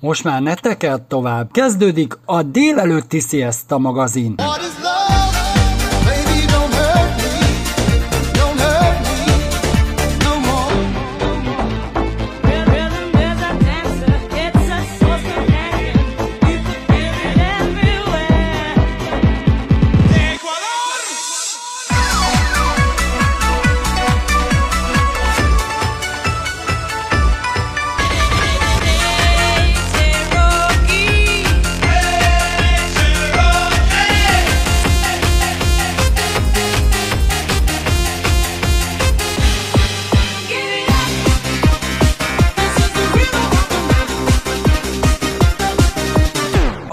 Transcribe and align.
Most 0.00 0.24
már 0.24 0.42
ne 0.42 0.54
tekert 0.54 1.02
tovább. 1.02 1.50
Kezdődik 1.50 2.18
a 2.24 2.42
délelőtti 2.42 3.20
Siesta 3.20 3.78
magazin. 3.78 4.34
What 4.36 4.69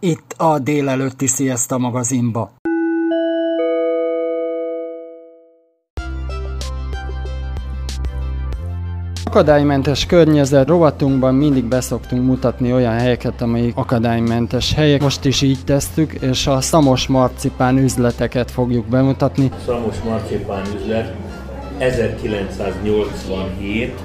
Itt 0.00 0.34
a 0.36 0.58
délelőtti 0.58 1.26
Siesta 1.26 1.78
magazinba. 1.78 2.50
Akadálymentes 9.36 10.06
környezet 10.06 10.68
rovatunkban 10.68 11.34
mindig 11.34 11.64
beszoktunk 11.64 12.26
mutatni 12.26 12.72
olyan 12.72 12.92
helyeket, 12.92 13.42
amelyik 13.42 13.76
akadálymentes 13.76 14.74
helyek. 14.74 15.02
Most 15.02 15.24
is 15.24 15.42
így 15.42 15.58
tesztük, 15.64 16.12
és 16.12 16.46
a 16.46 16.60
szamos 16.60 17.06
marcipán 17.06 17.78
üzleteket 17.78 18.50
fogjuk 18.50 18.86
bemutatni. 18.86 19.50
Szamos 19.66 19.94
marcipán 20.04 20.62
üzlet 20.76 21.14
1987 21.78 24.00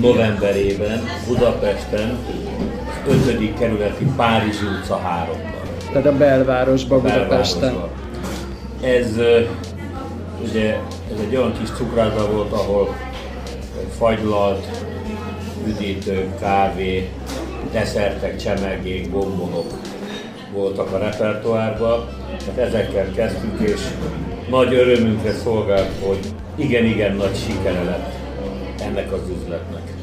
novemberében 0.00 1.00
Budapesten, 1.26 2.18
5. 3.08 3.58
kerületi 3.58 4.04
Párizsi 4.16 4.64
utca 4.64 5.00
3-ban. 5.04 5.92
Tehát 5.92 6.06
a 6.06 6.16
belvárosba, 6.16 7.00
Budapesten. 7.00 7.60
belvárosban. 7.60 7.88
Ez 8.80 9.16
ugye 10.48 10.78
ez 11.12 11.18
egy 11.28 11.36
olyan 11.36 11.52
kis 11.60 11.70
cukrászda 11.70 12.30
volt, 12.30 12.52
ahol 12.52 12.94
fagylalt, 14.00 14.66
üdítő, 15.66 16.28
kávé, 16.40 17.08
desszertek, 17.72 18.36
csemegék, 18.36 19.10
bombonok 19.10 19.72
voltak 20.52 20.92
a 20.92 20.98
repertoárban. 20.98 22.08
Hát 22.46 22.58
ezekkel 22.58 23.12
kezdtük, 23.12 23.60
és 23.60 23.80
nagy 24.50 24.74
örömünkre 24.74 25.32
szolgált, 25.32 25.90
hogy 26.06 26.18
igen-igen 26.54 27.16
nagy 27.16 27.36
sikere 27.36 27.82
lett 27.82 28.12
ennek 28.82 29.12
az 29.12 29.20
üzletnek. 29.40 29.99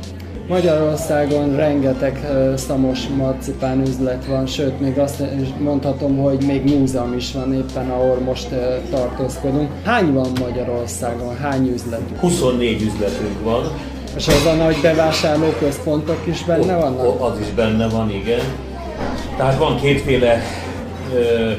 Magyarországon 0.47 1.55
rengeteg 1.55 2.19
szamos 2.55 2.99
marcipán 3.17 3.81
üzlet 3.81 4.25
van, 4.25 4.45
sőt, 4.45 4.79
még 4.79 4.97
azt 4.97 5.23
mondhatom, 5.59 6.17
hogy 6.17 6.43
még 6.45 6.77
múzeum 6.77 7.13
is 7.17 7.31
van 7.33 7.53
éppen, 7.53 7.89
ahol 7.89 8.19
most 8.25 8.47
tartózkodunk. 8.91 9.69
Hány 9.83 10.13
van 10.13 10.27
Magyarországon? 10.39 11.37
Hány 11.37 11.71
üzlet? 11.73 12.01
24 12.19 12.81
üzletünk 12.81 13.43
van, 13.43 13.63
És 14.15 14.27
az 14.27 14.45
a 14.45 14.53
nagy 14.53 14.75
bevásárlóközpontok 14.81 16.19
is 16.27 16.43
benne 16.43 16.75
O- 16.77 16.81
vannak? 16.81 17.05
o- 17.05 17.21
Az 17.21 17.39
is 17.39 17.47
benne 17.55 17.87
van, 17.87 18.09
igen. 18.11 18.39
Tehát 19.37 19.57
van 19.57 19.79
kétféle 19.79 20.41
ö, 21.15 21.51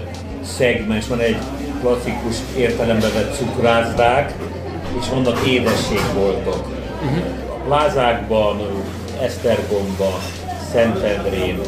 szegmens, 0.43 1.07
van 1.09 1.21
egy 1.21 1.37
klasszikus 1.81 2.37
értelembe 2.57 3.07
vett 3.15 3.35
cukrászdák, 3.37 4.35
és 5.01 5.09
vannak 5.09 5.47
édességboltok. 5.47 6.67
Mhm. 7.03 7.38
A 7.69 7.71
plázákban, 7.71 8.61
Esztergomban, 9.23 10.21
Szentendrén, 10.73 11.61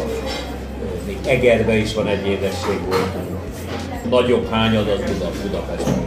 még 1.07 1.19
Egerben 1.27 1.77
is 1.77 1.95
van 1.95 2.07
egy 2.07 2.27
édességbolt. 2.27 3.13
Nagyobb 4.11 4.51
hányad 4.51 4.89
az 4.89 4.99
Buda, 4.99 5.31
Budapesten. 5.43 6.05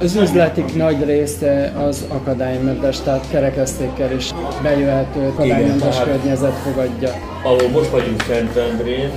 Az 0.00 0.14
üzletik 0.16 0.74
nagy 0.74 1.04
része 1.04 1.72
az 1.86 2.04
akadálymentes, 2.08 3.00
tehát 3.00 3.24
kerekesztékkel 3.30 4.12
is 4.12 4.30
bejöhető 4.62 5.26
akadálymentes 5.26 5.94
tehát- 5.96 6.04
környezet 6.04 6.54
fogadja. 6.64 7.10
ahol 7.42 7.68
most 7.72 7.90
vagyunk 7.90 8.22
Szentendrén, 8.22 9.10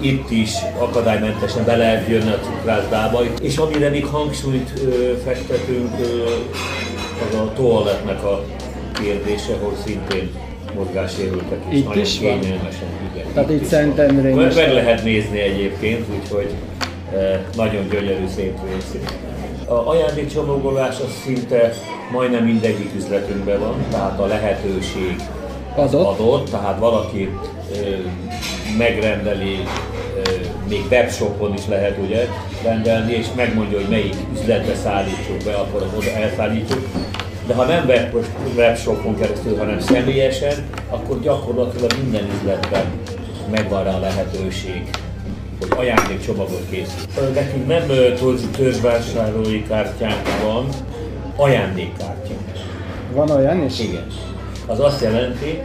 itt 0.00 0.30
is 0.30 0.52
akadálymentesen 0.78 1.64
be 1.64 1.76
lehet 1.76 2.08
jönni 2.08 2.30
a 2.30 2.38
cukrászdába, 2.44 3.20
és 3.42 3.56
amire 3.56 3.88
még 3.88 4.06
hangsúlyt 4.06 4.70
ö, 4.84 5.12
fektetünk, 5.24 5.90
ö, 6.00 6.24
az 7.28 7.34
a 7.38 7.52
toalettnek 7.52 8.24
a 8.24 8.44
kérdése, 9.02 9.52
ahol 9.52 9.72
szintén 9.84 10.30
mozgássérültek 10.74 11.58
is 11.70 11.78
Itt 11.78 11.86
nagyon 11.86 12.02
is 12.02 12.18
kényelmesen. 12.18 12.88
Igen, 13.14 13.26
Tehát 13.34 13.50
itt 13.50 13.58
van. 13.60 13.68
Szentendrén 13.68 14.48
is 14.48 14.54
meg 14.54 14.72
lehet 14.72 15.04
nézni 15.04 15.38
egyébként, 15.38 16.06
úgyhogy 16.20 16.50
e, 17.14 17.44
nagyon 17.56 17.88
gyönyörű, 17.88 18.26
szép 18.34 18.58
végszín. 18.70 19.00
A 19.66 19.88
ajándékcsomagolás 19.88 20.96
az 21.00 21.22
szinte 21.24 21.72
majdnem 22.12 22.44
mindegyik 22.44 22.90
üzletünkben 22.96 23.58
van, 23.60 23.74
tehát 23.90 24.20
a 24.20 24.26
lehetőség 24.26 25.16
az 25.76 25.94
Adott. 25.94 26.18
adott, 26.18 26.50
tehát 26.50 26.78
valaki 26.78 27.28
ö, 27.72 27.76
megrendeli, 28.78 29.58
ö, 30.16 30.30
még 30.68 30.84
webshopon 30.90 31.54
is 31.54 31.66
lehet 31.66 31.98
ugye 32.06 32.26
rendelni, 32.62 33.12
és 33.12 33.26
megmondja, 33.36 33.78
hogy 33.78 33.88
melyik 33.88 34.14
üzletbe 34.32 34.74
szállítsuk 34.74 35.36
be, 35.44 35.54
akkor 35.54 35.86
oda 35.96 36.10
elszállítjuk. 36.10 36.88
De 37.50 37.56
ha 37.56 37.64
nem 37.64 37.86
web- 37.86 38.14
webshopon 38.56 39.16
keresztül, 39.16 39.56
hanem 39.56 39.80
személyesen, 39.80 40.52
akkor 40.88 41.20
gyakorlatilag 41.20 41.90
minden 42.02 42.28
üzletben 42.38 42.84
megvan 43.50 43.84
rá 43.84 43.94
a 43.94 43.98
lehetőség, 43.98 44.90
hogy 45.60 45.68
ajándékcsomagot 45.76 46.66
készít. 46.70 47.34
Nekünk 47.34 47.66
nem 47.66 47.88
ö, 47.88 48.14
torzi 48.14 48.46
törzsvásárlói 48.46 49.66
kártyánk 49.66 50.22
van, 50.44 50.68
ajándékkártya. 51.36 52.34
Van 53.12 53.30
olyan 53.30 53.64
is? 53.64 53.80
Igen. 53.80 54.06
Az 54.66 54.80
azt 54.80 55.02
jelenti, 55.02 55.60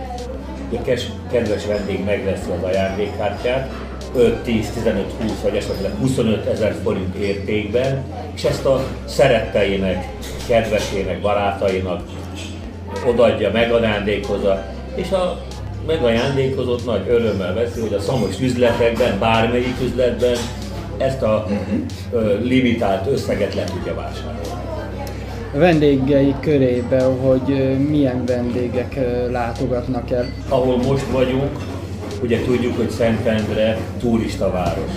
hogy 0.69 0.79
a 0.79 1.29
kedves 1.31 1.65
vendég 1.65 2.03
megveszi 2.05 2.49
az 2.57 2.63
ajándékkártyát, 2.63 3.71
5, 4.15 4.35
10, 4.43 4.69
15, 4.69 5.11
20 5.21 5.31
vagy 5.43 5.55
esetleg 5.55 5.91
25 5.99 6.45
ezer 6.45 6.75
forint 6.83 7.15
értékben, 7.15 8.03
és 8.35 8.43
ezt 8.43 8.65
a 8.65 8.83
szeretteinek, 9.05 10.07
kedvesének, 10.47 11.21
barátainak 11.21 12.01
odaadja, 13.07 13.51
megajándékozza, 13.51 14.65
és 14.95 15.11
a 15.11 15.41
megajándékozott 15.87 16.85
nagy 16.85 17.05
örömmel 17.09 17.53
veszi, 17.53 17.79
hogy 17.79 17.93
a 17.93 17.99
szamos 17.99 18.39
üzletekben, 18.39 19.19
bármelyik 19.19 19.75
üzletben 19.83 20.35
ezt 20.97 21.21
a 21.21 21.47
ö, 22.11 22.37
limitált 22.41 23.07
összeget 23.11 23.55
le 23.55 23.63
tudja 23.63 23.95
vásárolni. 23.95 24.39
A 25.53 25.57
vendégei 25.57 26.35
körébe, 26.39 27.03
hogy 27.03 27.77
milyen 27.89 28.25
vendégek 28.25 28.99
látogatnak 29.31 30.11
el. 30.11 30.25
ahol 30.49 30.77
most 30.77 31.05
vagyunk, 31.11 31.51
ugye 32.21 32.43
tudjuk, 32.43 32.75
hogy 32.77 32.89
Szentendre 32.89 33.77
turistaváros. 33.99 34.91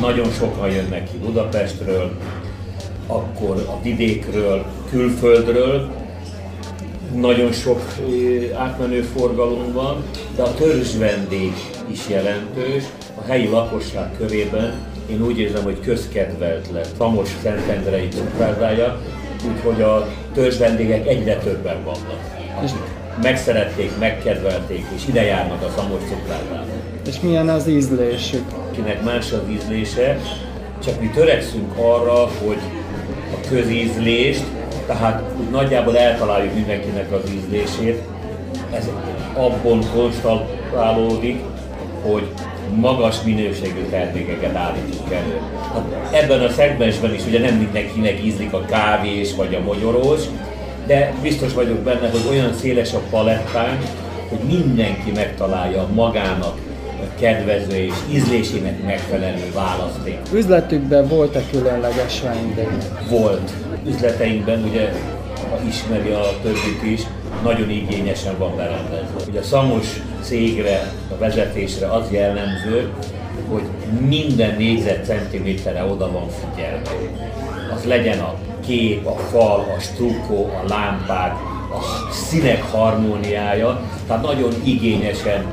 Nagyon 0.00 0.30
sokan 0.30 0.70
jönnek 0.70 1.10
ki 1.10 1.16
Budapestről, 1.18 2.10
akkor 3.06 3.64
a 3.68 3.82
vidékről, 3.82 4.64
külföldről, 4.90 5.90
nagyon 7.14 7.52
sok 7.52 7.82
átmenő 8.56 9.02
forgalom 9.02 9.72
van, 9.72 10.04
de 10.36 10.42
a 10.42 10.54
törzs 10.54 10.96
vendég 10.96 11.52
is 11.90 12.08
jelentős. 12.08 12.84
A 13.14 13.26
helyi 13.26 13.48
lakosság 13.48 14.10
körében 14.18 14.74
én 15.10 15.22
úgy 15.22 15.38
érzem, 15.38 15.62
hogy 15.62 15.80
közkedvelt 15.80 16.68
lett 16.72 16.94
Szamos 16.98 17.28
Szentendrei 17.42 18.08
cukrázdája, 18.08 19.00
úgyhogy 19.48 19.82
a 19.82 20.08
törzs 20.34 20.58
vendégek 20.58 21.06
egyre 21.06 21.36
többen 21.36 21.84
vannak. 21.84 22.34
Megszerették, 23.22 23.98
megkedvelték, 23.98 24.84
és 24.94 25.08
ide 25.08 25.22
járnak 25.22 25.62
a 25.62 25.72
Szamos 25.76 26.00
cukrázdába. 26.02 26.66
és 27.06 27.20
milyen 27.20 27.48
az 27.48 27.68
ízlésük? 27.68 28.44
Akinek 28.70 29.04
más 29.04 29.32
az 29.32 29.42
ízlése, 29.50 30.18
csak 30.84 31.00
mi 31.00 31.10
törekszünk 31.14 31.72
arra, 31.76 32.30
hogy 32.44 32.58
közízlést, 33.48 34.44
tehát 34.86 35.22
úgy 35.40 35.50
nagyjából 35.50 35.98
eltaláljuk 35.98 36.54
mindenkinek 36.54 37.12
az 37.12 37.30
ízlését, 37.30 38.02
ez 38.72 38.88
abból 39.34 39.78
konstatálódik, 39.94 41.40
hogy 42.02 42.28
magas 42.74 43.22
minőségű 43.24 43.82
termékeket 43.90 44.56
állítunk 44.56 45.12
elő. 45.12 45.40
Hát 45.72 45.84
ebben 46.10 46.40
a 46.40 46.48
szegmensben 46.48 47.14
is 47.14 47.26
ugye 47.26 47.40
nem 47.40 47.54
mindenkinek 47.54 48.24
ízlik 48.24 48.52
a 48.52 48.64
kávés 48.64 49.34
vagy 49.34 49.54
a 49.54 49.60
mogyorós, 49.60 50.20
de 50.86 51.14
biztos 51.22 51.52
vagyok 51.52 51.78
benne, 51.78 52.10
hogy 52.10 52.26
olyan 52.30 52.54
széles 52.54 52.92
a 52.92 53.00
palettánk, 53.10 53.82
hogy 54.28 54.38
mindenki 54.38 55.10
megtalálja 55.10 55.88
magának 55.94 56.58
kedvező 57.20 57.76
és 57.76 57.94
ízlésének 58.12 58.84
megfelelő 58.84 59.52
választék. 59.54 60.18
Üzletükben 60.32 61.08
volt-e 61.08 61.42
különleges 61.50 62.22
vendég? 62.22 62.68
Volt. 63.10 63.50
Üzleteinkben 63.86 64.62
ugye, 64.62 64.92
ha 65.50 65.58
ismeri 65.68 66.10
a 66.10 66.24
többit 66.42 66.82
is, 66.92 67.02
nagyon 67.42 67.70
igényesen 67.70 68.38
van 68.38 68.56
berendezve. 68.56 69.16
Ugye 69.28 69.38
a 69.38 69.42
szamos 69.42 69.86
cégre, 70.20 70.92
a 71.10 71.18
vezetésre 71.18 71.86
az 71.92 72.10
jellemző, 72.10 72.92
hogy 73.48 73.62
minden 74.08 74.56
négyzetcentiméterre 74.56 75.84
oda 75.84 76.12
van 76.12 76.26
figyelve. 76.28 76.90
Az 77.74 77.84
legyen 77.84 78.18
a 78.18 78.34
kép, 78.66 79.06
a 79.06 79.16
fal, 79.16 79.74
a 79.76 79.80
strukkó, 79.80 80.44
a 80.44 80.68
lámpák, 80.68 81.34
a 81.72 82.12
színek 82.12 82.62
harmóniája, 82.62 83.80
tehát 84.06 84.22
nagyon 84.22 84.52
igényesen 84.64 85.44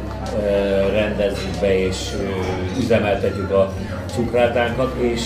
rendezzük 0.91 1.59
be 1.61 1.77
és 1.77 1.97
üzemeltetjük 2.79 3.51
a 3.51 3.73
cukrátánkat, 4.15 4.95
és 4.99 5.21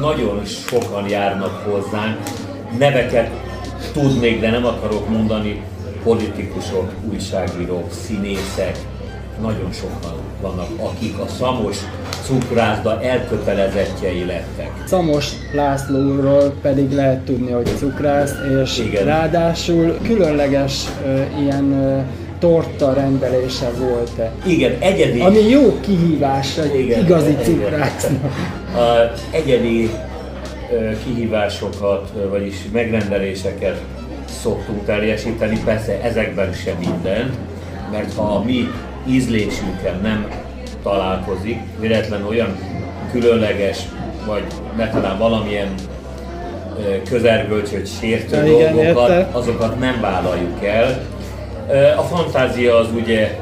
nagyon 0.00 0.44
sokan 0.44 1.08
járnak 1.08 1.64
hozzánk. 1.70 2.18
Neveket 2.78 3.30
tudnék, 3.92 4.40
de 4.40 4.50
nem 4.50 4.66
akarok 4.66 5.08
mondani, 5.08 5.62
politikusok, 6.02 6.92
újságírók, 7.10 7.92
színészek, 7.92 8.78
nagyon 9.40 9.72
sokan 9.72 10.18
vannak, 10.40 10.68
akik 10.76 11.18
a 11.18 11.26
szamos 11.38 11.76
cukrászda 12.24 13.02
elkötelezettjei 13.02 14.24
lettek. 14.24 14.70
Szamos 14.86 15.32
Lászlóról 15.54 16.54
pedig 16.62 16.92
lehet 16.92 17.20
tudni, 17.20 17.50
hogy 17.50 17.70
cukrász, 17.78 18.34
és 18.62 18.78
Igen. 18.78 19.04
ráadásul 19.04 19.98
különleges 20.02 20.84
ö, 21.04 21.22
ilyen 21.40 21.72
ö, 21.72 22.00
torta 22.40 22.92
rendelése 22.92 23.70
volt-e. 23.78 24.32
Igen, 24.46 24.76
egyedi, 24.78 25.20
Ami 25.20 25.48
jó 25.48 25.80
kihívás 25.80 26.58
egy 26.58 26.78
Igen, 26.78 27.04
igazi 27.04 27.36
cukrásznak. 27.42 28.32
egyedi 29.30 29.90
kihívásokat, 31.04 32.12
vagyis 32.30 32.56
megrendeléseket 32.72 33.80
szoktunk 34.42 34.84
teljesíteni, 34.84 35.60
persze 35.64 36.02
ezekben 36.02 36.52
sem 36.52 36.76
mindent, 36.78 37.34
mert 37.90 38.14
ha 38.14 38.22
a 38.22 38.42
mi 38.42 38.70
ízlésünkkel 39.08 39.94
nem 40.02 40.28
találkozik, 40.82 41.58
véletlen 41.80 42.26
olyan 42.26 42.58
különleges, 43.12 43.78
vagy 44.26 44.42
talán 44.92 45.18
valamilyen 45.18 45.68
közelgölcsöt 47.08 47.88
sértő 48.00 48.46
igen, 48.46 48.74
dolgokat, 48.74 49.34
azokat 49.34 49.78
nem 49.78 50.00
vállaljuk 50.00 50.64
el. 50.64 51.00
A 51.96 52.02
fantázia 52.02 52.76
az 52.76 52.88
ugye 52.94 53.40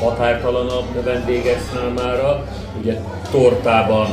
határtalanabb 0.00 1.04
vendégek 1.04 1.60
számára, 1.72 2.44
ugye 2.80 2.94
tortában, 3.30 4.06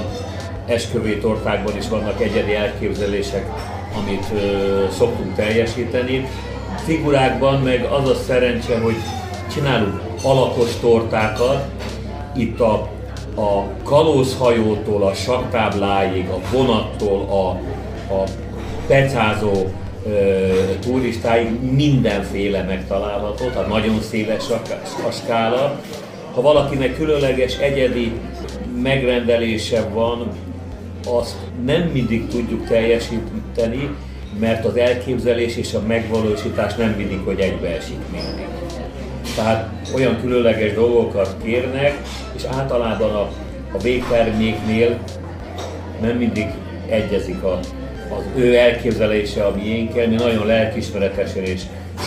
esküvői 0.66 1.18
tortákban 1.18 1.78
is 1.78 1.90
vannak 1.90 2.22
egyedi 2.22 2.56
elképzelések, 2.56 3.46
amit 3.98 4.26
ö, 4.34 4.84
szoktunk 4.98 5.36
teljesíteni. 5.36 6.28
Figurákban 6.86 7.62
meg 7.62 7.84
az 7.84 8.10
a 8.10 8.16
szerencse, 8.16 8.80
hogy 8.80 8.96
csinálunk 9.54 10.02
alakos 10.24 10.80
tortákat, 10.80 11.66
itt 12.36 12.60
a, 12.60 12.74
a 13.36 13.64
kalózhajótól 13.84 15.04
a 15.04 15.14
saktábláig, 15.14 16.30
a 16.30 16.40
vonattól 16.52 17.22
a, 17.30 17.48
a 18.14 18.24
pecázó 18.88 19.52
turistáig 20.80 21.62
mindenféle 21.72 22.64
megtalálható, 22.64 23.46
tehát 23.46 23.68
nagyon 23.68 24.02
széles 24.02 24.50
a, 25.08 25.12
skála. 25.12 25.82
Ha 26.34 26.42
valakinek 26.42 26.96
különleges 26.96 27.58
egyedi 27.58 28.12
megrendelése 28.82 29.82
van, 29.94 30.28
azt 31.08 31.36
nem 31.66 31.82
mindig 31.82 32.28
tudjuk 32.28 32.68
teljesíteni, 32.68 33.90
mert 34.40 34.66
az 34.66 34.76
elképzelés 34.76 35.56
és 35.56 35.74
a 35.74 35.82
megvalósítás 35.88 36.76
nem 36.76 36.90
mindig, 36.90 37.20
hogy 37.24 37.40
egybeesik 37.40 37.98
mindig. 38.12 38.48
Tehát 39.36 39.70
olyan 39.96 40.20
különleges 40.22 40.74
dolgokat 40.74 41.36
kérnek, 41.44 42.02
és 42.36 42.44
általában 42.44 43.16
a, 43.16 43.30
a 43.72 43.78
végterméknél 43.82 45.00
nem 46.02 46.18
mindig 46.18 46.48
egyezik 46.90 47.44
a, 47.44 47.60
az 48.18 48.24
ő 48.36 48.56
elképzelése 48.56 49.46
a 49.46 49.56
miénkkel. 49.56 50.08
Mi 50.08 50.16
nagyon 50.16 50.46
lelkismeretesen 50.46 51.44
és 51.44 51.62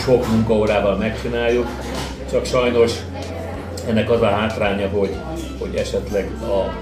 sok 0.04 0.28
munkaórával 0.28 0.96
megcsináljuk, 0.96 1.66
csak 2.30 2.44
sajnos 2.44 2.92
ennek 3.88 4.10
az 4.10 4.22
a 4.22 4.28
hátránya, 4.28 4.88
hogy, 4.88 5.14
hogy 5.58 5.74
esetleg 5.74 6.30
a, 6.42 6.74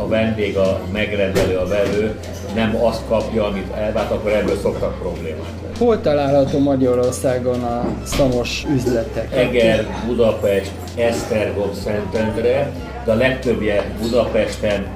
a 0.00 0.08
vendég, 0.08 0.56
a 0.56 0.80
megrendelő, 0.92 1.56
a 1.56 1.66
velő 1.66 2.18
nem 2.54 2.76
azt 2.82 3.02
kapja, 3.08 3.46
amit 3.46 3.72
elvárt, 3.74 4.10
akkor 4.10 4.32
ebből 4.32 4.56
szoktak 4.62 4.98
problémák 4.98 5.38
lenni. 5.62 5.76
Hol 5.78 6.00
található 6.00 6.58
Magyarországon 6.58 7.62
a 7.62 7.84
szamos 8.04 8.64
üzletek? 8.74 9.36
Eger, 9.36 9.86
Budapest, 10.06 10.70
Esztergom, 10.96 11.74
Szentendre, 11.84 12.72
de 13.04 13.12
a 13.12 13.14
legtöbbje 13.14 13.84
Budapesten, 14.00 14.86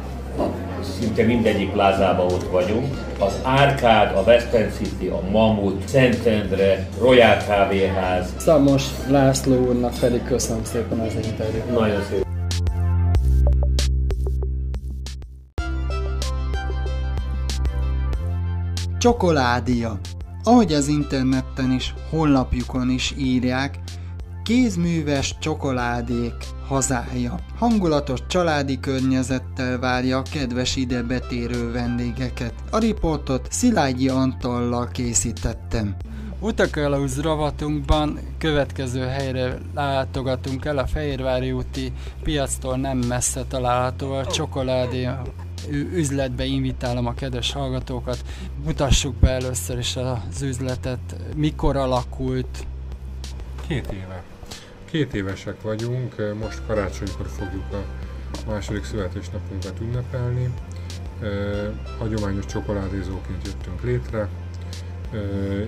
szinte 1.05 1.25
mindegyik 1.25 1.71
plázában 1.71 2.33
ott 2.33 2.51
vagyunk. 2.51 2.95
Az 3.19 3.39
Árkád, 3.43 4.17
a 4.17 4.23
West 4.23 4.53
End 4.53 4.73
City, 4.73 5.07
a 5.07 5.21
Mamut, 5.31 5.89
Szentendre, 5.89 6.89
Royal 7.01 7.37
Kávéház, 7.47 8.35
Szamos 8.37 8.85
László 9.09 9.67
úrnak 9.67 9.99
pedig 10.01 10.25
köszönöm 10.25 10.65
szépen 10.65 10.99
az 10.99 11.15
interjút. 11.15 11.71
nagyon 11.71 12.03
szép. 12.11 12.27
Csokoládia. 18.99 19.99
Ahogy 20.45 20.73
az 20.73 20.89
interneten 20.89 21.73
is, 21.73 21.95
honlapjukon 22.11 22.91
is 22.91 23.15
írják, 23.19 23.79
kézműves 24.43 25.37
csokoládék 25.41 26.35
hazája. 26.69 27.39
Hangulatos 27.59 28.21
családi 28.27 28.81
környezettel 28.81 29.79
várja 29.79 30.19
a 30.19 30.23
kedves 30.23 30.77
ide 30.77 31.03
betérő 31.03 31.73
vendégeket. 31.73 32.55
A 32.71 32.79
riportot 32.79 33.47
Szilágyi 33.51 34.09
Antallal 34.09 34.89
készítettem. 34.89 35.97
Utakalauz 36.41 37.21
ravatunkban 37.21 38.19
következő 38.39 39.01
helyre 39.01 39.59
látogatunk 39.75 40.65
el, 40.65 40.79
a 40.79 40.87
Fehérvári 40.87 41.53
úti 41.53 41.93
piactól 42.23 42.77
nem 42.77 42.99
messze 42.99 43.45
található 43.49 44.13
a 44.13 44.27
csokoládé 44.27 45.09
üzletbe 45.71 46.45
invitálom 46.45 47.07
a 47.07 47.15
kedves 47.15 47.53
hallgatókat. 47.53 48.19
Mutassuk 48.65 49.15
be 49.15 49.31
először 49.31 49.79
is 49.79 49.97
az 49.97 50.43
üzletet, 50.43 51.17
mikor 51.37 51.77
alakult, 51.77 52.67
Két 53.67 53.93
éve. 53.93 54.23
Két 54.95 55.15
évesek 55.15 55.63
vagyunk, 55.63 56.15
most 56.41 56.63
karácsonykor 56.67 57.27
fogjuk 57.27 57.73
a 57.73 57.85
második 58.51 58.85
születésnapunkat 58.85 59.81
ünnepelni. 59.81 60.55
Hagyományos 61.99 62.47
csokoládézóként 62.47 63.47
jöttünk 63.47 63.83
létre, 63.83 64.29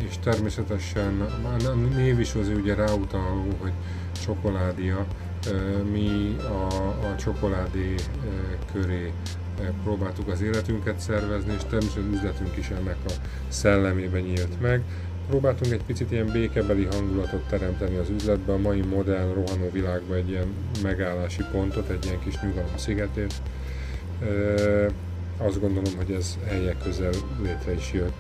és 0.09 0.18
természetesen 0.18 1.21
a 1.21 1.73
név 1.95 2.21
is 2.21 2.35
az 2.35 2.49
ugye 2.49 2.75
ráutaló, 2.75 3.56
hogy 3.61 3.73
csokoládia. 4.25 5.06
Mi 5.92 6.37
a, 6.40 6.76
a 7.06 7.16
csokoládé 7.16 7.95
köré 8.73 9.12
próbáltuk 9.83 10.28
az 10.28 10.40
életünket 10.40 10.99
szervezni, 10.99 11.52
és 11.52 11.62
természetesen 11.62 12.12
üzletünk 12.12 12.56
is 12.56 12.68
ennek 12.68 12.97
a 13.06 13.11
szellemében 13.49 14.23
nyílt 14.23 14.61
meg. 14.61 14.83
Próbáltunk 15.28 15.73
egy 15.73 15.83
picit 15.85 16.11
ilyen 16.12 16.26
békebeli 16.33 16.85
hangulatot 16.85 17.49
teremteni 17.49 17.97
az 17.97 18.09
üzletbe, 18.11 18.52
a 18.52 18.59
mai 18.59 18.80
modern, 18.80 19.35
rohanó 19.35 19.71
világban 19.73 20.16
egy 20.16 20.28
ilyen 20.28 20.54
megállási 20.83 21.42
pontot, 21.52 21.88
egy 21.88 22.04
ilyen 22.04 22.21
kis 22.21 22.40
nyugalom 22.40 22.76
szigetét. 22.76 23.35
Ö, 24.23 24.87
Azt 25.38 25.61
gondolom, 25.61 25.97
hogy 25.97 26.11
ez 26.11 26.38
helyek 26.47 26.76
közel 26.83 27.12
létre 27.42 27.73
is 27.73 27.92
jött. 27.92 28.16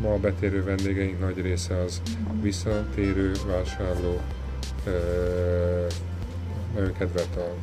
Ma 0.00 0.12
a 0.12 0.18
betérő 0.18 0.62
vendégeink 0.64 1.20
nagy 1.20 1.40
része 1.40 1.76
az 1.76 2.02
visszatérő 2.42 3.32
vásárló, 3.46 4.20
Ö, 4.86 5.86
nagyon 6.74 6.92
kedvelt 6.92 7.36
a 7.36 7.54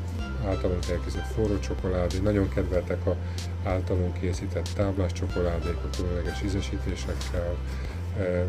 általunk 0.47 0.83
elkészített 0.89 1.31
forró 1.35 1.59
csokoládé, 1.59 2.17
nagyon 2.17 2.49
kedveltek 2.49 3.05
a 3.05 3.15
általunk 3.63 4.19
készített 4.19 4.69
táblás 4.75 5.11
csokoládék 5.11 5.75
a 5.83 5.95
különleges 5.97 6.41
ízesítésekkel, 6.43 7.55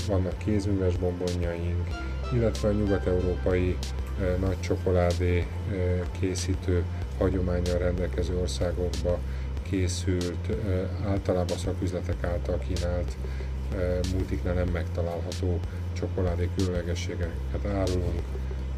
vannak 0.06 0.38
kézműves 0.38 0.96
bombonjaink, 0.96 1.88
illetve 2.32 2.68
a 2.68 2.72
nyugat-európai 2.72 3.76
nagy 4.40 4.60
csokoládé 4.60 5.46
készítő 6.20 6.84
hagyományal 7.18 7.78
rendelkező 7.78 8.38
országokba 8.38 9.18
készült, 9.62 10.56
általában 11.06 11.56
szaküzletek 11.56 12.24
által 12.24 12.58
kínált 12.58 13.16
multiknál 14.12 14.54
nem 14.54 14.68
megtalálható 14.68 15.60
csokoládé 15.92 16.48
különlegességeket 16.56 17.66
árulunk 17.74 18.22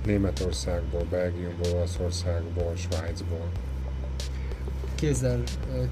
Németországból, 0.05 1.05
Belgiumból, 1.11 1.71
Olaszországból, 1.75 2.73
Svájcból. 2.77 3.49
Kézzel 4.97 5.43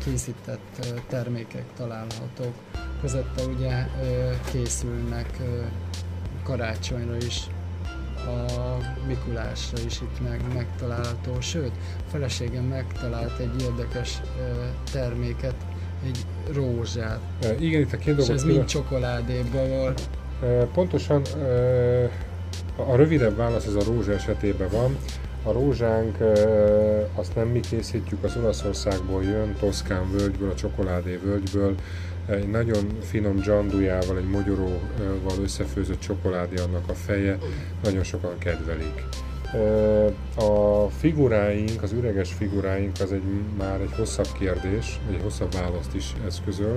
készített 0.04 0.86
termékek 1.08 1.64
találhatók. 1.76 2.54
Közötte 3.00 3.42
ugye 3.56 3.86
készülnek 4.52 5.38
karácsonyra 6.42 7.16
is, 7.16 7.40
a 8.16 8.76
Mikulásra 9.06 9.78
is 9.86 10.00
itt 10.00 10.28
meg, 10.28 10.40
megtalálható. 10.54 11.40
Sőt, 11.40 11.72
feleségem 12.10 12.64
megtalált 12.64 13.38
egy 13.38 13.62
érdekes 13.62 14.20
terméket, 14.92 15.54
egy 16.06 16.18
rózsát, 16.52 17.20
Igen, 17.58 17.80
itt 17.80 17.92
a 17.92 17.96
két 17.96 18.06
és 18.08 18.14
dolgot 18.14 18.34
ez 18.34 18.40
külön- 18.40 18.56
mind 18.56 18.68
csokoládéban 18.68 19.68
volt. 19.68 20.00
Ö, 20.42 20.62
Pontosan 20.72 21.22
a 22.76 22.82
a 22.92 22.96
rövidebb 22.96 23.36
válasz 23.36 23.66
ez 23.66 23.74
a 23.74 23.84
rózsa 23.86 24.12
esetében 24.12 24.68
van. 24.70 24.96
A 25.46 25.52
rózsánk 25.52 26.18
azt 27.14 27.34
nem 27.34 27.48
mi 27.48 27.60
készítjük, 27.60 28.24
az 28.24 28.36
Olaszországból 28.36 29.22
jön, 29.22 29.56
Toszkán 29.60 30.10
völgyből, 30.10 30.50
a 30.50 30.54
csokoládé 30.54 31.20
völgyből. 31.24 31.74
Egy 32.26 32.50
nagyon 32.50 32.98
finom 33.00 33.36
dzsandujával, 33.36 34.16
egy 34.16 34.28
mogyoróval 34.28 35.42
összefőzött 35.42 36.00
csokoládé 36.00 36.56
annak 36.56 36.88
a 36.88 36.94
feje, 36.94 37.38
nagyon 37.82 38.02
sokan 38.02 38.38
kedvelik. 38.38 39.04
A 40.36 40.88
figuráink, 40.88 41.82
az 41.82 41.92
üreges 41.92 42.32
figuráink 42.32 42.96
az 43.00 43.12
egy, 43.12 43.22
már 43.58 43.80
egy 43.80 43.94
hosszabb 43.96 44.32
kérdés, 44.38 45.00
egy 45.10 45.22
hosszabb 45.22 45.52
választ 45.52 45.94
is 45.94 46.14
eszközöl. 46.26 46.76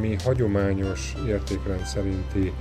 Mi 0.00 0.16
hagyományos 0.24 1.14
értékrend 1.26 1.84
szerinti 1.84 2.52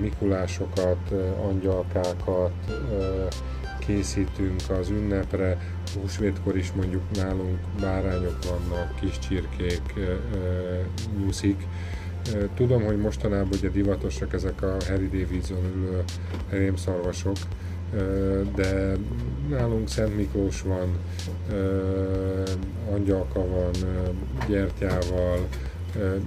Mikulásokat, 0.00 1.12
angyalkákat 1.42 2.52
készítünk 3.86 4.60
az 4.80 4.88
ünnepre. 4.88 5.58
Húsvétkor 6.00 6.56
is 6.56 6.72
mondjuk 6.72 7.02
nálunk 7.14 7.58
bárányok 7.80 8.38
vannak, 8.44 9.00
kis 9.00 9.18
csirkék, 9.18 9.94
nyuszik. 11.18 11.66
Tudom, 12.54 12.82
hogy 12.82 12.98
mostanában 12.98 13.48
ugye 13.52 13.68
divatosak 13.68 14.32
ezek 14.32 14.62
a 14.62 14.76
Harry 14.88 15.08
Davidson 15.08 15.64
ülő 15.76 16.04
rémszarvasok, 16.50 17.36
de 18.54 18.96
nálunk 19.48 19.88
Szent 19.88 20.16
Miklós 20.16 20.62
van, 20.62 20.98
angyalka 22.92 23.46
van, 23.46 23.70
gyertyával, 24.48 25.48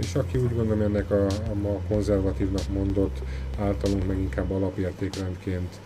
és 0.01 0.15
aki 0.15 0.37
úgy 0.37 0.55
gondolom 0.55 0.81
ennek 0.81 1.11
a, 1.11 1.25
a 1.25 1.53
ma 1.61 1.79
konzervatívnak 1.87 2.69
mondott, 2.73 3.21
általunk 3.59 4.07
meg 4.07 4.17
inkább 4.17 4.51
alapértékrendként 4.51 5.79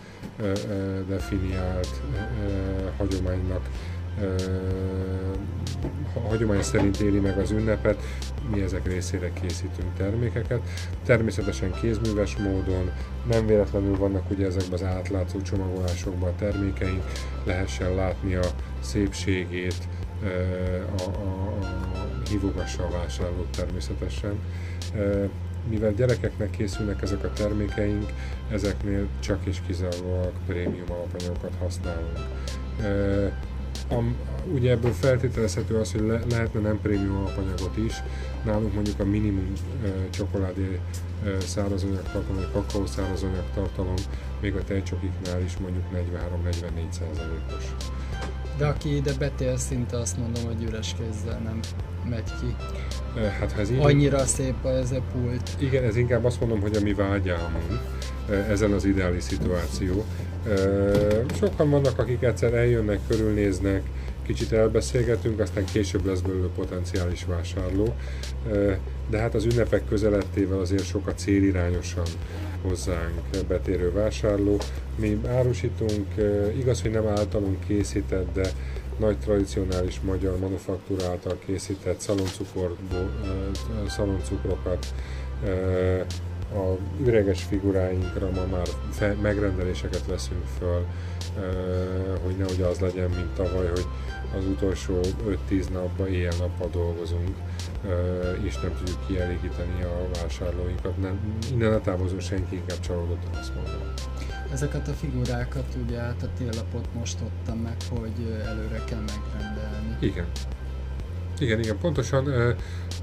definiált 1.08 2.02
hagyománynak 2.96 3.68
hagyomány 6.28 6.62
szerint 6.62 7.00
éli 7.00 7.18
meg 7.18 7.38
az 7.38 7.50
ünnepet, 7.50 8.02
mi 8.50 8.60
ezek 8.60 8.86
részére 8.86 9.32
készítünk 9.32 9.94
termékeket. 9.96 10.60
Természetesen 11.04 11.72
kézműves 11.80 12.36
módon, 12.36 12.90
nem 13.30 13.46
véletlenül 13.46 13.96
vannak 13.96 14.30
ugye 14.30 14.46
ezekben 14.46 14.72
az 14.72 14.82
átlátszó 14.82 15.40
csomagolásokban 15.40 16.28
a 16.28 16.36
termékeink, 16.38 17.04
lehessen 17.44 17.94
látni 17.94 18.34
a 18.34 18.46
szépségét, 18.80 19.88
a, 20.96 21.02
a, 21.02 21.08
a 21.08 21.58
hívogassa 22.30 22.84
a 22.84 23.44
természetesen. 23.56 24.38
Mivel 25.68 25.92
gyerekeknek 25.92 26.50
készülnek 26.50 27.02
ezek 27.02 27.24
a 27.24 27.32
termékeink, 27.32 28.12
ezeknél 28.50 29.06
csak 29.20 29.38
és 29.44 29.58
kizárólag 29.66 30.32
prémium 30.46 30.90
alapanyagokat 30.90 31.52
használunk. 31.58 32.18
Ö, 32.82 33.26
Am, 33.90 34.16
ugye 34.52 34.70
ebből 34.70 34.92
feltételezhető 34.92 35.76
az, 35.76 35.92
hogy 35.92 36.00
le, 36.00 36.20
lehetne 36.30 36.60
nem 36.60 36.80
prémium 36.80 37.16
alapanyagot 37.16 37.76
is. 37.76 37.94
Nálunk 38.44 38.74
mondjuk 38.74 39.00
a 39.00 39.04
minimum 39.04 39.52
ö, 39.84 39.88
csokoládé 40.10 40.80
ö, 41.24 41.40
szárazanyag 41.40 42.02
tartalom, 42.02 42.36
vagy 42.36 42.50
kakaó 42.52 42.86
szárazanyag 42.86 43.44
tartalom, 43.54 43.94
még 44.40 44.54
a 44.54 44.64
tejcsokiknál 44.64 45.42
is 45.42 45.56
mondjuk 45.56 45.84
43-44 45.94 46.90
százalékos. 46.90 47.74
De 48.58 48.66
aki 48.66 48.96
ide 48.96 49.12
betér, 49.18 49.58
szinte 49.58 49.98
azt 49.98 50.18
mondom, 50.18 50.44
hogy 50.44 50.62
üres 50.62 50.94
kézzel 50.98 51.40
nem 51.44 51.60
megy 52.10 52.32
ki. 52.40 52.56
Hát 53.40 53.58
ez 53.58 53.70
így, 53.70 53.78
Annyira 53.80 54.26
szép 54.26 54.64
ez 54.64 54.92
a 54.92 55.00
pult. 55.12 55.50
Igen, 55.58 55.84
ez 55.84 55.96
inkább 55.96 56.24
azt 56.24 56.40
mondom, 56.40 56.60
hogy 56.60 56.76
a 56.76 56.80
mi 56.80 56.94
vágyálmunk, 56.94 57.80
ö, 58.28 58.34
ezen 58.34 58.72
az 58.72 58.84
ideális 58.84 59.22
szituáció. 59.22 60.04
Sokan 61.38 61.70
vannak, 61.70 61.98
akik 61.98 62.22
egyszer 62.22 62.54
eljönnek, 62.54 62.98
körülnéznek, 63.08 63.82
kicsit 64.26 64.52
elbeszélgetünk, 64.52 65.40
aztán 65.40 65.64
később 65.64 66.06
lesz 66.06 66.20
belőle 66.20 66.48
potenciális 66.54 67.24
vásárló. 67.24 67.94
De 69.10 69.18
hát 69.18 69.34
az 69.34 69.44
ünnepek 69.44 69.82
közelettével 69.88 70.58
azért 70.58 70.84
sokat 70.84 71.18
célirányosan 71.18 72.04
hozzánk 72.62 73.20
betérő 73.48 73.92
vásárló. 73.92 74.56
Mi 74.96 75.20
árusítunk, 75.26 76.06
ö, 76.16 76.48
igaz, 76.48 76.82
hogy 76.82 76.90
nem 76.90 77.06
általunk 77.06 77.64
készített, 77.66 78.32
de 78.32 78.50
nagy 78.98 79.18
tradicionális 79.18 80.00
magyar 80.00 80.38
manufaktúra 80.38 81.08
által 81.08 81.38
készített 81.46 82.00
szaloncukrokat, 83.86 84.86
ö, 85.44 86.00
a 86.54 86.76
üreges 87.04 87.42
figuráinkra 87.42 88.30
ma 88.30 88.44
már 88.50 88.68
fe, 88.90 89.16
megrendeléseket 89.22 90.06
veszünk 90.06 90.46
föl, 90.58 90.86
hogy 92.24 92.36
nehogy 92.36 92.62
az 92.62 92.78
legyen, 92.78 93.10
mint 93.10 93.34
tavaly, 93.34 93.66
hogy 93.66 93.86
az 94.36 94.44
utolsó 94.44 95.00
5-10 95.50 95.68
napban 95.72 96.08
éjjel-nappal 96.08 96.68
dolgozunk, 96.72 97.36
és 98.42 98.60
nem 98.60 98.74
tudjuk 98.78 99.06
kielégíteni 99.06 99.82
a 99.82 100.20
vásárlóinkat. 100.20 100.96
Nem, 100.96 101.38
innen 101.52 101.72
a 101.72 101.80
távozó 101.80 102.18
senki 102.18 102.54
inkább 102.56 102.80
csalódott, 102.80 103.36
azt 103.40 103.54
mondom. 103.54 103.92
Ezeket 104.52 104.88
a 104.88 104.92
figurákat 104.92 105.76
ugye 105.86 105.98
át 105.98 106.22
a 106.22 106.28
télapot 106.38 106.88
most 106.94 107.18
adtam 107.20 107.58
meg, 107.58 107.76
hogy 107.90 108.42
előre 108.46 108.82
kell 108.84 109.04
megrendelni. 109.06 109.96
Igen. 110.00 110.26
Igen, 111.38 111.58
igen, 111.58 111.78
pontosan 111.78 112.54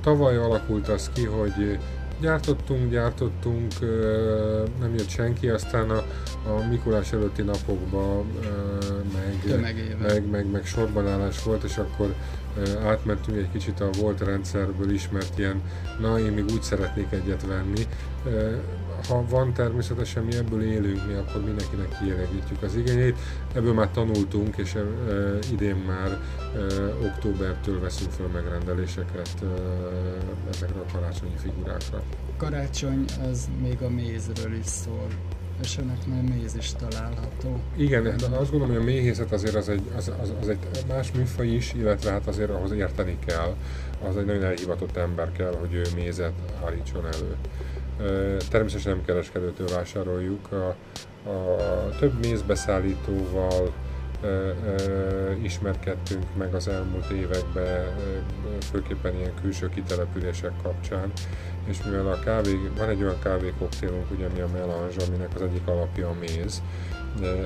tavaly 0.01 0.37
alakult 0.37 0.87
az 0.87 1.09
ki, 1.13 1.25
hogy 1.25 1.79
gyártottunk, 2.19 2.91
gyártottunk, 2.91 3.73
nem 4.79 4.93
jött 4.97 5.09
senki, 5.09 5.49
aztán 5.49 5.89
a, 5.89 6.03
a 6.49 6.67
Mikulás 6.69 7.11
előtti 7.11 7.41
napokban 7.41 8.25
meg, 9.13 9.59
meg, 10.01 10.29
meg, 10.29 10.51
meg 10.51 10.65
sorbanállás 10.65 11.43
volt, 11.43 11.63
és 11.63 11.77
akkor 11.77 12.13
átmentünk 12.83 13.37
egy 13.37 13.51
kicsit 13.51 13.79
a 13.79 13.89
volt 13.99 14.21
rendszerből 14.21 14.91
ismert 14.91 15.39
ilyen, 15.39 15.61
na 15.99 16.19
én 16.19 16.31
még 16.31 16.45
úgy 16.53 16.61
szeretnék 16.61 17.11
egyet 17.11 17.45
venni. 17.45 17.87
Ha 19.07 19.25
van 19.29 19.53
természetesen, 19.53 20.23
mi 20.23 20.35
ebből 20.35 20.63
élünk, 20.63 21.07
mi 21.07 21.13
akkor 21.13 21.43
mindenkinek 21.43 21.97
kielégítjük 21.99 22.61
az 22.61 22.75
igényeit. 22.75 23.17
Ebből 23.53 23.73
már 23.73 23.91
tanultunk, 23.91 24.57
és 24.57 24.75
ö, 24.75 25.37
idén 25.51 25.75
már 25.75 26.19
ö, 26.55 26.89
októbertől 27.05 27.79
veszünk 27.79 28.11
fel 28.11 28.27
megrendeléseket 28.27 29.29
ö, 29.41 29.47
ezekre 30.49 30.79
a 30.79 30.85
karácsonyi 30.93 31.35
figurákra. 31.37 32.03
Karácsony 32.37 33.05
az 33.31 33.49
még 33.61 33.81
a 33.81 33.89
mézről 33.89 34.53
is 34.53 34.65
szól, 34.65 35.07
és 35.61 35.77
ennek 35.77 36.05
már 36.05 36.21
méz 36.21 36.55
is 36.55 36.71
található. 36.71 37.59
Igen, 37.75 38.03
de 38.03 38.37
azt 38.37 38.51
gondolom, 38.51 38.67
hogy 38.67 38.83
a 38.83 38.85
méhészet 38.85 39.31
azért 39.31 39.55
az 39.55 39.69
egy, 39.69 39.91
az, 39.95 40.11
az, 40.21 40.33
az 40.41 40.49
egy 40.49 40.57
más 40.87 41.11
műfaj 41.11 41.47
is, 41.47 41.73
illetve 41.73 42.11
hát 42.11 42.27
azért 42.27 42.49
ahhoz 42.49 42.71
érteni 42.71 43.17
kell. 43.25 43.55
Az 44.07 44.17
egy 44.17 44.25
nagyon 44.25 44.43
elhivatott 44.43 44.97
ember 44.97 45.31
kell, 45.31 45.55
hogy 45.59 45.73
ő 45.73 45.81
mézet 45.95 46.33
állítson 46.65 47.05
elő. 47.05 47.35
Természetesen 48.49 48.95
nem 48.95 49.05
kereskedőtől 49.05 49.67
vásároljuk. 49.67 50.51
A, 50.51 50.75
a 51.29 51.55
több 51.99 52.19
mézbeszállítóval 52.19 53.73
ö, 54.21 54.49
ö, 54.65 55.31
ismerkedtünk 55.41 56.23
meg 56.37 56.53
az 56.53 56.67
elmúlt 56.67 57.09
években, 57.09 57.85
főképpen 58.71 59.15
ilyen 59.15 59.33
külső 59.41 59.69
kitelepülések 59.69 60.51
kapcsán, 60.63 61.11
és 61.65 61.83
mivel 61.83 62.07
a 62.07 62.19
kávé, 62.19 62.69
van 62.77 62.89
egy 62.89 63.01
olyan 63.01 63.19
kávékoktélunk, 63.19 64.11
ugye, 64.11 64.25
ami 64.25 64.39
a 64.39 64.47
melange, 64.53 65.05
aminek 65.07 65.35
az 65.35 65.41
egyik 65.41 65.67
alapja 65.67 66.09
a 66.09 66.15
méz, 66.19 66.61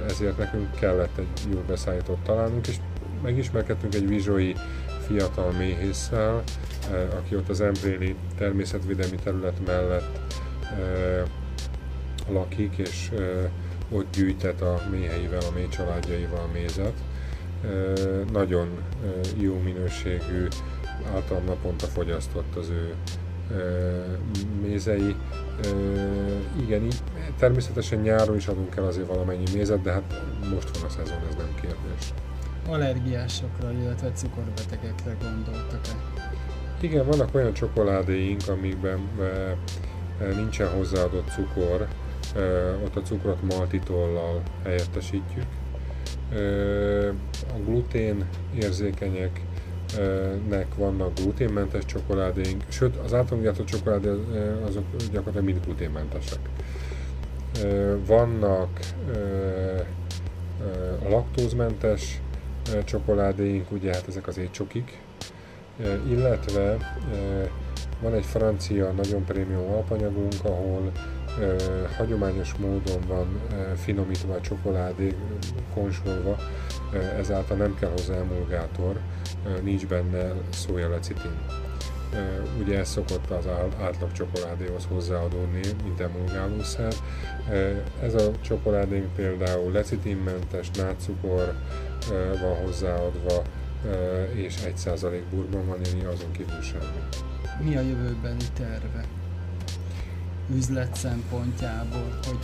ezért 0.08 0.38
nekünk 0.38 0.75
kellett 0.75 1.18
egy 1.18 1.53
jó 1.53 1.60
beszállítót 1.68 2.20
találnunk, 2.24 2.68
és 2.68 2.75
megismerkedtünk 3.24 3.96
egy 3.96 4.08
vizsói 4.08 4.53
fiatal 5.08 5.51
méhésszel, 5.51 6.44
aki 7.17 7.36
ott 7.36 7.50
az 7.50 7.62
Embréli 7.62 8.15
természetvédelmi 8.38 9.15
terület 9.24 9.65
mellett 9.65 10.19
eh, 10.63 11.24
lakik, 12.29 12.77
és 12.77 13.10
eh, 13.13 13.50
ott 13.91 14.15
gyűjtet 14.15 14.62
a 14.62 14.81
méheivel, 14.91 15.39
a 15.50 15.51
mély 15.55 15.67
családjaival 15.67 16.48
mézet. 16.53 16.93
Ö, 17.63 17.93
Nagyon 18.31 18.69
jó 19.38 19.60
minőségű, 19.63 20.48
általában 21.13 21.48
naponta 21.48 21.86
fogyasztott 21.86 22.55
az 22.55 22.69
ő 22.69 22.93
mézei. 24.62 25.15
Igen, 26.62 26.88
természetesen 27.39 28.00
nyáron 28.00 28.36
is 28.36 28.48
adunk 28.48 28.75
el 28.75 28.86
azért 28.86 29.08
valamennyi 29.08 29.43
mézet, 29.53 29.81
de 29.81 29.91
hát 29.91 30.22
most 30.53 30.77
van 30.77 30.89
a 30.89 30.89
szezon, 30.89 31.17
ez 31.29 31.36
nem 31.36 31.55
kérdés. 31.62 32.13
Allergiásokra, 32.67 33.72
illetve 33.72 34.12
cukorbetegekre 34.12 35.15
gondoltak-e? 35.22 36.29
Igen, 36.82 37.06
vannak 37.06 37.36
olyan 37.36 37.54
csokoládéink, 37.54 38.42
amikben 38.48 39.00
e, 39.20 39.56
nincsen 40.36 40.70
hozzáadott 40.70 41.30
cukor, 41.30 41.88
e, 42.36 42.40
ott 42.84 42.96
a 42.96 43.02
cukrot 43.02 43.42
maltitollal 43.42 44.42
helyettesítjük. 44.64 45.46
E, 46.34 46.38
a 47.54 47.60
glutén 47.66 48.26
érzékenyeknek 48.60 50.76
vannak 50.76 51.14
gluténmentes 51.14 51.86
csokoládéink, 51.86 52.64
sőt 52.68 52.96
az 52.96 53.14
általunk 53.14 53.44
gyártott 53.44 53.66
csokoládé 53.66 54.10
azok 54.66 54.84
gyakorlatilag 55.12 55.46
mind 55.46 55.66
gluténmentesek. 55.66 56.40
Vannak 58.06 58.80
a 61.06 61.10
laktózmentes 61.10 62.22
csokoládéink, 62.84 63.72
ugye 63.72 63.94
hát 63.94 64.08
ezek 64.08 64.28
az 64.28 64.38
étcsokik, 64.38 65.00
illetve 66.08 66.78
van 68.02 68.14
egy 68.14 68.26
francia 68.26 68.92
nagyon 68.92 69.26
prémium 69.26 69.72
alapanyagunk, 69.72 70.34
ahol 70.42 70.92
hagyományos 71.98 72.56
módon 72.56 73.02
van 73.08 73.42
finomítva 73.76 74.34
a 74.34 74.42
csokoládé, 74.42 75.16
konsolva, 75.74 76.38
ezáltal 77.18 77.58
nem 77.58 77.76
kell 77.80 77.90
hozzá 77.90 78.16
emulgátor, 78.16 79.00
nincs 79.64 79.88
benne 79.88 80.34
szójalecitin. 80.50 81.32
Ugye 82.60 82.80
ez 82.80 82.90
szokott 82.90 83.30
az 83.30 83.48
átlag 83.82 84.12
csokoládéhoz 84.12 84.86
hozzáadódni, 84.90 85.60
mint 85.84 86.00
emulgálószer. 86.00 86.94
Ez 88.02 88.14
a 88.14 88.32
csokoládénk 88.42 89.14
például 89.16 89.72
lecitinmentes, 89.72 90.72
nátszukor 90.72 91.54
van 92.42 92.56
hozzáadva, 92.66 93.42
és 94.34 94.56
1% 94.86 95.22
burgon 95.32 95.68
vanília, 95.68 96.10
azon 96.10 96.32
kívül 96.32 96.62
semmi. 96.62 97.00
Mi 97.64 97.76
a 97.76 97.82
jövőbeni 97.82 98.44
terve? 98.58 99.06
Üzlet 100.56 100.96
szempontjából, 100.96 102.20
hogy 102.26 102.38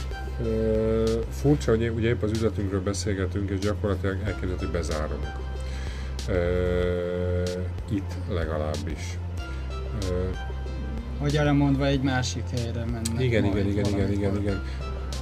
Ö, 0.48 1.20
Furcsa, 1.30 1.72
hogy 1.72 1.90
ugye 1.90 2.08
épp 2.08 2.22
az 2.22 2.32
üzletünkről 2.32 2.82
beszélgetünk, 2.84 3.50
és 3.50 3.60
gyakorlatilag 3.60 4.18
elkezdett, 4.26 4.60
hogy 4.60 4.72
bezárunk. 4.72 5.28
Ö, 6.28 7.44
Itt 7.90 8.14
legalábbis. 8.30 9.18
Ö, 10.10 10.30
Magyarra 11.20 11.54
mondva 11.54 11.86
egy 11.86 12.02
másik 12.02 12.44
helyre 12.58 12.86
mennek 12.86 13.20
Igen, 13.24 13.46
igen, 13.46 13.68
igen, 13.68 13.86
igen, 13.86 14.12
igen, 14.12 14.36
igen. 14.42 14.64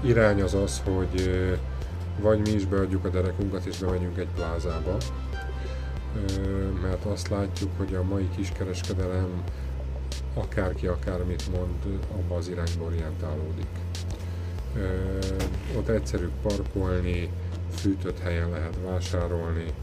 Irány 0.01 0.41
az 0.41 0.53
az, 0.53 0.81
hogy 0.85 1.29
vagy 2.21 2.39
mi 2.39 2.49
is 2.49 2.65
beadjuk 2.65 3.05
a 3.05 3.09
derekunkat 3.09 3.65
és 3.65 3.77
bemegyünk 3.77 4.17
egy 4.17 4.27
plázába, 4.35 4.97
mert 6.81 7.05
azt 7.05 7.29
látjuk, 7.29 7.69
hogy 7.77 7.95
a 7.95 8.03
mai 8.03 8.29
kiskereskedelem 8.35 9.43
akárki 10.33 10.87
akármit 10.87 11.51
mond, 11.51 11.99
abba 12.11 12.35
az 12.35 12.47
irányba 12.47 12.83
orientálódik. 12.83 13.67
Ott 15.77 15.87
egyszerű 15.87 16.29
parkolni, 16.41 17.29
fűtött 17.75 18.19
helyen 18.19 18.49
lehet 18.49 18.77
vásárolni, 18.85 19.73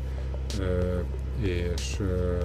és 1.40 1.96
ö, 2.00 2.36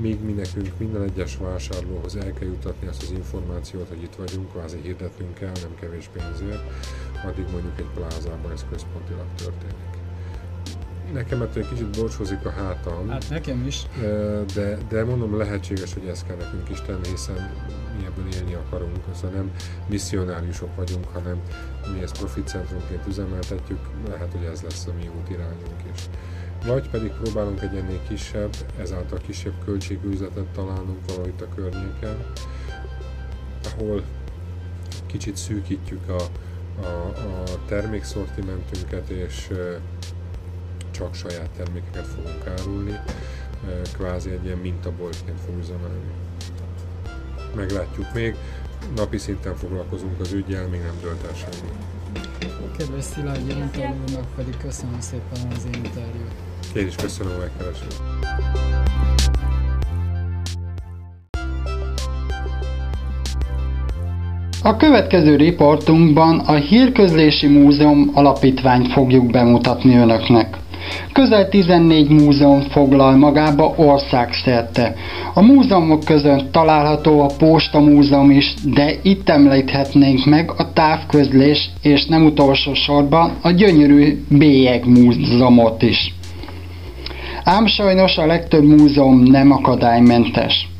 míg 0.00 0.24
mi 0.24 0.32
nekünk 0.32 0.78
minden 0.78 1.02
egyes 1.02 1.36
vásárlóhoz 1.36 2.16
el 2.16 2.32
kell 2.32 2.48
jutatni 2.48 2.86
azt 2.86 3.02
az 3.02 3.10
információt, 3.10 3.88
hogy 3.88 4.02
itt 4.02 4.14
vagyunk, 4.14 4.50
kvázi 4.50 4.78
hirdetünk 4.82 5.40
el, 5.40 5.52
nem 5.62 5.74
kevés 5.80 6.10
pénzért, 6.12 6.62
addig 7.24 7.44
mondjuk 7.52 7.78
egy 7.78 7.90
plázában 7.94 8.52
ez 8.52 8.64
központilag 8.70 9.26
történik. 9.36 10.01
Nekem 11.12 11.42
ettől 11.42 11.62
egy 11.62 11.68
kicsit 11.68 11.98
borsozik 11.98 12.44
a 12.44 12.50
hátam, 12.50 13.08
Hát 13.08 13.30
nekem 13.30 13.66
is. 13.66 13.86
De, 14.54 14.78
de 14.88 15.04
mondom, 15.04 15.36
lehetséges, 15.36 15.94
hogy 15.94 16.06
ezt 16.06 16.26
kell 16.26 16.36
nekünk 16.36 16.68
is 16.68 16.80
tenni, 16.80 17.08
hiszen 17.08 17.50
mi 17.98 18.04
ebből 18.04 18.32
élni 18.34 18.54
akarunk, 18.54 18.96
szóval 19.14 19.30
nem 19.30 19.50
misszionáriusok 19.86 20.76
vagyunk, 20.76 21.04
hanem 21.12 21.40
mi 21.94 22.02
ezt 22.02 22.18
profitcentrumként 22.18 23.06
üzemeltetjük, 23.06 23.78
lehet, 24.08 24.32
hogy 24.32 24.44
ez 24.44 24.62
lesz 24.62 24.86
a 24.86 24.92
mi 24.98 25.10
útirányunk 25.20 25.82
is. 25.94 26.08
Vagy 26.66 26.90
pedig 26.90 27.10
próbálunk 27.10 27.62
egy 27.62 27.76
ennél 27.76 28.00
kisebb, 28.08 28.56
ezáltal 28.80 29.18
kisebb 29.26 29.64
költségű 29.64 30.08
üzletet 30.08 30.46
találnunk 30.46 30.98
valahol 31.06 31.28
itt 31.28 31.40
a 31.40 31.48
környéken, 31.54 32.16
ahol 33.74 34.02
kicsit 35.06 35.36
szűkítjük 35.36 36.08
a, 36.08 36.22
a, 36.82 37.06
a 37.06 37.64
termékszortimentünket, 37.66 39.08
és 39.08 39.50
csak 40.92 41.14
saját 41.14 41.48
termékeket 41.56 42.06
fogunk 42.06 42.46
árulni, 42.58 42.98
kvázi 43.92 44.30
egy 44.30 44.44
ilyen 44.44 44.58
mintaboltként 44.58 45.38
fog 45.46 45.54
üzemelni. 45.58 46.12
Meglátjuk 47.56 48.14
még, 48.14 48.34
napi 48.96 49.18
szinten 49.18 49.56
foglalkozunk 49.56 50.20
az 50.20 50.32
ügyel, 50.32 50.68
még 50.68 50.80
nem 50.80 50.98
dölt 51.02 51.24
el 51.24 51.34
semmi. 51.34 51.72
Kedves 52.76 53.04
Szilágyi 53.04 53.50
Antal 53.50 54.26
pedig 54.36 54.56
köszönöm 54.56 55.00
szépen 55.00 55.52
az 55.56 55.64
interjút. 55.64 56.32
Én 56.74 56.86
is 56.86 56.94
köszönöm 56.94 57.32
a 57.32 57.38
megkeresést. 57.38 58.00
A 64.64 64.76
következő 64.76 65.36
riportunkban 65.36 66.38
a 66.38 66.54
Hírközlési 66.54 67.46
Múzeum 67.46 68.10
alapítványt 68.14 68.92
fogjuk 68.92 69.30
bemutatni 69.30 69.96
önöknek. 69.96 70.61
Közel 71.12 71.48
14 71.48 72.08
múzeum 72.08 72.60
foglal 72.60 73.16
magába 73.16 73.74
országszerte. 73.76 74.94
A 75.34 75.42
múzeumok 75.42 76.04
között 76.04 76.52
található 76.52 77.20
a 77.20 77.30
Posta 77.38 77.80
Múzeum 77.80 78.30
is, 78.30 78.54
de 78.64 78.94
itt 79.02 79.28
említhetnénk 79.28 80.24
meg 80.24 80.50
a 80.56 80.72
távközlés 80.72 81.70
és 81.82 82.06
nem 82.06 82.24
utolsó 82.24 82.74
sorban 82.74 83.32
a 83.42 83.50
gyönyörű 83.50 84.24
Bélyeg 84.28 84.86
Múzeumot 84.86 85.82
is. 85.82 86.14
Ám 87.44 87.66
sajnos 87.66 88.18
a 88.18 88.26
legtöbb 88.26 88.64
múzeum 88.64 89.22
nem 89.22 89.50
akadálymentes. 89.50 90.71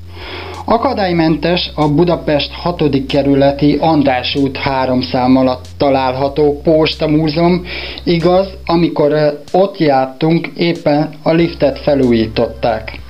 Akadálymentes 0.64 1.70
a 1.74 1.88
Budapest 1.88 2.52
6. 2.52 3.06
kerületi 3.08 3.76
András 3.80 4.36
út 4.36 4.56
3 4.56 5.00
szám 5.00 5.36
alatt 5.36 5.64
található 5.76 6.60
Posta 6.62 7.08
Múzeum, 7.08 7.62
igaz, 8.04 8.48
amikor 8.66 9.12
eh, 9.12 9.32
ott 9.52 9.78
jártunk, 9.78 10.46
éppen 10.56 11.10
a 11.22 11.32
liftet 11.32 11.78
felújították. 11.78 13.00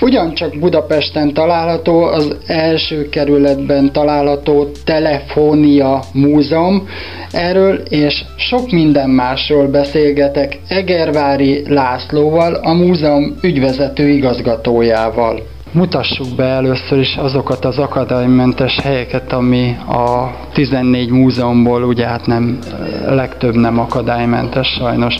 Ugyancsak 0.00 0.58
Budapesten 0.58 1.34
található 1.34 2.02
az 2.02 2.36
első 2.46 3.08
kerületben 3.08 3.92
található 3.92 4.70
Telefónia 4.84 6.02
Múzeum. 6.12 6.88
Erről 7.30 7.76
és 7.88 8.24
sok 8.36 8.70
minden 8.70 9.10
másról 9.10 9.66
beszélgetek 9.68 10.58
Egervári 10.68 11.62
Lászlóval, 11.68 12.54
a 12.54 12.72
múzeum 12.72 13.36
ügyvezető 13.42 14.08
igazgatójával. 14.08 15.54
Mutassuk 15.72 16.26
be 16.36 16.44
először 16.44 16.98
is 16.98 17.16
azokat 17.16 17.64
az 17.64 17.78
akadálymentes 17.78 18.78
helyeket, 18.82 19.32
ami 19.32 19.76
a 19.88 20.30
14 20.52 21.10
múzeumból 21.10 21.82
ugye 21.82 22.06
hát 22.06 22.26
nem, 22.26 22.58
legtöbb 23.08 23.54
nem 23.54 23.78
akadálymentes 23.78 24.66
sajnos. 24.78 25.14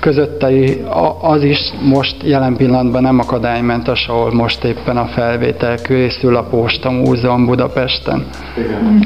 Közötte 0.00 0.46
a- 0.90 1.16
az 1.30 1.42
is 1.42 1.58
most 1.82 2.16
jelen 2.22 2.56
pillanatban 2.56 3.02
nem 3.02 3.18
akadálymentes, 3.18 4.06
ahol 4.08 4.34
most 4.34 4.64
éppen 4.64 4.96
a 4.96 5.06
felvétel 5.06 5.76
készül 5.76 6.36
a 6.36 6.42
Posta 6.42 6.90
Múzeum 6.90 7.46
Budapesten. 7.46 8.26
Igen. 8.58 9.02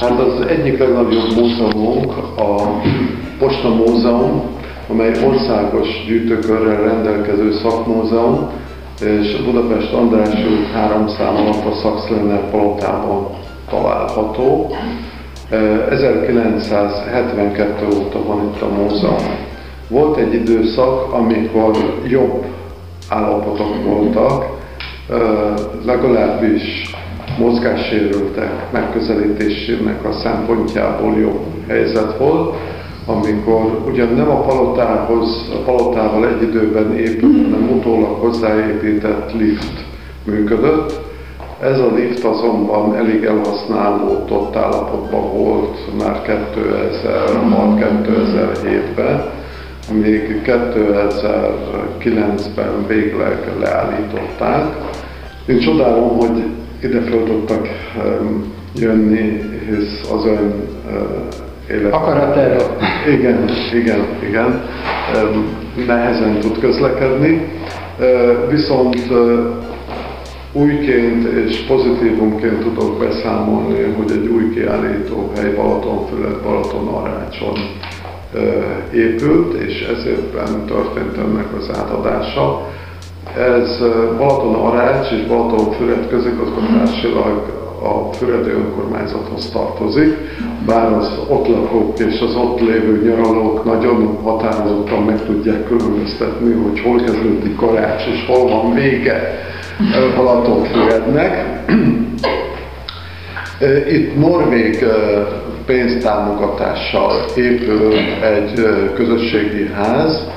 Hát 0.00 0.18
az 0.20 0.46
egyik 0.46 0.78
legnagyobb 0.78 1.34
múzeumunk 1.36 2.12
a 2.38 2.80
Posta 3.38 3.68
Múzeum, 3.74 4.42
amely 4.88 5.12
országos 5.26 5.88
gyűjtőkörrel 6.06 6.82
rendelkező 6.82 7.52
szakmúzeum, 7.52 8.48
és 9.00 9.42
Budapest 9.44 9.92
András 9.92 10.44
út 10.44 10.70
három 10.72 11.08
szám 11.08 11.36
alatt 11.36 11.64
a 11.64 11.74
Szakszlener 11.82 12.50
palotában 12.50 13.26
található. 13.70 14.70
Eh, 15.50 15.86
1972 15.90 17.86
óta 17.86 18.24
van 18.26 18.52
itt 18.54 18.62
a 18.62 18.68
múzeum. 18.68 19.48
Volt 19.88 20.16
egy 20.16 20.34
időszak, 20.34 21.12
amikor 21.12 22.00
jobb 22.06 22.44
állapotok 23.08 23.84
voltak, 23.84 24.58
legalábbis 25.84 26.94
mozgássérültek 27.38 28.72
megközelítésének 28.72 30.04
a 30.04 30.12
szempontjából 30.12 31.18
jobb 31.18 31.40
helyzet 31.68 32.18
volt, 32.18 32.54
amikor 33.06 33.82
ugyan 33.86 34.14
nem 34.14 34.30
a 34.30 34.40
palotához, 34.40 35.50
a 35.54 35.58
palotával 35.64 36.28
egy 36.28 36.42
időben 36.42 36.96
épült, 36.96 37.42
hanem 37.42 37.70
utólag 37.78 38.20
hozzáépített 38.20 39.32
lift 39.38 39.84
működött. 40.24 41.00
Ez 41.60 41.78
a 41.78 41.94
lift 41.94 42.24
azonban 42.24 42.96
elég 42.96 43.24
elhasználódott 43.24 44.56
állapotban 44.56 45.32
volt 45.32 45.78
már 45.98 46.22
2006-2007-ben, 47.04 49.30
még 49.92 50.42
2009-ben 50.44 52.86
végleg 52.86 53.38
leállították. 53.60 54.64
Én 55.46 55.58
csodálom, 55.58 56.18
hogy 56.18 56.44
ide 56.82 57.00
föl 57.00 57.24
tudtak 57.24 57.68
jönni, 58.74 59.40
hisz 59.68 60.10
az 60.12 60.26
ön 60.26 60.52
élet... 61.70 61.92
Akaraterő. 61.92 62.56
Igen, 63.08 63.44
igen, 63.74 64.06
igen. 64.28 64.62
Nehezen 65.86 66.38
tud 66.40 66.58
közlekedni. 66.58 67.52
Viszont 68.48 69.12
újként 70.52 71.24
és 71.24 71.64
pozitívumként 71.68 72.58
tudok 72.60 72.98
beszámolni, 72.98 73.82
hogy 73.82 74.10
egy 74.10 74.26
új 74.26 74.50
kiállítóhely 74.54 75.54
Balatonfüred, 75.54 76.42
Balatonarácson 76.42 77.58
ö, 78.32 78.40
épült, 78.92 79.54
és 79.54 79.80
ezértben 79.80 80.66
történt 80.66 81.16
ennek 81.16 81.46
az 81.58 81.70
átadása. 81.78 82.68
Ez 83.36 83.80
ö, 83.80 84.16
Balaton-Arács 84.16 85.10
és 85.10 85.26
Balatonfüred 85.26 86.08
közigazgatásilag 86.08 87.59
a 87.82 88.12
Füredi 88.12 88.50
önkormányzathoz 88.50 89.50
tartozik, 89.50 90.16
bár 90.66 90.92
az 90.92 91.18
ott 91.28 91.48
lakók 91.48 91.98
és 91.98 92.20
az 92.20 92.34
ott 92.34 92.60
lévő 92.60 93.02
nyaralók 93.04 93.64
nagyon 93.64 94.18
határozottan 94.22 95.02
meg 95.02 95.24
tudják 95.24 95.66
különböztetni, 95.66 96.52
hogy 96.52 96.80
hol 96.80 96.96
kezdődik 96.96 97.56
Karács 97.56 98.06
és 98.06 98.26
hol 98.26 98.48
van 98.48 98.74
vége 98.74 99.38
ö, 99.96 100.16
Balatonfürednek. 100.16 101.34
Itt 103.96 104.16
norvég 104.18 104.82
ö, 104.82 105.20
pénztámogatással 105.66 107.24
épül 107.36 107.92
egy 108.22 108.58
ö, 108.58 108.92
közösségi 108.94 109.70
ház, 109.74 110.28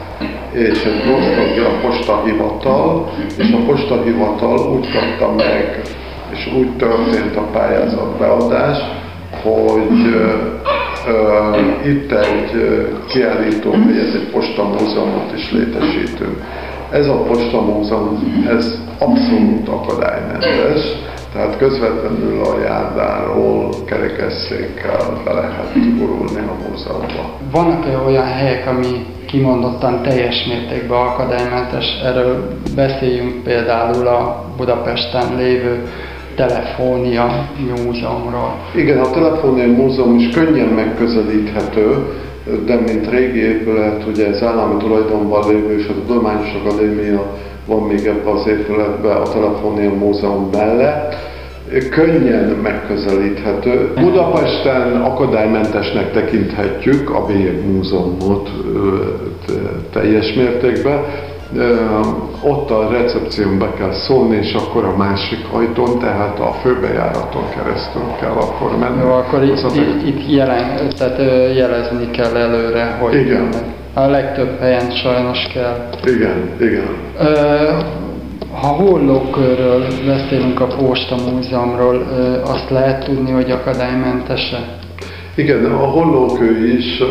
és 0.54 0.84
egy 0.84 1.60
a 1.60 1.88
postahivatal, 1.88 3.12
és 3.38 3.52
a 3.52 3.66
postahivatal 3.66 4.74
úgy 4.74 4.88
kapta 4.92 5.34
meg, 5.36 5.82
és 6.34 6.54
úgy 6.58 6.78
történt 6.78 7.36
a 7.36 7.42
pályázat 7.42 8.18
beadás, 8.18 8.78
hogy 9.42 10.14
ö, 10.14 10.32
ö, 11.08 11.90
itt 11.90 12.12
egy 12.12 12.52
kiállító, 13.08 13.70
vagy 13.72 13.98
ez 13.98 14.14
egy 14.14 14.30
postamúzeumot 14.32 15.32
is 15.36 15.52
létesítünk. 15.52 16.42
Ez 16.92 17.08
a 17.08 17.24
postamúzeum, 17.24 18.46
ez 18.50 18.78
abszolút 18.98 19.68
akadálymentes, 19.68 20.82
tehát 21.34 21.58
közvetlenül 21.58 22.42
a 22.44 22.60
járdáról 22.60 23.70
kerekesszékkel 23.86 25.22
be 25.26 25.34
lehet 25.34 25.98
gurulni 25.98 26.40
a 26.40 26.70
múzeumba. 26.70 27.38
Vannak-e 27.52 27.98
olyan 27.98 28.28
helyek, 28.28 28.68
ami 28.68 29.06
kimondottan 29.26 30.02
teljes 30.02 30.46
mértékben 30.46 30.98
akadálymentes? 30.98 31.86
Erről 32.04 32.58
beszéljünk 32.76 33.44
például 33.44 34.08
a 34.08 34.46
Budapesten 34.58 35.36
lévő 35.38 35.88
Telefónia 36.36 37.50
Múzeumról. 37.86 38.56
Igen, 38.76 39.00
a 39.00 39.10
Telefónia 39.10 39.68
Múzeum 39.68 40.20
is 40.20 40.36
könnyen 40.36 40.68
megközelíthető, 40.68 42.06
de 42.66 42.76
mint 42.76 43.10
régi 43.10 43.40
épület, 43.40 44.04
ugye 44.08 44.28
ez 44.28 44.42
állami 44.44 44.78
tulajdonban 44.78 45.48
lévő, 45.48 45.78
és 45.78 45.88
a 45.88 45.94
Tudományos 45.94 46.54
Akadémia 46.64 47.26
van 47.66 47.82
még 47.82 48.06
ebben 48.06 48.34
az 48.34 48.48
épületben 48.48 49.18
a 49.18 49.32
Telefónia 49.32 49.94
Múzeum 49.94 50.50
mellett, 50.52 51.16
könnyen 51.90 52.58
megközelíthető. 52.64 53.94
Budapesten 53.96 55.02
akadálymentesnek 55.02 56.12
tekinthetjük 56.12 57.10
a 57.10 57.26
BM 57.26 57.72
Múzeumot 57.72 58.50
teljes 59.92 60.34
mértékben. 60.34 61.00
Ott 62.42 62.70
a 62.72 62.90
recepción 62.92 63.60
be 63.60 63.74
kell 63.78 63.92
szólni, 63.92 64.36
és 64.36 64.54
akkor 64.54 64.84
a 64.86 64.96
másik 64.98 65.40
ajtón, 65.54 66.00
tehát 66.00 66.40
a 66.40 66.52
főbejáraton 66.62 67.44
keresztül 67.56 68.02
kell 68.20 68.32
akkor 68.32 68.78
menni. 68.80 69.02
Jó, 69.02 69.12
akkor 69.12 69.40
Az 69.40 69.48
itt, 69.50 69.64
a- 69.64 69.76
itt, 69.76 70.08
itt 70.08 70.30
jelen, 70.36 70.90
tehát 70.98 71.18
jelezni 71.56 72.10
kell 72.12 72.36
előre, 72.36 72.98
hogy 73.02 73.16
Igen. 73.16 73.50
a 73.94 74.06
legtöbb 74.06 74.60
helyen 74.60 74.92
sajnos 74.92 75.48
kell. 75.54 75.90
Igen, 76.06 76.50
igen. 76.60 76.88
Ha 78.62 78.68
hollókörről 78.68 79.84
beszélünk 80.06 80.60
a 80.60 80.66
Posta 80.68 81.16
Múzeumról, 81.32 82.08
azt 82.46 82.70
lehet 82.70 83.04
tudni, 83.06 83.32
hogy 83.32 83.52
akadálymentes-e? 83.52 84.60
Igen, 85.36 85.66
a 85.66 85.78
hollókő 85.86 86.68
is 86.78 87.04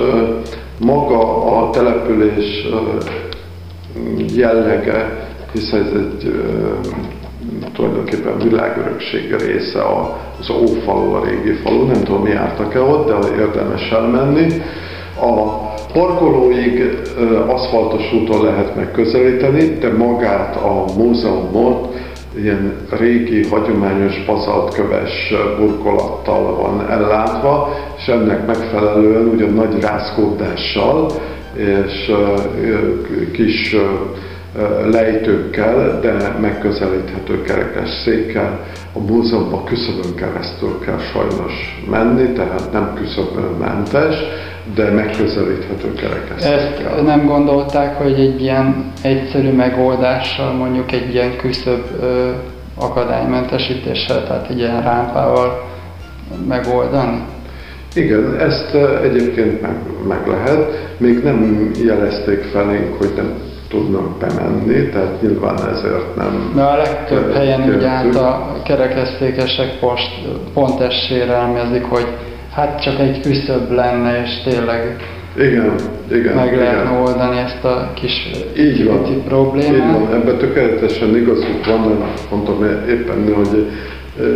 maga 0.85 1.46
a 1.59 1.70
település 1.70 2.66
jellege, 4.37 5.28
hisz 5.52 5.72
ez 5.72 5.92
egy 5.94 6.35
tulajdonképpen 7.74 8.38
világörökség 8.38 9.35
része 9.35 9.81
az 10.40 10.50
Ófalu, 10.50 11.12
a 11.12 11.24
régi 11.24 11.52
falu, 11.52 11.87
nem 11.87 12.02
tudom, 12.02 12.22
mi 12.22 12.31
jártak-e 12.31 12.81
ott, 12.81 13.07
de 13.07 13.37
érdemes 13.38 13.90
elmenni. 13.90 14.46
A 15.20 15.61
parkolóig 15.92 17.00
aszfaltos 17.46 18.12
úton 18.12 18.44
lehet 18.44 18.76
megközelíteni, 18.76 19.78
de 19.78 19.92
magát 19.92 20.57
a 20.57 20.85
múzeumot 20.96 21.94
ilyen 22.37 22.76
régi, 22.98 23.48
hagyományos 23.48 24.24
bazaltköves 24.26 25.33
burkolattal 25.59 26.57
van 26.57 26.90
ellátva, 26.90 27.68
és 27.96 28.07
ennek 28.07 28.46
megfelelően 28.46 29.26
ugyan 29.26 29.52
nagy 29.52 29.81
rázkódással 29.81 31.07
és 31.56 32.12
kis 33.32 33.76
lejtőkkel, 34.90 36.00
de 36.00 36.36
megközelíthető 36.40 37.42
kerekes 37.42 37.88
székkel. 38.04 38.60
A 38.92 38.98
múzeumba 38.98 39.64
küszöbön 39.64 40.14
keresztül 40.14 40.78
kell 40.84 40.98
sajnos 40.98 41.82
menni, 41.90 42.32
tehát 42.32 42.72
nem 42.72 42.94
küszöbönmentes, 42.94 44.16
de 44.74 44.90
megközelíthető 44.90 45.92
kerekes 45.92 46.44
Ezt 46.44 47.02
nem 47.04 47.26
gondolták, 47.26 47.96
hogy 47.96 48.12
egy 48.12 48.42
ilyen 48.42 48.92
egyszerű 49.02 49.52
megoldással, 49.52 50.52
mondjuk 50.52 50.92
egy 50.92 51.14
ilyen 51.14 51.36
küszöbb 51.36 51.84
ö, 52.00 52.30
akadálymentesítéssel, 52.78 54.24
tehát 54.26 54.50
egy 54.50 54.58
ilyen 54.58 54.82
rámpával 54.82 55.70
megoldani? 56.48 57.22
Igen, 57.94 58.37
ezt 58.40 58.74
egyébként 59.02 59.62
meg, 59.62 59.76
meg 60.09 60.26
lehet. 60.26 60.70
Még 60.98 61.22
nem 61.22 61.70
jelezték 61.85 62.42
felénk, 62.42 62.94
hogy 62.98 63.12
nem 63.16 63.33
tudnak 63.68 64.18
bemenni, 64.18 64.88
tehát 64.88 65.22
nyilván 65.22 65.55
ezért 65.72 66.16
nem... 66.16 66.52
De 66.55 66.62
a 66.62 66.76
legtöbb 66.76 67.35
helyen 67.35 67.61
úgy 67.61 67.66
kértük. 67.66 67.87
át 67.88 68.14
a 68.16 68.57
kerekesztékesek 68.64 69.78
post, 69.81 70.11
pont 70.55 70.81
ezt 70.81 71.07
sérelmezik, 71.07 71.85
hogy 71.85 72.07
hát 72.55 72.83
csak 72.83 72.98
egy 73.00 73.20
küszöbb 73.20 73.70
lenne, 73.70 74.22
és 74.24 74.42
tényleg 74.44 74.96
Igen, 75.37 75.74
igen. 76.11 76.35
meg 76.35 76.46
igen. 76.46 76.59
lehetne 76.59 76.98
oldani 76.98 77.38
ezt 77.38 77.64
a 77.64 77.90
kis 77.94 78.31
Így 78.59 78.87
van. 78.87 79.02
pici 79.02 79.12
Így 79.12 79.22
problémát. 79.22 79.92
van, 79.98 80.14
ebben 80.14 80.37
tökéletesen 80.38 81.16
igazuk 81.16 81.64
van, 81.66 81.83
de 81.88 82.05
mondtam 82.31 82.64
éppen, 82.88 83.35
hogy 83.35 83.66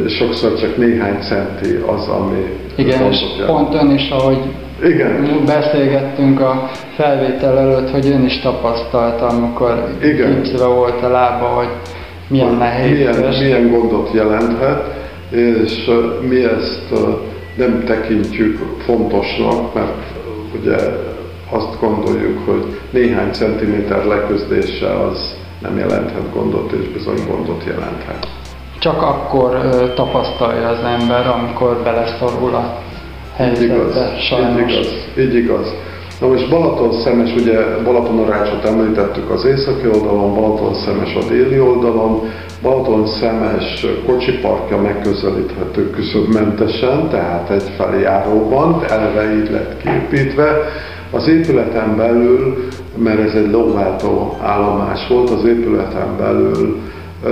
sokszor 0.07 0.55
csak 0.55 0.77
néhány 0.77 1.19
centi 1.21 1.75
az, 1.87 2.09
ami 2.09 2.59
Igen, 2.75 3.11
és 3.11 3.19
pont 3.47 3.75
ön 3.75 3.91
is, 3.91 4.11
ahogy 4.11 4.39
Igen, 4.85 5.43
beszélgettünk 5.47 6.41
a 6.41 6.71
felvétel 6.97 7.59
előtt, 7.59 7.91
hogy 7.91 8.07
ön 8.07 8.25
is 8.25 8.41
tapasztalta, 8.41 9.27
amikor 9.27 9.97
gipszbe 10.01 10.67
volt 10.67 11.03
a 11.03 11.09
lába, 11.09 11.47
hogy 11.47 11.69
milyen 12.29 12.55
nehéz. 12.55 12.97
milyen, 12.97 13.35
milyen 13.41 13.71
gondot 13.71 14.11
jelenthet, 14.13 14.95
és 15.31 15.91
mi 16.29 16.45
ezt 16.45 16.93
nem 17.57 17.85
tekintjük 17.85 18.59
fontosnak, 18.85 19.75
mert 19.75 20.03
ugye 20.61 20.77
azt 21.51 21.81
gondoljuk, 21.81 22.39
hogy 22.47 22.65
néhány 22.91 23.33
centiméter 23.33 24.05
leközdése 24.05 25.01
az 25.01 25.37
nem 25.63 25.79
jelenthet 25.79 26.33
gondot, 26.35 26.73
és 26.73 26.89
bizony 26.89 27.19
gondot 27.29 27.65
jelenthet. 27.67 28.27
Csak 28.79 29.03
akkor 29.03 29.61
ö, 29.73 29.93
tapasztalja 29.95 30.69
az 30.69 30.79
ember, 31.01 31.27
amikor 31.27 31.77
beleszorul 31.85 32.55
a 32.55 32.79
Így 33.41 33.63
igaz, 33.63 33.95
helyzetbe, 33.95 34.13
így 34.15 34.21
sajnos. 34.23 34.73
igaz, 34.73 34.89
így 35.19 35.35
igaz. 35.35 35.75
Na 36.21 36.27
most 36.27 36.51
Balaton 36.51 36.93
szemes, 36.93 37.35
ugye 37.35 37.59
Balatonarácsot 37.85 38.65
említettük 38.65 39.31
az 39.31 39.45
északi 39.45 39.87
oldalon, 39.87 40.35
Balaton 40.35 40.75
szemes 40.75 41.15
a 41.15 41.29
déli 41.29 41.61
oldalon, 41.61 42.21
Balaton 42.63 43.07
szemes 43.07 43.87
kocsiparkja 44.07 44.77
megközelíthető 44.81 45.91
küszöbmentesen, 45.91 47.09
tehát 47.09 47.51
egy 47.51 47.73
feljáróban, 47.77 48.85
eleve 48.89 49.35
így 49.35 49.51
lett 49.51 49.83
képítve. 49.83 50.49
Az 51.11 51.29
épületen 51.29 51.97
belül, 51.97 52.57
mert 52.97 53.21
ez 53.21 53.35
egy 53.35 53.51
lóváltó 53.51 54.37
állomás 54.43 55.09
volt, 55.09 55.31
az 55.31 55.45
épületen 55.45 56.17
belül 56.19 56.79
ö, 57.25 57.31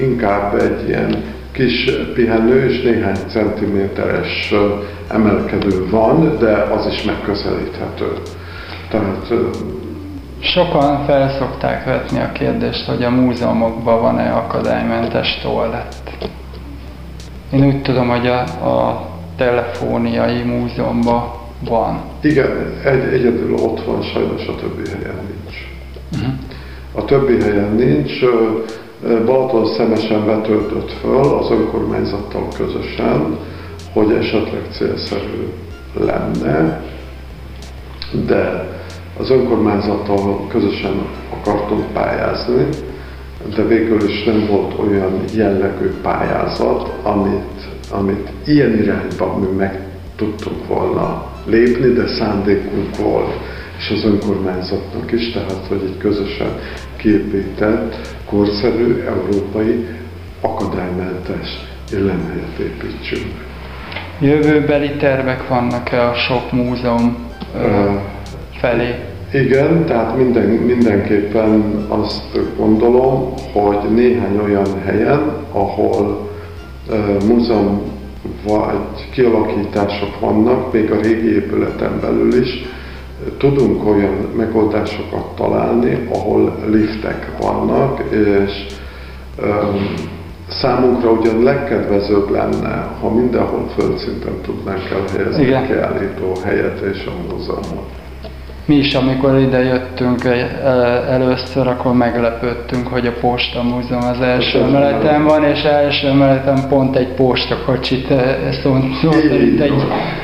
inkább 0.00 0.60
egy 0.60 0.88
ilyen 0.88 1.22
kis 1.52 1.90
pihenő 2.14 2.68
és 2.68 2.82
néhány 2.82 3.16
centiméteres 3.28 4.54
emelkedő 5.10 5.88
van, 5.90 6.38
de 6.38 6.52
az 6.52 6.86
is 6.86 7.02
megközelíthető. 7.02 8.12
Tehát 8.90 9.32
Sokan 10.38 11.04
felszokták 11.04 11.84
vetni 11.84 12.18
a 12.20 12.32
kérdést, 12.32 12.86
hogy 12.86 13.02
a 13.02 13.10
múzeumokban 13.10 14.00
van-e 14.00 14.32
akadálymentes 14.32 15.38
toalett. 15.42 16.28
Én 17.52 17.66
úgy 17.66 17.82
tudom, 17.82 18.08
hogy 18.08 18.26
a, 18.26 18.40
a 18.42 19.08
telefóniai 19.36 20.42
múzeumban 20.42 21.32
van. 21.68 22.00
igen, 22.20 22.50
egy, 22.84 23.02
egyedül 23.12 23.54
ott 23.54 23.84
van, 23.84 24.02
sajnos 24.02 24.46
a 24.46 24.54
többi 24.54 24.88
helyen 24.88 25.20
nincs. 25.28 25.56
A 26.92 27.04
többi 27.04 27.42
helyen 27.42 27.74
nincs. 27.74 28.12
Balaton 29.02 29.66
szemesen 29.66 30.26
vetődött 30.26 30.90
föl 30.90 31.38
az 31.38 31.50
önkormányzattal 31.50 32.48
közösen, 32.56 33.38
hogy 33.92 34.12
esetleg 34.12 34.62
célszerű 34.70 35.48
lenne, 36.00 36.84
de 38.26 38.68
az 39.18 39.30
önkormányzattal 39.30 40.46
közösen 40.48 41.06
akartunk 41.30 41.92
pályázni, 41.92 42.68
de 43.56 43.62
végül 43.62 44.02
is 44.08 44.24
nem 44.24 44.46
volt 44.50 44.78
olyan 44.78 45.12
jellegű 45.34 45.90
pályázat, 46.02 46.92
amit, 47.02 47.68
amit 47.90 48.30
ilyen 48.46 48.78
irányban 48.78 49.40
mi 49.40 49.56
meg 49.56 49.86
tudtunk 50.16 50.66
volna 50.66 51.32
lépni, 51.46 51.92
de 51.92 52.06
szándékunk 52.06 52.96
volt, 52.96 53.32
és 53.78 53.90
az 53.90 54.04
önkormányzatnak 54.04 55.12
is, 55.12 55.32
tehát 55.32 55.66
hogy 55.68 55.82
egy 55.84 55.98
közösen 55.98 56.58
képített, 57.06 58.16
korszerű, 58.28 59.04
európai, 59.06 59.86
akadálymentes 60.40 61.48
élelmehelyet 61.92 62.58
építsünk. 62.58 63.32
Jövőbeli 64.20 64.90
tervek 64.90 65.48
vannak-e 65.48 66.08
a 66.08 66.14
sok 66.14 66.52
múzeum 66.52 67.16
Ö, 67.54 67.90
felé? 68.60 68.94
Igen, 69.32 69.84
tehát 69.84 70.16
minden, 70.16 70.48
mindenképpen 70.48 71.84
azt 71.88 72.38
gondolom, 72.56 73.32
hogy 73.52 73.94
néhány 73.94 74.40
olyan 74.44 74.82
helyen, 74.84 75.32
ahol 75.52 76.30
uh, 76.88 76.96
múzeum 77.28 77.82
vagy 78.46 79.08
kialakítások 79.10 80.20
vannak, 80.20 80.72
még 80.72 80.90
a 80.90 81.00
régi 81.00 81.34
épületen 81.34 82.00
belül 82.00 82.42
is, 82.42 82.64
tudunk 83.38 83.86
olyan 83.86 84.14
megoldásokat 84.36 85.34
találni, 85.36 86.08
ahol 86.14 86.56
liftek 86.70 87.28
vannak, 87.40 88.00
és 88.10 88.66
um, 89.42 89.94
számunkra 90.48 91.10
ugyan 91.10 91.42
legkedvezőbb 91.42 92.30
lenne, 92.30 92.88
ha 93.00 93.08
mindenhol 93.10 93.68
földszinten 93.78 94.40
tudnánk 94.42 94.82
elhelyezni 94.90 95.42
Igen. 95.42 95.62
a 95.62 95.66
kiállító 95.66 96.32
helyet 96.44 96.80
és 96.80 97.06
a 97.06 97.32
múzeumot. 97.32 97.88
Mi 98.66 98.74
is, 98.74 98.94
amikor 98.94 99.38
ide 99.38 99.62
jöttünk 99.62 100.24
először, 101.08 101.66
akkor 101.66 101.92
meglepődtünk, 101.92 102.86
hogy 102.86 103.06
a 103.06 103.12
Posta 103.20 103.62
Múzeum 103.62 104.02
az 104.02 104.20
első 104.20 104.58
Köszönöm. 104.58 104.74
emeleten 104.74 105.24
van, 105.24 105.44
és 105.44 105.62
első 105.62 106.06
emeleten 106.08 106.68
pont 106.68 106.96
egy 106.96 107.08
postakocsit 107.08 108.06
szó, 108.62 108.76
szó 109.02 109.10
szerint 109.12 109.60
egy 109.60 109.72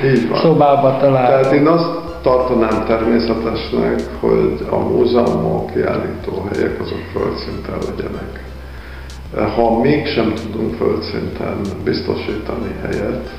így 0.04 0.28
van. 0.28 0.38
szobába 0.38 0.86
Tehát 0.86 1.00
találtunk. 1.00 1.54
én 1.54 1.66
azt 1.66 1.90
tartanám 2.22 2.84
természetesnek, 2.86 4.00
hogy 4.20 4.66
a 4.70 4.76
múzeumok, 4.76 5.70
kiállítóhelyek 5.72 6.80
azok 6.80 7.02
földszinten 7.12 7.78
legyenek. 7.88 8.44
Ha 9.54 9.80
mégsem 9.80 10.32
tudunk 10.34 10.74
földszinten 10.74 11.60
biztosítani 11.84 12.74
helyet, 12.82 13.30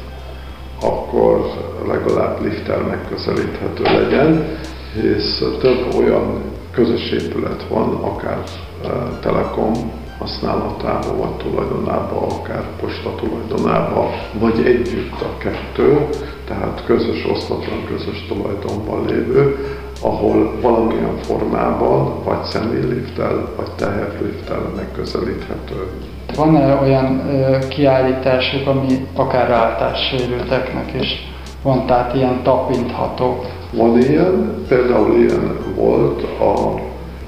akkor 0.81 1.45
legalább 1.87 2.41
lifttel 2.41 2.81
megközelíthető 2.81 3.83
legyen, 3.83 4.57
hisz 5.01 5.43
több 5.61 5.93
olyan 5.97 6.41
közös 6.71 7.11
épület 7.11 7.65
van, 7.69 7.93
akár 7.93 8.43
eh, 8.83 8.89
Telekom 9.21 9.73
használatában, 10.23 11.17
vagy 11.17 11.35
tulajdonában, 11.37 12.23
akár 12.23 12.63
posta 12.79 13.15
tulajdonában, 13.15 14.05
vagy 14.39 14.65
együtt 14.65 15.21
a 15.21 15.37
kettő, 15.37 16.07
tehát 16.47 16.83
közös, 16.85 17.25
osztatlan 17.31 17.85
közös 17.87 18.25
tulajdonban 18.27 19.05
lévő, 19.05 19.57
ahol 20.01 20.51
valamilyen 20.61 21.17
formában, 21.21 22.23
vagy 22.23 22.43
személyliftel, 22.43 23.53
vagy 23.55 23.71
teherlifttel 23.75 24.71
megközelíthető. 24.75 25.87
Van-e 26.35 26.75
olyan 26.81 27.29
ö, 27.29 27.57
kiállításuk, 27.67 28.67
ami 28.67 29.07
akár 29.15 29.49
látássérülteknek 29.49 30.93
is 30.99 31.31
van, 31.61 31.85
tehát 31.85 32.15
ilyen 32.15 32.43
tapintható? 32.43 33.43
Van 33.73 33.97
ilyen, 33.97 34.63
például 34.67 35.15
ilyen 35.15 35.57
volt, 35.75 36.23
a, 36.23 36.79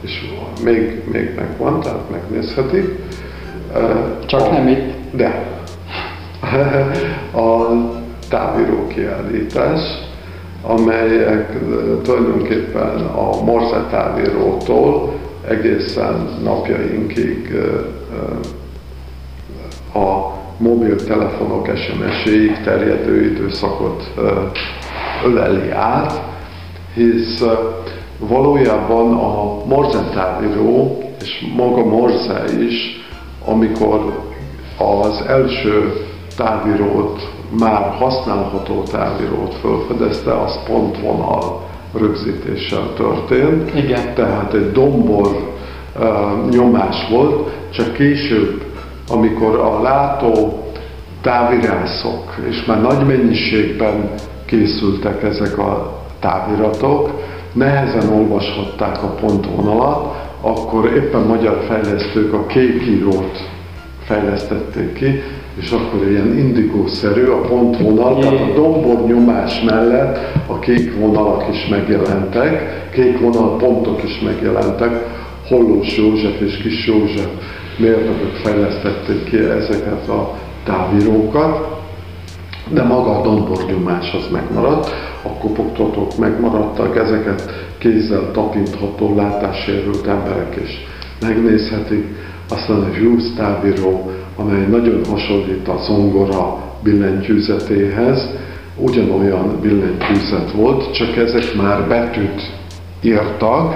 és 0.01 0.35
még, 0.63 1.01
még 1.11 1.33
megvan, 1.35 1.79
tehát 1.81 2.09
megnézhetik. 2.11 2.99
Csak 4.25 4.41
a, 4.41 4.51
nem 4.51 4.67
itt. 4.67 4.93
De. 5.11 5.43
A 7.41 7.67
távíró 8.29 8.87
kiállítás, 8.87 9.79
amelyek 10.61 11.53
tulajdonképpen 12.03 13.05
a 13.05 13.43
Morse 13.43 13.85
távírótól 13.89 15.13
egészen 15.47 16.29
napjainkig 16.43 17.55
a 19.93 20.33
mobiltelefonok 20.57 21.69
SMS-ig 21.75 22.61
terjedő 22.63 23.25
időszakot 23.25 24.13
öleli 25.25 25.71
át, 25.71 26.21
hisz 26.93 27.43
valójában 28.19 29.13
a 29.13 29.65
Morse 29.65 30.03
távíró 30.13 31.03
és 31.21 31.45
maga 31.55 31.85
Morse 31.85 32.43
is, 32.59 33.05
amikor 33.45 34.23
az 34.77 35.23
első 35.27 35.93
távírót, 36.37 37.33
már 37.59 37.95
használható 37.99 38.83
távírót 38.83 39.55
felfedezte, 39.61 40.41
az 40.41 40.59
pontvonal 40.67 41.61
rögzítéssel 41.93 42.93
történt. 42.95 43.75
Igen. 43.75 44.13
Tehát 44.13 44.53
egy 44.53 44.71
dombor 44.71 45.53
ö, 45.99 46.07
nyomás 46.49 47.07
volt, 47.09 47.49
csak 47.69 47.93
később, 47.93 48.63
amikor 49.09 49.55
a 49.55 49.81
látó 49.81 50.63
távirászok, 51.21 52.35
és 52.49 52.65
már 52.65 52.81
nagy 52.81 53.05
mennyiségben 53.05 54.09
készültek 54.45 55.23
ezek 55.23 55.57
a 55.57 55.99
táviratok, 56.19 57.09
nehezen 57.55 58.09
olvashatták 58.09 59.03
a 59.03 59.07
pontvonalat, 59.07 60.23
akkor 60.41 60.85
éppen 60.85 61.21
magyar 61.21 61.63
fejlesztők 61.67 62.33
a 62.33 62.45
kék 62.45 62.87
írót 62.87 63.49
fejlesztették 64.03 64.93
ki, 64.93 65.21
és 65.55 65.71
akkor 65.71 66.07
ilyen 66.09 66.37
indigószerű 66.37 67.25
a 67.25 67.41
pontvonal, 67.41 68.19
tehát 68.19 68.39
a 68.39 68.53
dombor 68.53 69.05
nyomás 69.07 69.61
mellett 69.61 70.17
a 70.47 70.59
kék 70.59 70.99
vonalak 70.99 71.45
is 71.51 71.67
megjelentek, 71.67 72.89
kék 72.91 73.19
vonal 73.19 73.57
pontok 73.57 74.03
is 74.03 74.19
megjelentek, 74.19 75.13
Hollós 75.47 75.97
József 75.97 76.39
és 76.39 76.57
Kis 76.57 76.87
József 76.87 77.27
mérnökök 77.77 78.33
fejlesztették 78.43 79.23
ki 79.23 79.37
ezeket 79.37 80.07
a 80.07 80.33
távírókat, 80.63 81.74
de 82.69 82.83
maga 82.83 83.19
a 83.19 83.21
dombornyomás 83.21 84.13
az 84.13 84.27
megmaradt, 84.31 84.93
a 85.23 85.29
kopogtatók 85.29 86.17
megmaradtak, 86.17 86.97
ezeket 86.97 87.51
kézzel 87.77 88.31
tapintható, 88.31 89.15
látássérült 89.15 90.07
emberek 90.07 90.55
is 90.63 90.85
megnézhetik. 91.21 92.05
Aztán 92.49 92.79
a 92.79 92.97
Hughes 92.97 93.33
távíró, 93.35 94.11
amely 94.35 94.65
nagyon 94.67 95.01
hasonlít 95.09 95.67
a 95.67 95.77
zongora 95.77 96.57
billentyűzetéhez, 96.83 98.29
ugyanolyan 98.77 99.59
billentyűzet 99.61 100.51
volt, 100.51 100.93
csak 100.93 101.15
ezek 101.15 101.55
már 101.55 101.87
betűt 101.87 102.41
írtak, 103.01 103.75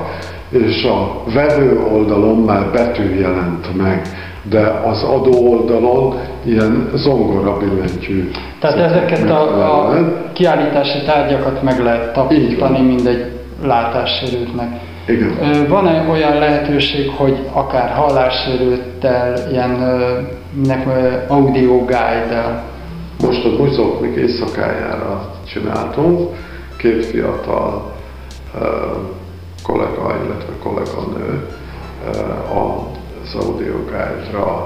és 0.49 0.83
a 0.83 1.23
vevő 1.33 1.79
oldalon 1.93 2.37
már 2.37 2.71
betű 2.71 3.19
jelent 3.19 3.77
meg, 3.77 4.01
de 4.49 4.81
az 4.85 5.03
adó 5.03 5.51
oldalon 5.51 6.15
ilyen 6.43 6.89
zongora 6.93 7.57
billentyű. 7.57 8.31
Tehát 8.59 8.77
ezeket 8.77 9.29
a, 9.29 9.87
a 9.87 9.93
kiállítási 10.33 11.03
tárgyakat 11.05 11.63
meg 11.63 11.79
lehet 11.79 12.13
tapintani 12.13 12.81
mindegy 12.81 13.25
látássérültnek. 13.63 14.79
Igen. 15.07 15.67
Van-e 15.67 16.05
olyan 16.09 16.37
lehetőség, 16.37 17.09
hogy 17.09 17.37
akár 17.51 17.89
hallássérülttel, 17.89 19.51
ilyen 19.51 19.69
minek 20.53 20.87
audio 21.27 21.77
guide 21.77 22.63
Most 23.21 23.45
a 23.45 23.55
Buzoknik 23.55 24.15
éjszakájára 24.15 25.31
csináltunk, 25.47 26.29
két 26.77 27.05
fiatal 27.05 27.91
kollega, 29.63 30.15
illetve 30.25 30.53
kolléganő 30.63 31.47
az 32.53 33.35
Audio 33.45 33.73
Guide-ra 33.85 34.65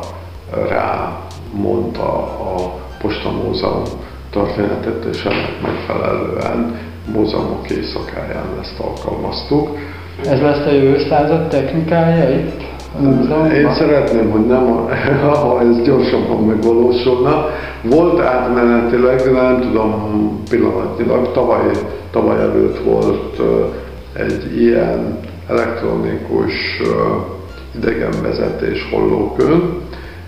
rá 0.70 1.20
mondta 1.54 2.04
a 2.24 2.74
Posta 3.02 3.32
Múzeum 3.32 3.84
történetet, 4.32 5.06
és 5.12 5.24
ennek 5.26 5.62
megfelelően 5.62 6.78
múzeumok 7.14 7.70
éjszakáján 7.70 8.48
ezt 8.62 8.80
alkalmaztuk. 8.80 9.78
Ez 10.26 10.42
lesz 10.42 10.66
a 10.66 10.72
jövő 10.72 11.06
század 11.10 11.48
technikája 11.48 12.30
itt 12.30 12.62
múzeumban? 13.00 13.52
Én 13.52 13.74
szeretném, 13.74 14.32
hogy 14.32 14.46
nem, 14.46 14.88
ha 15.24 15.60
ez 15.62 15.82
gyorsabban 15.84 16.44
megvalósulna. 16.44 17.46
Volt 17.82 18.22
átmenetileg, 18.22 19.32
nem 19.32 19.62
tudom 19.62 20.44
pillanatnyilag, 20.50 21.32
tavaly, 21.32 21.72
tavaly 22.12 22.40
előtt 22.40 22.84
volt 22.84 23.42
egy 24.14 24.62
ilyen 24.62 25.20
elektronikus 25.50 26.82
idegenvezetés 27.76 28.90
hollókön, 28.92 29.82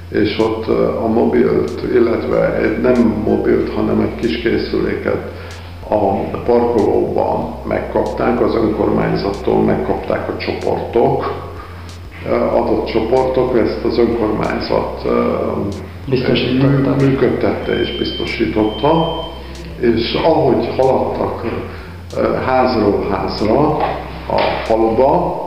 és 0.09 0.39
ott 0.39 0.67
a 1.03 1.07
mobilt, 1.07 1.81
illetve 1.93 2.57
egy, 2.57 2.81
nem 2.81 3.23
mobilt, 3.25 3.73
hanem 3.73 3.99
egy 3.99 4.15
kis 4.15 4.41
készüléket 4.41 5.31
a 5.89 6.39
parkolóban 6.45 7.55
megkapták, 7.67 8.41
az 8.41 8.55
önkormányzattól 8.55 9.63
megkapták 9.63 10.29
a 10.29 10.37
csoportok, 10.37 11.43
adott 12.53 12.85
csoportok, 12.85 13.57
ezt 13.57 13.83
az 13.83 13.97
önkormányzat 13.97 15.03
működtette 17.01 17.79
és 17.79 17.97
biztosította, 17.97 19.19
és 19.79 20.13
ahogy 20.23 20.69
haladtak 20.77 21.43
házról 22.45 23.07
házra 23.11 23.77
a 24.27 24.39
faluba, 24.63 25.45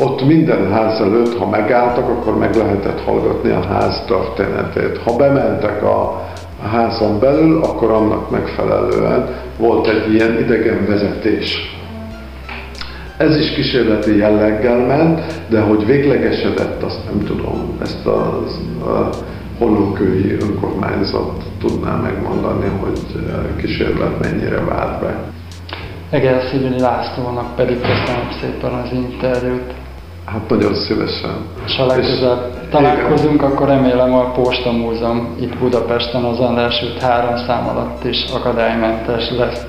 ott 0.00 0.26
minden 0.26 0.72
ház 0.72 1.00
előtt, 1.00 1.38
ha 1.38 1.48
megálltak, 1.48 2.08
akkor 2.08 2.38
meg 2.38 2.54
lehetett 2.54 3.00
hallgatni 3.00 3.50
a 3.50 3.64
ház 3.66 4.04
történetét. 4.06 4.98
Ha 4.98 5.16
bementek 5.16 5.82
a 5.82 6.28
házon 6.62 7.18
belül, 7.18 7.62
akkor 7.62 7.90
annak 7.90 8.30
megfelelően 8.30 9.28
volt 9.58 9.86
egy 9.86 10.12
ilyen 10.14 10.38
idegenvezetés. 10.38 11.78
Ez 13.16 13.36
is 13.36 13.50
kísérleti 13.50 14.16
jelleggel 14.16 14.86
ment, 14.86 15.20
de 15.48 15.60
hogy 15.60 15.86
véglegesedett, 15.86 16.82
azt 16.82 17.00
nem 17.10 17.24
tudom. 17.24 17.78
Ezt 17.82 18.06
a, 18.06 18.44
a 18.84 19.08
hollókői 19.58 20.36
önkormányzat 20.40 21.42
tudná 21.58 21.94
megmondani, 21.96 22.66
hogy 22.80 23.00
kísérlet 23.56 24.18
mennyire 24.20 24.64
vált 24.64 25.00
be. 25.00 25.16
Egerszívüli 26.10 26.80
Lászlónak 26.80 27.56
pedig 27.56 27.76
köszönöm 27.80 28.28
szépen 28.40 28.72
az 28.72 28.92
interjút. 28.92 29.79
Hát 30.32 30.48
nagyon 30.48 30.74
szívesen. 30.74 31.46
És 31.66 31.76
ha 31.76 31.86
legközelebb 31.86 32.68
találkozunk, 32.68 33.42
akkor 33.42 33.66
remélem 33.66 34.14
a 34.14 34.30
Posta 34.30 34.72
Múzeum 34.72 35.36
itt 35.40 35.58
Budapesten 35.58 36.24
az 36.24 36.38
András 36.38 36.82
út 36.82 37.02
három 37.02 37.36
szám 37.36 37.68
alatt 37.68 38.04
is 38.04 38.24
akadálymentes 38.32 39.30
lesz. 39.30 39.66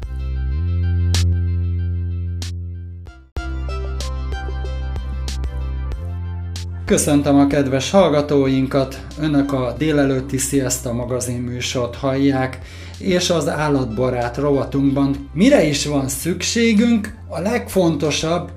Köszöntöm 6.86 7.39
a 7.39 7.47
kedves 7.47 7.91
hallgatóinkat, 7.91 8.95
Önök 9.21 9.54
a 9.54 9.74
délelőtti 9.78 10.38
Sziaszta 10.38 10.93
magazin 10.93 11.41
műsort 11.41 11.95
hallják, 11.95 12.60
és 13.00 13.30
az 13.30 13.50
állatbarát 13.50 14.38
rovatunkban 14.38 15.30
mire 15.34 15.63
is 15.63 15.86
van 15.86 16.08
szükségünk, 16.08 17.13
a 17.30 17.39
legfontosabb, 17.39 18.50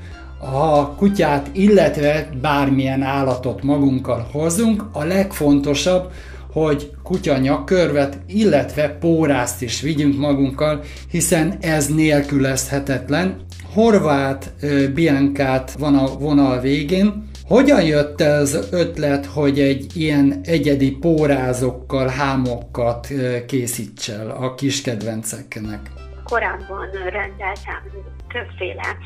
ha 0.51 0.95
kutyát, 0.97 1.49
illetve 1.53 2.29
bármilyen 2.41 3.03
állatot 3.03 3.63
magunkkal 3.63 4.29
hozunk, 4.33 4.85
a 4.93 5.05
legfontosabb, 5.05 6.11
hogy 6.53 6.91
kutya 7.03 7.39
nyakkörvet, 7.39 8.19
illetve 8.27 8.89
pórázt 8.89 9.63
is 9.63 9.81
vigyünk 9.81 10.19
magunkkal, 10.19 10.81
hiszen 11.11 11.57
ez 11.61 11.87
nélkülözhetetlen. 11.87 13.37
Horváth 13.73 14.47
ö, 14.61 14.93
Biancát 14.93 15.73
van 15.79 15.95
a 15.95 16.07
vonal 16.07 16.61
végén. 16.61 17.29
Hogyan 17.47 17.83
jött 17.83 18.21
el 18.21 18.41
az 18.41 18.69
ötlet, 18.71 19.27
hogy 19.27 19.61
egy 19.61 19.87
ilyen 19.97 20.41
egyedi 20.45 20.91
pórázokkal, 20.91 22.09
hámokat 22.09 23.09
készíts 23.47 24.11
el 24.11 24.31
a 24.31 24.55
kis 24.55 24.83
kedvenceknek? 24.83 25.81
korábban 26.25 26.91
rendeltem 26.93 27.83
többféle 28.29 28.97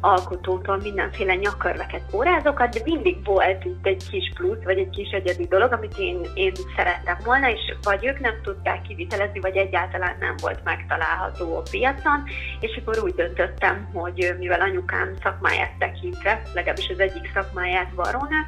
alkotótól 0.00 0.76
mindenféle 0.76 1.34
nyakkörveket, 1.34 2.02
pórázokat, 2.10 2.74
de 2.74 2.80
mindig 2.84 3.24
volt 3.24 3.64
itt 3.64 3.86
egy 3.86 4.08
kis 4.10 4.32
plusz, 4.34 4.62
vagy 4.64 4.78
egy 4.78 4.90
kis 4.90 5.10
egyedi 5.10 5.46
dolog, 5.46 5.72
amit 5.72 5.98
én, 5.98 6.20
én 6.34 6.52
szerettem 6.76 7.16
volna, 7.24 7.50
és 7.50 7.74
vagy 7.82 8.06
ők 8.06 8.20
nem 8.20 8.34
tudták 8.42 8.82
kivitelezni, 8.82 9.40
vagy 9.40 9.56
egyáltalán 9.56 10.16
nem 10.20 10.34
volt 10.42 10.64
megtalálható 10.64 11.56
a 11.56 11.62
piacon, 11.70 12.22
és 12.60 12.80
akkor 12.80 12.98
úgy 13.02 13.14
döntöttem, 13.14 13.90
hogy 13.92 14.34
mivel 14.38 14.60
anyukám 14.60 15.14
szakmáját 15.22 15.78
tekintve, 15.78 16.42
legalábbis 16.54 16.88
az 16.88 17.00
egyik 17.00 17.30
szakmáját 17.34 17.90
varónak, 17.94 18.46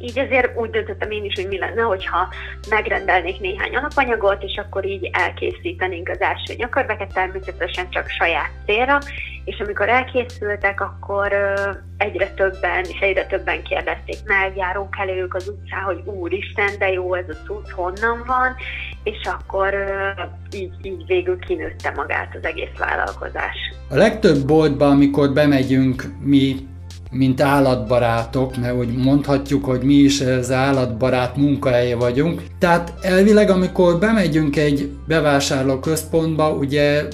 így 0.00 0.18
ezért 0.18 0.58
úgy 0.58 0.70
döntöttem 0.70 1.10
én 1.10 1.24
is, 1.24 1.34
hogy 1.34 1.48
mi 1.48 1.58
lenne, 1.58 1.82
hogyha 1.82 2.28
megrendelnék 2.68 3.40
néhány 3.40 3.76
alapanyagot, 3.76 4.42
és 4.42 4.56
akkor 4.56 4.84
így 4.86 5.10
elkészítenénk 5.12 6.08
az 6.08 6.20
első 6.20 6.54
nyakörveket, 6.56 7.12
természetesen 7.12 7.90
csak 7.90 8.08
saját 8.08 8.50
célra, 8.66 8.98
és 9.44 9.60
amikor 9.60 9.88
elkészültek, 9.88 10.80
akkor 10.80 11.32
egyre 11.96 12.30
többen, 12.30 12.84
és 12.84 12.98
egyre 13.00 13.26
többen 13.26 13.62
kérdezték 13.62 14.16
meg, 14.24 14.56
járunk 14.56 14.96
elők 14.98 15.34
az 15.34 15.48
utcán, 15.48 15.82
hogy 15.82 16.02
úristen, 16.04 16.70
de 16.78 16.92
jó 16.92 17.14
ez 17.14 17.28
a 17.28 17.44
cucc, 17.46 17.70
honnan 17.70 18.22
van, 18.26 18.54
és 19.02 19.20
akkor 19.24 19.74
így, 20.54 20.74
így 20.82 21.06
végül 21.06 21.38
kinőtte 21.38 21.90
magát 21.90 22.34
az 22.36 22.44
egész 22.44 22.76
vállalkozás. 22.78 23.56
A 23.90 23.96
legtöbb 23.96 24.46
boltban, 24.46 24.90
amikor 24.90 25.32
bemegyünk 25.32 26.04
mi, 26.20 26.56
mint 27.16 27.40
állatbarátok, 27.40 28.56
mert 28.56 28.76
úgy 28.76 28.96
mondhatjuk, 28.96 29.64
hogy 29.64 29.82
mi 29.82 29.94
is 29.94 30.20
ez 30.20 30.50
állatbarát 30.50 31.36
munkahelye 31.36 31.96
vagyunk. 31.96 32.42
Tehát 32.58 32.92
elvileg, 33.00 33.50
amikor 33.50 33.98
bemegyünk 33.98 34.56
egy 34.56 34.90
bevásárlóközpontba, 35.06 36.50
ugye 36.50 37.08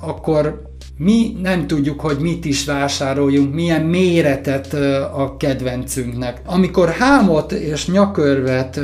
akkor 0.00 0.67
mi 0.98 1.36
nem 1.42 1.66
tudjuk, 1.66 2.00
hogy 2.00 2.18
mit 2.18 2.44
is 2.44 2.64
vásároljunk, 2.64 3.54
milyen 3.54 3.82
méretet 3.82 4.72
a 5.14 5.36
kedvencünknek. 5.36 6.40
Amikor 6.46 6.88
hámot 6.88 7.52
és 7.52 7.88
nyakörvet 7.88 8.80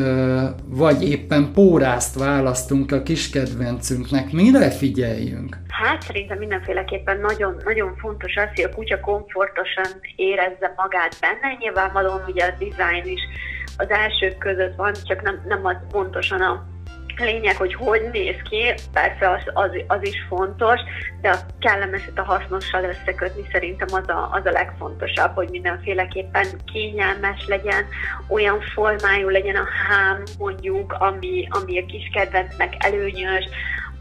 vagy 0.66 1.08
éppen 1.08 1.52
pórázt 1.52 2.18
választunk 2.18 2.92
a 2.92 3.02
kis 3.02 3.30
kedvencünknek, 3.30 4.32
mire 4.32 4.70
figyeljünk? 4.70 5.56
Hát 5.68 6.02
szerintem 6.02 6.38
mindenféleképpen 6.38 7.20
nagyon, 7.20 7.56
nagyon 7.64 7.96
fontos 7.96 8.36
az, 8.36 8.48
hogy 8.54 8.64
a 8.64 8.74
kutya 8.74 9.00
komfortosan 9.00 9.86
érezze 10.16 10.72
magát 10.76 11.16
benne. 11.20 11.56
Nyilvánvalóan 11.58 12.24
ugye 12.28 12.44
a 12.44 12.54
design 12.58 13.08
is 13.08 13.20
az 13.76 13.90
elsők 13.90 14.38
között 14.38 14.76
van, 14.76 14.92
csak 15.04 15.22
nem, 15.22 15.42
nem 15.48 15.66
az 15.66 15.76
pontosan 15.90 16.40
a 16.40 16.73
lényeg, 17.18 17.56
hogy 17.56 17.74
hogy 17.74 18.08
néz 18.12 18.36
ki, 18.50 18.74
persze 18.92 19.30
az, 19.30 19.42
az, 19.52 19.70
az 19.86 19.98
is 20.02 20.26
fontos, 20.28 20.80
de 21.20 21.30
a 21.30 21.38
kellemeset 21.60 22.18
a 22.18 22.22
hasznossal 22.22 22.84
összekötni 22.84 23.42
szerintem 23.52 23.88
az 23.90 24.08
a, 24.08 24.28
az 24.32 24.46
a 24.46 24.50
legfontosabb, 24.50 25.34
hogy 25.34 25.48
mindenféleképpen 25.50 26.46
kényelmes 26.72 27.46
legyen, 27.46 27.84
olyan 28.28 28.60
formájú 28.60 29.28
legyen 29.28 29.56
a 29.56 29.68
hám 29.88 30.22
mondjuk, 30.38 30.92
ami, 30.92 31.48
ami 31.50 31.78
a 31.78 31.86
kis 31.86 32.10
kedvencnek 32.12 32.74
előnyös, 32.78 33.44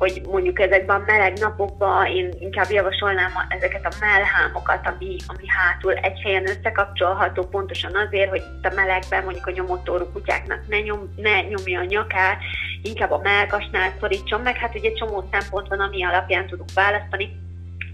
hogy 0.04 0.22
mondjuk 0.30 0.60
ezekben 0.60 1.02
a 1.02 1.04
meleg 1.06 1.38
napokban 1.40 2.06
én 2.06 2.30
inkább 2.40 2.70
javasolnám 2.70 3.32
ezeket 3.48 3.86
a 3.86 3.96
mellhámokat, 4.00 4.88
ami, 4.88 5.16
ami 5.28 5.48
hátul 5.48 5.94
egy 5.94 6.22
helyen 6.22 6.50
összekapcsolható, 6.50 7.44
pontosan 7.44 7.96
azért, 7.96 8.30
hogy 8.30 8.42
itt 8.58 8.66
a 8.66 8.74
melegben 8.76 9.24
mondjuk 9.24 9.48
a 9.48 9.52
nyomottorú 9.52 10.06
kutyáknak 10.06 10.68
ne, 10.68 10.80
nyom, 10.80 11.14
ne 11.16 11.42
nyomja 11.42 11.80
a 11.80 11.84
nyakát, 11.84 12.38
inkább 12.82 13.12
a 13.12 13.22
melkasnál 13.24 13.94
szorítson 14.00 14.42
meg, 14.42 14.58
hát 14.58 14.76
ugye 14.76 14.92
csomó 14.94 15.30
szempont 15.32 15.68
van, 15.68 15.80
ami 15.80 16.04
alapján 16.04 16.48
tudunk 16.48 16.70
választani, 16.74 17.43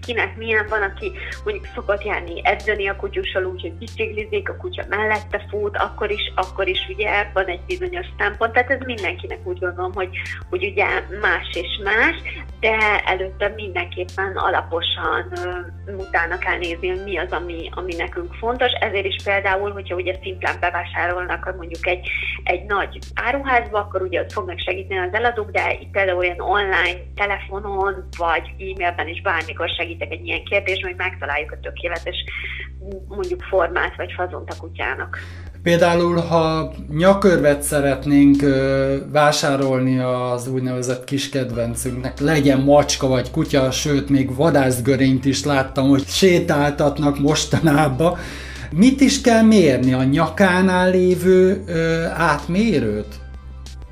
kinek 0.00 0.36
milyen 0.36 0.66
van, 0.68 0.82
aki 0.82 1.12
mondjuk 1.44 1.66
szokott 1.74 2.04
járni 2.04 2.40
edzeni 2.44 2.88
a 2.88 2.96
kutyussal 2.96 3.44
úgy, 3.44 3.60
hogy 3.60 3.72
biciklizik, 3.72 4.48
a 4.48 4.56
kutya 4.56 4.84
mellette 4.88 5.46
fut, 5.48 5.76
akkor 5.76 6.10
is, 6.10 6.32
akkor 6.34 6.68
is 6.68 6.88
ugye 6.88 7.30
van 7.32 7.44
egy 7.44 7.60
bizonyos 7.66 8.06
szempont, 8.18 8.52
tehát 8.52 8.70
ez 8.70 8.80
mindenkinek 8.84 9.38
úgy 9.44 9.58
gondolom, 9.58 9.92
hogy, 9.92 10.08
hogy 10.50 10.64
ugye 10.64 10.86
más 11.20 11.48
és 11.52 11.80
más, 11.84 12.14
de 12.60 13.02
előtte 13.04 13.52
mindenképpen 13.56 14.36
alaposan 14.36 15.32
utána 15.96 16.38
kell 16.38 16.56
nézni, 16.56 16.88
hogy 16.88 17.02
mi 17.04 17.18
az, 17.18 17.32
ami, 17.32 17.70
ami 17.74 17.94
nekünk 17.94 18.34
fontos, 18.34 18.72
ezért 18.80 19.06
is 19.06 19.16
például, 19.24 19.72
hogyha 19.72 19.94
ugye 19.94 20.14
szimplán 20.22 20.56
bevásárolnak 20.60 21.54
mondjuk 21.56 21.86
egy, 21.86 22.08
egy 22.44 22.64
nagy 22.64 22.98
áruházba, 23.14 23.78
akkor 23.78 24.02
ugye 24.02 24.20
ott 24.20 24.32
fognak 24.32 24.58
segíteni 24.58 25.00
az 25.00 25.14
eladók, 25.14 25.50
de 25.50 25.72
itt 25.80 25.90
például 25.90 26.18
olyan 26.18 26.40
online, 26.40 27.00
telefonon, 27.14 28.08
vagy 28.18 28.48
e-mailben 28.58 29.08
is 29.08 29.22
bármikor 29.22 29.70
segítek 29.90 30.12
egy 30.12 30.26
ilyen 30.26 30.44
kérdésben, 30.44 30.90
hogy 30.90 30.98
megtaláljuk 30.98 31.52
a 31.52 31.60
tökéletes 31.62 32.24
mondjuk 33.08 33.42
formát 33.42 33.96
vagy 33.96 34.12
fazont 34.16 34.50
a 34.50 34.56
kutyának. 34.58 35.18
Például, 35.62 36.16
ha 36.16 36.72
nyakörvet 36.88 37.62
szeretnénk 37.62 38.42
ö, 38.42 38.96
vásárolni 39.12 39.98
az 39.98 40.48
úgynevezett 40.48 41.04
kis 41.04 41.28
kedvencünknek, 41.28 42.20
legyen 42.20 42.60
macska 42.60 43.06
vagy 43.06 43.30
kutya, 43.30 43.70
sőt, 43.70 44.08
még 44.08 44.34
vadászgörényt 44.34 45.24
is 45.24 45.44
láttam, 45.44 45.88
hogy 45.88 46.04
sétáltatnak 46.06 47.18
mostanában. 47.18 48.18
Mit 48.70 49.00
is 49.00 49.20
kell 49.20 49.42
mérni? 49.42 49.92
A 49.92 50.02
nyakánál 50.02 50.90
lévő 50.90 51.64
ö, 51.66 52.04
átmérőt? 52.16 53.14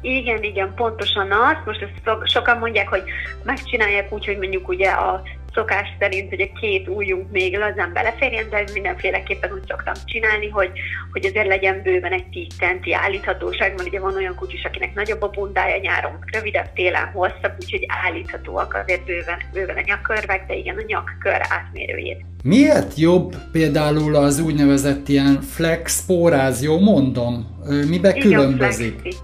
Igen, 0.01 0.43
igen, 0.43 0.73
pontosan 0.75 1.31
az. 1.33 1.57
Most 1.65 1.83
ezt 1.83 1.93
so- 2.05 2.29
sokan 2.29 2.59
mondják, 2.59 2.89
hogy 2.89 3.03
megcsinálják 3.45 4.13
úgy, 4.13 4.27
hogy 4.27 4.37
mondjuk 4.39 4.69
ugye 4.69 4.91
a 4.91 5.23
szokás 5.55 5.89
szerint, 5.99 6.29
hogy 6.29 6.41
a 6.41 6.59
két 6.61 6.89
ujjunk 6.89 7.31
még 7.31 7.57
lazán 7.57 7.93
beleférjen, 7.93 8.49
de 8.51 8.65
mindenféleképpen 8.73 9.53
úgy 9.53 9.67
szoktam 9.69 9.95
csinálni, 10.05 10.49
hogy, 10.49 10.71
hogy 11.13 11.27
azért 11.27 11.47
legyen 11.47 11.83
bőven 11.83 12.13
egy 12.13 12.29
10 12.29 12.47
centi 12.59 12.95
állíthatóság, 12.95 13.75
mert 13.77 13.89
ugye 13.89 14.01
van 14.01 14.15
olyan 14.15 14.35
kutyus, 14.35 14.65
akinek 14.65 14.95
nagyobb 14.95 15.23
a 15.23 15.29
bundája 15.29 15.77
nyáron, 15.81 16.19
rövidebb 16.33 16.73
télen 16.73 17.07
hosszabb, 17.07 17.53
úgyhogy 17.61 17.87
állíthatóak 18.05 18.75
azért 18.75 19.05
bőven, 19.05 19.39
bőven 19.53 19.77
a 19.77 19.83
nyakkörvek, 19.85 20.47
de 20.47 20.55
igen, 20.55 20.77
a 20.77 20.85
nyakkör 20.87 21.41
átmérőjét. 21.49 22.25
Miért 22.43 22.99
jobb 22.99 23.35
például 23.53 24.17
az 24.17 24.41
úgynevezett 24.41 25.09
ilyen 25.09 25.41
flex 25.41 26.07
póráz, 26.07 26.63
jó 26.63 26.79
mondom? 26.79 27.63
Mibe 27.89 28.13
különbözik? 28.13 29.01
flexi. 29.01 29.17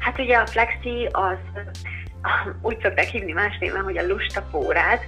Hát 0.00 0.18
ugye 0.18 0.36
a 0.36 0.46
flexi 0.46 1.08
az 1.12 1.62
úgy 2.62 2.76
szokták 2.82 3.06
hívni 3.06 3.32
más 3.32 3.58
néven, 3.60 3.82
hogy 3.82 3.98
a 3.98 4.06
lusta 4.06 4.48
póráz. 4.50 4.98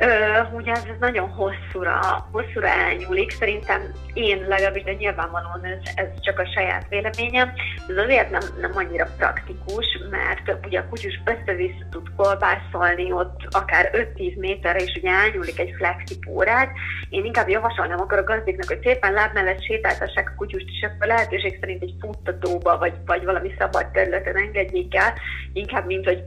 Ö, 0.00 0.06
ugye 0.52 0.72
ez 0.72 0.84
nagyon 1.00 1.28
hosszúra, 1.28 2.28
hosszúra 2.32 2.68
elnyúlik, 2.68 3.30
szerintem 3.30 3.80
én 4.12 4.44
legalábbis, 4.48 4.82
de 4.82 4.92
nyilvánvalóan 4.92 5.64
ez, 5.64 5.78
ez 5.94 6.06
csak 6.20 6.38
a 6.38 6.50
saját 6.54 6.88
véleményem, 6.88 7.52
ez 7.88 7.96
azért 7.96 8.30
nem, 8.30 8.40
nem 8.60 8.70
annyira 8.74 9.06
praktikus, 9.16 9.86
mert 10.10 10.66
ugye 10.66 10.78
a 10.78 10.88
kutyus 10.88 11.20
össze-vissza 11.24 11.84
tud 11.90 12.06
kolbászolni 12.16 13.12
ott 13.12 13.40
akár 13.50 13.90
5-10 14.16 14.38
méterre, 14.38 14.78
és 14.78 14.98
ugye 15.00 15.10
elnyúlik 15.10 15.58
egy 15.58 15.74
flexi 15.76 16.18
pórát. 16.18 16.70
Én 17.08 17.24
inkább 17.24 17.48
javasolnám 17.48 18.00
akkor 18.00 18.18
a 18.18 18.24
gazdéknak, 18.24 18.68
hogy 18.68 18.82
szépen 18.82 19.12
láb 19.12 19.34
mellett 19.34 19.62
sétáltassák 19.62 20.30
a 20.30 20.36
kutyust, 20.36 20.66
és 20.66 20.82
akkor 20.82 21.06
lehetőség 21.06 21.56
szerint 21.60 21.82
egy 21.82 21.94
futtatóba, 22.00 22.78
vagy, 22.78 22.94
vagy 23.06 23.24
valami 23.24 23.54
szabad 23.58 23.86
területen 23.90 24.36
engedjék 24.36 24.96
el, 24.96 25.12
inkább 25.52 25.86
mint 25.86 26.04
hogy 26.04 26.24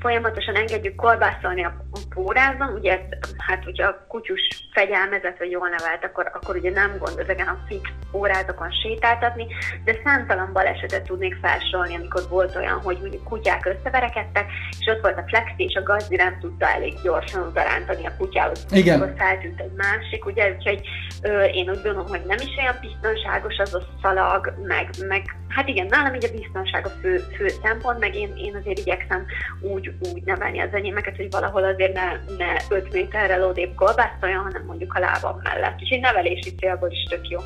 folyamatosan 0.00 0.54
engedjük 0.54 0.94
kolbászolni 0.94 1.64
a 1.64 1.76
pórázon, 2.14 2.68
ugye 2.74 2.92
ez, 2.92 3.18
hát 3.36 3.64
hogyha 3.64 3.86
a 3.86 4.04
kutyus 4.08 4.40
fegyelmezett 4.72 5.38
vagy 5.38 5.50
jól 5.50 5.68
nevelt, 5.68 6.04
akkor, 6.04 6.30
akkor 6.34 6.56
ugye 6.56 6.70
nem 6.70 6.98
gond 6.98 7.18
ezeken 7.18 7.46
a 7.46 7.58
fix 7.66 7.90
pórázokon 8.10 8.70
sétáltatni, 8.70 9.46
de 9.84 10.00
számtalan 10.04 10.52
balesetet 10.52 11.02
tudnék 11.02 11.36
felsorolni, 11.42 11.94
amikor 11.94 12.22
volt 12.28 12.56
olyan, 12.56 12.80
hogy 12.80 12.98
mondjuk 13.00 13.24
kutyák 13.24 13.66
összeverekedtek, 13.66 14.46
és 14.78 14.86
ott 14.86 15.00
volt 15.00 15.18
a 15.18 15.24
flexi, 15.26 15.64
és 15.64 15.74
a 15.74 15.82
gazdi 15.82 16.16
nem 16.16 16.38
tudta 16.40 16.66
elég 16.66 16.94
gyorsan 17.02 17.42
odarántani 17.42 18.06
a 18.06 18.16
kutyához. 18.18 18.66
Igen. 18.70 19.00
Akkor 19.00 19.14
feltűnt 19.16 19.60
egy 19.60 19.72
másik, 19.76 20.26
ugye, 20.26 20.54
úgyhogy 20.56 20.80
ö, 21.22 21.44
én 21.44 21.68
úgy 21.68 21.82
gondolom, 21.82 22.08
hogy 22.08 22.22
nem 22.26 22.38
is 22.40 22.56
olyan 22.58 22.76
biztonságos 22.80 23.58
az 23.58 23.74
a 23.74 23.82
szalag, 24.02 24.54
meg, 24.66 24.88
meg 25.08 25.22
hát 25.48 25.68
igen, 25.68 25.86
nálam 25.86 26.14
így 26.14 26.24
a 26.24 26.36
biztonság 26.36 26.86
a 26.86 26.88
fő, 26.88 27.16
fő 27.36 27.48
szempont, 27.62 27.98
meg 27.98 28.14
én, 28.14 28.32
én 28.36 28.56
azért 28.56 28.78
igyekszem 28.78 29.26
úgy, 29.60 29.92
úgy 30.00 30.22
nevelni 30.24 30.60
az 30.60 30.72
enyémeket, 30.72 31.16
hogy 31.16 31.30
valahol 31.30 31.64
azért 31.64 31.92
ne, 31.92 32.36
ne 32.36 32.54
5 32.68 32.92
méterrel 32.92 33.44
odébb 33.44 33.74
kolbászoljon, 33.74 34.42
hanem 34.42 34.64
mondjuk 34.64 34.94
a 34.94 34.98
lábam 34.98 35.40
mellett. 35.42 35.80
És 35.80 35.88
egy 35.88 36.00
nevelési 36.00 36.54
célból 36.54 36.90
is 36.90 37.02
tök 37.02 37.28
jó. 37.28 37.40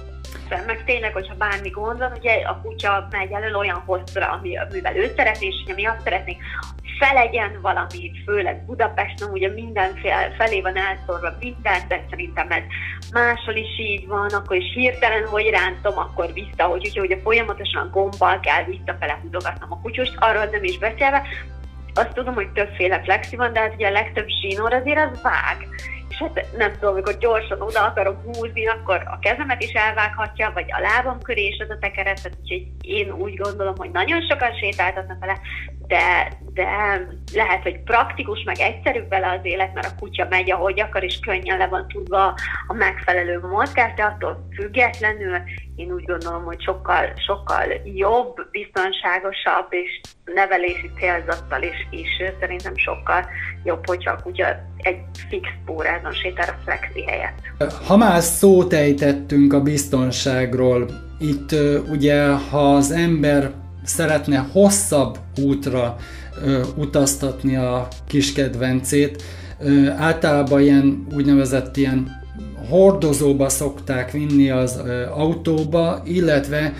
De 0.48 0.62
meg 0.66 0.84
tényleg, 0.84 1.12
hogyha 1.12 1.34
bármi 1.34 1.68
gond 1.68 1.98
van, 1.98 2.12
ugye 2.18 2.32
a 2.32 2.60
kutya 2.62 3.08
megy 3.10 3.32
elő 3.32 3.54
olyan 3.54 3.82
hosszra, 3.86 4.30
ami, 4.30 4.58
amivel 4.58 4.96
ő 4.96 5.12
szeretné, 5.16 5.46
és 5.46 5.62
ugye 5.64 5.74
mi 5.74 5.84
azt 5.84 6.08
szeretnénk, 7.02 7.12
felegyen 7.12 7.60
valami, 7.60 8.10
főleg 8.24 8.64
Budapesten, 8.64 9.30
ugye 9.30 9.48
mindenféle 9.48 10.34
felé 10.38 10.60
van 10.60 10.76
elszórva 10.76 11.36
minden, 11.40 11.80
de 11.88 12.04
szerintem 12.10 12.50
ez 12.50 12.62
máshol 13.12 13.54
is 13.54 13.78
így 13.78 14.06
van, 14.06 14.28
akkor 14.28 14.56
is 14.56 14.74
hirtelen, 14.74 15.26
hogy 15.26 15.50
rántom, 15.50 15.98
akkor 15.98 16.32
vissza, 16.32 16.64
hogy 16.64 16.86
ugye, 16.90 17.00
ugye 17.00 17.18
folyamatosan 17.22 17.90
gombbal 17.92 18.40
kell 18.40 18.64
visszafele 18.64 19.18
húzogatnom 19.22 19.72
a 19.72 19.80
kutyust, 19.80 20.16
arról 20.18 20.44
nem 20.44 20.64
is 20.64 20.78
beszélve, 20.78 21.22
azt 21.94 22.12
tudom, 22.12 22.34
hogy 22.34 22.52
többféle 22.52 23.00
flexi 23.02 23.36
van, 23.36 23.52
de 23.52 23.60
hát 23.60 23.74
ugye 23.74 23.86
a 23.86 23.90
legtöbb 23.90 24.26
zsinór 24.26 24.72
azért 24.72 24.98
az 24.98 25.22
vág. 25.22 25.68
És 26.08 26.18
hát 26.18 26.46
nem 26.56 26.72
tudom, 26.72 26.92
amikor 26.92 27.18
gyorsan 27.18 27.60
oda 27.60 27.84
akarok 27.84 28.22
húzni, 28.24 28.66
akkor 28.66 29.02
a 29.06 29.18
kezemet 29.18 29.62
is 29.62 29.72
elvághatja, 29.72 30.50
vagy 30.54 30.66
a 30.68 30.80
lábam 30.80 31.20
köré 31.22 31.46
is 31.46 31.58
az 31.58 31.70
a 31.70 31.78
tekeret, 31.80 32.22
tehát 32.22 32.38
úgyhogy 32.40 32.66
én 32.80 33.12
úgy 33.12 33.34
gondolom, 33.34 33.74
hogy 33.76 33.90
nagyon 33.90 34.20
sokan 34.20 34.54
sétáltatnak 34.54 35.18
vele, 35.20 35.40
de, 35.86 36.32
de 36.54 36.66
lehet, 37.34 37.62
hogy 37.62 37.82
praktikus, 37.82 38.42
meg 38.44 38.58
egyszerűbb 38.58 39.08
vele 39.08 39.30
az 39.30 39.40
élet, 39.42 39.74
mert 39.74 39.86
a 39.86 39.94
kutya 39.98 40.26
megy, 40.30 40.50
ahogy 40.50 40.80
akar, 40.80 41.04
és 41.04 41.18
könnyen 41.18 41.58
le 41.58 41.66
van 41.66 41.88
tudva 41.88 42.24
a 42.66 42.74
megfelelő 42.74 43.40
mozgás, 43.40 43.94
de 43.94 44.02
attól 44.02 44.48
függetlenül 44.54 45.38
én 45.76 45.92
úgy 45.92 46.04
gondolom, 46.04 46.44
hogy 46.44 46.62
sokkal, 46.62 47.12
sokkal 47.26 47.64
jobb, 47.84 48.36
biztonságosabb 48.50 49.66
és 49.70 50.00
nevelési 50.24 50.90
célzattal 50.98 51.62
is, 51.62 51.86
is 51.90 52.08
szerintem 52.40 52.76
sokkal 52.76 53.26
jobb, 53.64 53.86
hogyha 53.86 54.12
a 54.12 54.22
kutya 54.22 54.46
egy 54.76 55.00
fix 55.28 55.48
pórázon 55.64 56.12
sétál 56.12 56.48
a 56.48 56.62
flexi 56.64 57.02
helyett. 57.02 57.38
Ha 57.86 57.96
már 57.96 58.20
szót 58.20 58.72
ejtettünk 58.72 59.52
a 59.52 59.60
biztonságról, 59.60 60.86
itt 61.18 61.54
ugye, 61.88 62.26
ha 62.50 62.74
az 62.74 62.90
ember 62.90 63.50
szeretne 63.84 64.46
hosszabb 64.52 65.18
útra 65.44 65.96
utaztatni 66.76 67.56
a 67.56 67.88
kis 68.06 68.32
kedvencét, 68.32 69.22
általában 69.96 70.60
ilyen 70.60 71.06
úgynevezett 71.14 71.76
ilyen 71.76 72.20
hordozóba 72.68 73.48
szokták 73.48 74.10
vinni 74.10 74.50
az 74.50 74.82
autóba, 75.14 76.02
illetve 76.04 76.72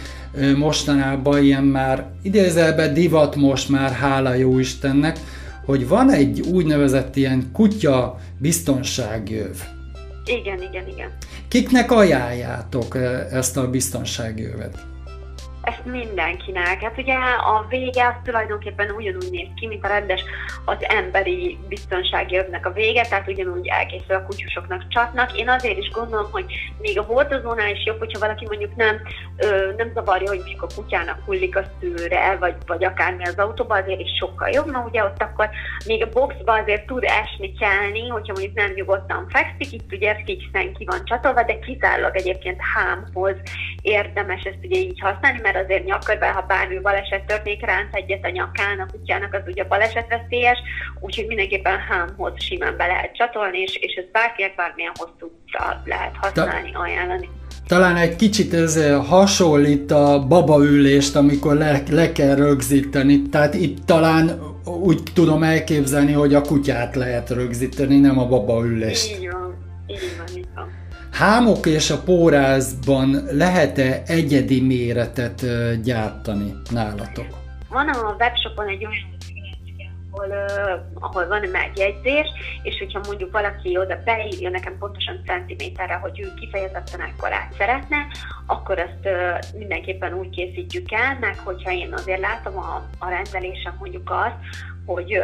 mostanában 0.57 1.43
ilyen 1.43 1.65
már 1.65 2.07
idézelben 2.23 2.95
divat 2.95 3.37
most 3.37 3.69
már, 3.69 3.91
hála 3.91 4.35
jó 4.35 4.59
Istennek, 4.59 5.19
hogy 5.65 5.89
van 5.89 6.11
egy 6.11 6.41
úgynevezett 6.41 7.17
ilyen 7.17 7.51
kutya 7.53 8.19
biztonságjöv. 8.39 9.57
Igen, 10.25 10.63
igen, 10.63 10.89
igen. 10.89 11.11
Kiknek 11.49 11.91
ajánljátok 11.91 12.99
ezt 13.31 13.57
a 13.57 13.71
biztonságjövet? 13.71 14.92
Ezt 15.63 15.85
mindenkinek. 15.85 16.83
Hát 16.83 16.99
ugye 16.99 17.15
a 17.55 17.67
vége 17.69 18.07
az 18.07 18.15
tulajdonképpen 18.25 18.91
ugyanúgy 18.91 19.31
néz 19.31 19.49
ki, 19.57 19.67
mint 19.67 19.85
a 19.85 19.89
rendes 19.89 20.25
az 20.65 20.77
emberi 20.81 21.59
biztonsági 21.69 22.37
övnek 22.37 22.67
a 22.67 22.73
vége, 22.73 23.03
tehát 23.03 23.29
ugyanúgy 23.29 23.67
elkészül 23.67 24.17
a 24.17 24.23
kutyusoknak 24.23 24.89
csatnak. 24.89 25.39
Én 25.39 25.49
azért 25.49 25.79
is 25.79 25.91
gondolom, 25.91 26.31
hogy 26.31 26.45
még 26.81 26.99
a 26.99 27.03
hordozónál 27.03 27.71
is 27.71 27.85
jobb, 27.85 27.99
hogyha 27.99 28.19
valaki 28.19 28.47
mondjuk 28.47 28.77
nem, 28.77 29.01
ö, 29.37 29.73
nem 29.77 29.91
zavarja, 29.95 30.29
hogy 30.29 30.39
mondjuk 30.39 30.63
a 30.63 30.75
kutyának 30.75 31.19
hullik 31.25 31.57
a 31.57 31.65
szőre, 31.81 32.37
vagy, 32.37 32.55
vagy 32.67 32.85
akármi 32.85 33.25
az 33.25 33.39
autóba, 33.39 33.75
azért 33.75 34.01
is 34.01 34.17
sokkal 34.19 34.49
jobb, 34.49 34.71
mert 34.71 34.87
ugye 34.87 35.05
ott 35.05 35.23
akkor 35.23 35.49
még 35.87 36.03
a 36.03 36.09
boxba 36.09 36.53
azért 36.53 36.87
tud 36.87 37.05
esni, 37.05 37.53
kelni, 37.53 38.09
hogyha 38.09 38.33
mondjuk 38.33 38.55
nem 38.55 38.73
nyugodtan 38.75 39.27
fekszik, 39.29 39.73
itt 39.73 39.93
ugye 39.93 40.17
fixen 40.25 40.73
ki 40.73 40.85
van 40.85 41.05
csatolva, 41.05 41.43
de 41.43 41.59
kizárólag 41.59 42.17
egyébként 42.17 42.61
hámhoz 42.75 43.37
érdemes 43.83 44.43
ezt 44.43 44.59
ugye 44.63 44.79
így 44.79 45.01
használni, 45.01 45.41
mert 45.43 45.52
azért 45.57 45.85
nyakkörben, 45.85 46.33
ha 46.33 46.43
bármi 46.43 46.79
baleset 46.79 47.25
történik, 47.25 47.67
ránt 47.67 47.95
egyet 47.95 48.25
a 48.25 48.31
nyakán, 48.31 48.81
a 48.81 48.87
kutyának 48.93 49.35
az 49.35 49.43
ugye 49.47 49.65
balesetveszélyes, 49.65 50.59
úgyhogy 51.01 51.27
mindenképpen 51.27 51.79
hámhoz 51.79 52.33
simán 52.37 52.77
be 52.77 52.87
lehet 52.87 53.17
csatolni, 53.17 53.59
és, 53.59 53.77
és 53.77 53.95
ez 53.95 54.05
bárkinek 54.13 54.55
bármilyen 54.55 54.93
hosszú 54.95 55.33
útra 55.43 55.83
lehet 55.85 56.17
használni, 56.17 56.71
ajánlani. 56.75 57.29
Talán 57.67 57.97
egy 57.97 58.17
kicsit 58.17 58.55
ez 58.55 58.77
ö, 58.77 58.99
hasonlít 59.09 59.91
a 59.91 60.27
babaülést, 60.29 61.17
amikor 61.17 61.55
le, 61.57 61.83
le 61.91 62.13
kell 62.13 62.35
rögzíteni. 62.35 63.23
Tehát 63.23 63.55
itt 63.55 63.87
talán 63.87 64.41
úgy 64.65 65.03
tudom 65.15 65.43
elképzelni, 65.43 66.13
hogy 66.13 66.35
a 66.35 66.41
kutyát 66.41 66.97
lehet 66.97 67.31
rögzíteni, 67.31 67.99
nem 67.99 68.19
a 68.19 68.27
babaülést. 68.27 69.11
Így 69.11 69.31
van, 69.31 69.57
így 69.87 70.17
van, 70.19 70.37
így 70.37 70.49
van. 70.55 70.82
Hámok 71.13 71.67
és 71.67 71.91
a 71.91 72.03
pórázban 72.03 73.17
lehet-e 73.31 74.03
egyedi 74.07 74.61
méretet 74.61 75.45
gyártani 75.83 76.53
nálatok? 76.71 77.27
Van 77.69 77.89
a 77.89 78.17
webshopon 78.19 78.69
egy 78.69 78.87
olyan 78.87 79.13
ahol, 80.13 80.29
uh, 80.29 81.03
ahol 81.05 81.27
van 81.27 81.43
egy 81.43 81.51
és 82.63 82.79
hogyha 82.79 83.01
mondjuk 83.07 83.33
valaki 83.33 83.79
oda 83.79 83.99
beírja 84.05 84.51
nekem 84.51 84.79
pontosan 84.79 85.23
centiméterre, 85.27 85.95
hogy 85.95 86.21
ő 86.21 86.33
kifejezetten 86.41 87.01
ekkorát 87.01 87.55
szeretne, 87.59 88.07
akkor 88.47 88.79
azt 88.79 89.05
uh, 89.05 89.59
mindenképpen 89.59 90.15
úgy 90.15 90.31
készítjük 90.31 90.93
el, 90.93 91.17
meg 91.21 91.39
hogyha 91.39 91.73
én 91.73 91.93
azért 91.93 92.21
látom 92.21 92.59
a, 92.59 92.89
a 92.99 93.09
rendelésem 93.09 93.77
mondjuk 93.79 94.11
azt, 94.11 94.37
hogy 94.87 95.21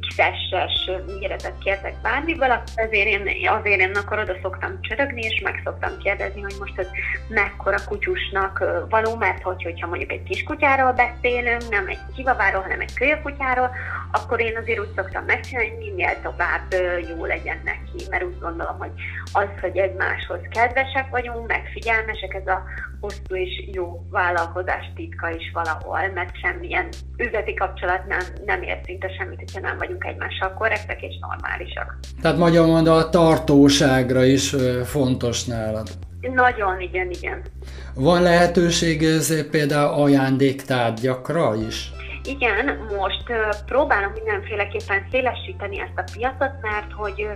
X-es 0.00 0.90
méretet 1.06 1.58
kértek 1.58 2.00
bármiből, 2.02 2.50
akkor 2.50 2.84
azért 2.86 3.06
én, 3.06 3.48
azért 3.48 3.80
én 3.80 3.94
akkor 3.94 4.18
oda 4.18 4.34
szoktam 4.42 4.80
csörögni, 4.80 5.22
és 5.22 5.40
meg 5.40 5.60
szoktam 5.64 5.98
kérdezni, 5.98 6.40
hogy 6.40 6.54
most 6.58 6.78
ez 6.78 6.86
mekkora 7.28 7.76
kutyusnak 7.86 8.64
való, 8.88 9.14
mert 9.16 9.42
hogy, 9.42 9.62
hogyha 9.62 9.86
mondjuk 9.86 10.12
egy 10.12 10.22
kiskutyáról 10.22 10.92
beszélünk, 10.92 11.68
nem 11.70 11.88
egy 11.88 11.98
kivaváról, 12.14 12.62
hanem 12.62 12.80
egy 12.80 12.94
kölyökutyáról, 12.94 13.70
akkor 14.12 14.40
én 14.40 14.56
azért 14.56 14.80
úgy 14.80 14.94
szoktam 14.96 15.24
megcsinálni, 15.24 15.70
hogy 15.70 15.78
minél 15.78 16.20
tovább 16.22 16.74
jó 17.08 17.24
legyen 17.24 17.60
neki, 17.64 18.06
mert 18.10 18.24
úgy 18.24 18.38
gondolom, 18.38 18.78
hogy 18.78 18.92
az, 19.32 19.48
hogy 19.60 19.76
egymáshoz 19.76 20.40
kedvesek 20.50 21.08
vagyunk, 21.10 21.46
meg 21.46 21.68
figyelmesek, 21.72 22.34
ez 22.34 22.46
a 22.46 22.62
hosszú 23.00 23.36
és 23.36 23.68
jó 23.72 24.06
vállalkozás 24.10 24.92
titka 24.94 25.30
is 25.30 25.50
valahol, 25.52 26.08
mert 26.14 26.36
semmilyen 26.36 26.88
üzleti 27.16 27.54
kapcsolat 27.54 28.06
nem, 28.06 28.20
nem 28.44 28.62
szinte 29.02 29.16
semmit, 29.16 29.38
hogyha 29.38 29.60
nem 29.60 29.78
vagyunk 29.78 30.04
egymással 30.04 30.52
korrektek 30.52 31.02
és 31.02 31.14
normálisak. 31.20 31.98
Tehát 32.22 32.36
magyar 32.36 32.66
mondva 32.66 32.94
a 32.94 33.08
tartóságra 33.08 34.24
is 34.24 34.54
fontos 34.84 35.44
nálad. 35.44 35.88
Nagyon, 36.20 36.80
igen, 36.80 37.10
igen. 37.10 37.42
Van 37.94 38.22
lehetőség 38.22 39.02
ez 39.02 39.50
például 39.50 40.02
ajándéktárgyakra 40.02 41.54
is? 41.54 41.90
Igen, 42.24 42.78
most 42.98 43.24
próbálom 43.66 44.12
mindenféleképpen 44.12 45.06
szélesíteni 45.10 45.80
ezt 45.80 45.96
a 45.96 46.04
piacot, 46.12 46.52
mert 46.60 46.92
hogy 46.92 47.26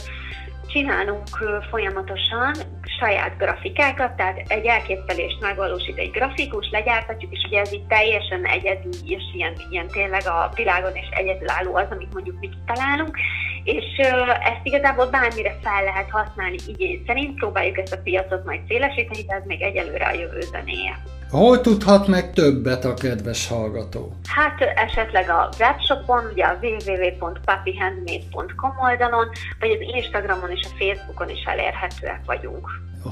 csinálunk 0.68 1.22
folyamatosan 1.70 2.54
saját 2.98 3.36
grafikákat, 3.38 4.16
tehát 4.16 4.42
egy 4.48 4.66
elképzelést 4.66 5.40
megvalósít 5.40 5.98
egy 5.98 6.10
grafikus, 6.10 6.68
legyártatjuk, 6.70 7.32
és 7.32 7.44
ugye 7.46 7.60
ez 7.60 7.72
így 7.72 7.86
teljesen 7.86 8.46
egyedi, 8.46 8.88
és 9.04 9.22
ilyen, 9.34 9.54
ilyen 9.70 9.86
tényleg 9.86 10.26
a 10.26 10.50
világon 10.54 10.96
is 10.96 11.08
egyedülálló 11.10 11.74
az, 11.74 11.86
amit 11.90 12.12
mondjuk 12.12 12.40
mi 12.40 12.48
kitalálunk, 12.48 13.18
és 13.64 13.96
ezt 14.40 14.60
igazából 14.62 15.06
bármire 15.06 15.58
fel 15.62 15.84
lehet 15.84 16.10
használni 16.10 16.56
igény 16.66 17.02
szerint, 17.06 17.34
próbáljuk 17.34 17.78
ezt 17.78 17.92
a 17.92 18.02
piacot 18.02 18.44
majd 18.44 18.60
szélesíteni, 18.68 19.22
de 19.22 19.34
ez 19.34 19.44
még 19.46 19.62
egyelőre 19.62 20.06
a 20.06 20.12
jövő 20.12 20.40
zenéje. 20.40 21.02
Hol 21.30 21.60
tudhat 21.60 22.06
meg 22.06 22.32
többet 22.32 22.84
a 22.84 22.94
kedves 22.94 23.48
hallgató? 23.48 24.12
Hát 24.28 24.60
esetleg 24.60 25.28
a 25.28 25.48
webshopon, 25.58 26.24
ugye 26.32 26.44
a 26.44 26.58
www.papihandmade.com 26.62 28.72
oldalon, 28.82 29.28
vagy 29.60 29.70
az 29.70 29.80
Instagramon 29.94 30.50
és 30.50 30.64
a 30.64 30.68
Facebookon 30.78 31.30
is 31.30 31.44
elérhetőek 31.44 32.20
vagyunk. 32.26 32.68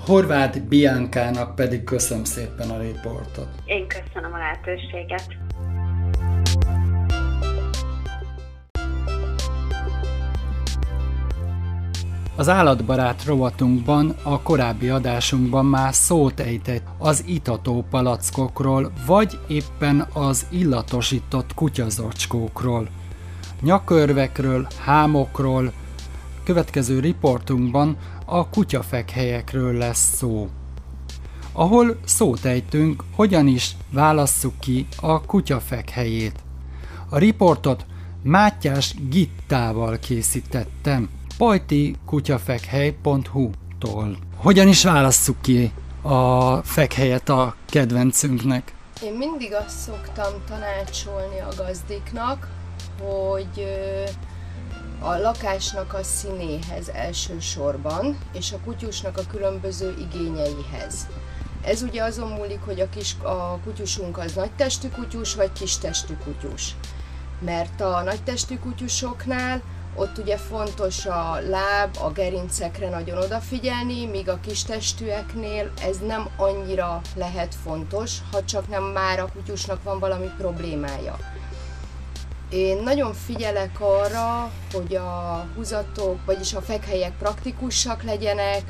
Horváth 0.06 0.60
Biankának 0.60 1.54
pedig 1.54 1.84
köszönöm 1.84 2.24
szépen 2.24 2.70
a 2.70 2.80
riportot. 2.80 3.48
Én 3.64 3.86
köszönöm 3.88 4.32
a 4.32 4.38
lehetőséget. 4.38 5.26
Az 12.36 12.48
állatbarát 12.48 13.24
rovatunkban, 13.24 14.14
a 14.22 14.40
korábbi 14.40 14.88
adásunkban 14.88 15.66
már 15.66 15.94
szót 15.94 16.40
ejtett 16.40 16.86
az 16.98 17.24
itató 17.26 17.84
palackokról, 17.90 18.92
vagy 19.06 19.38
éppen 19.46 20.06
az 20.12 20.46
illatosított 20.50 21.54
kutyazacskókról, 21.54 22.88
nyakörvekről, 23.60 24.66
hámokról, 24.84 25.72
következő 26.44 27.00
riportunkban 27.00 27.96
a 28.24 28.48
kutyafekhelyekről 28.48 29.72
lesz 29.72 30.14
szó. 30.16 30.48
Ahol 31.52 31.96
szót 32.04 32.44
ejtünk, 32.44 33.04
hogyan 33.14 33.46
is 33.46 33.76
válasszuk 33.90 34.54
ki 34.60 34.86
a 35.00 35.20
kutyafek 35.20 35.90
helyét. 35.90 36.38
A 37.08 37.18
riportot 37.18 37.86
Mátyás 38.22 38.94
Gittával 39.08 39.98
készítettem, 39.98 41.08
pajtikutyafekhely.hu-tól. 41.36 44.16
Hogyan 44.36 44.68
is 44.68 44.84
válasszuk 44.84 45.40
ki 45.40 45.72
a 46.02 46.56
fekhelyet 46.56 47.28
a 47.28 47.54
kedvencünknek? 47.66 48.74
Én 49.02 49.12
mindig 49.12 49.52
azt 49.52 49.78
szoktam 49.78 50.32
tanácsolni 50.48 51.40
a 51.40 51.48
gazdiknak, 51.56 52.48
hogy 53.00 53.66
a 55.00 55.16
lakásnak 55.16 55.94
a 55.94 56.02
színéhez 56.02 56.88
elsősorban, 56.88 58.18
és 58.32 58.52
a 58.52 58.58
kutyusnak 58.64 59.18
a 59.18 59.26
különböző 59.30 59.94
igényeihez. 59.98 61.06
Ez 61.64 61.82
ugye 61.82 62.02
azon 62.02 62.28
múlik, 62.28 62.60
hogy 62.64 62.80
a, 62.80 62.88
kis, 62.88 63.16
a 63.22 63.58
kutyusunk 63.64 64.18
az 64.18 64.32
nagytestű 64.32 64.88
kutyus, 64.88 65.34
vagy 65.34 65.52
kistestű 65.52 66.14
kutyus. 66.24 66.74
Mert 67.40 67.80
a 67.80 68.02
nagytestű 68.02 68.58
kutyusoknál 68.58 69.62
ott 69.96 70.18
ugye 70.18 70.36
fontos 70.36 71.06
a 71.06 71.38
láb, 71.48 71.96
a 72.00 72.10
gerincekre 72.10 72.88
nagyon 72.88 73.18
odafigyelni, 73.18 74.06
míg 74.06 74.28
a 74.28 74.40
kistestűeknél 74.40 75.72
ez 75.82 75.98
nem 76.06 76.28
annyira 76.36 77.00
lehet 77.16 77.54
fontos, 77.54 78.18
ha 78.32 78.44
csak 78.44 78.68
nem 78.68 78.82
már 78.82 79.20
a 79.20 79.28
kutyusnak 79.32 79.82
van 79.82 79.98
valami 79.98 80.30
problémája. 80.38 81.18
Én 82.48 82.82
nagyon 82.82 83.12
figyelek 83.12 83.80
arra, 83.80 84.50
hogy 84.72 84.94
a 84.94 85.46
húzatok, 85.54 86.24
vagyis 86.24 86.54
a 86.54 86.60
fekhelyek 86.60 87.16
praktikusak 87.18 88.02
legyenek, 88.02 88.62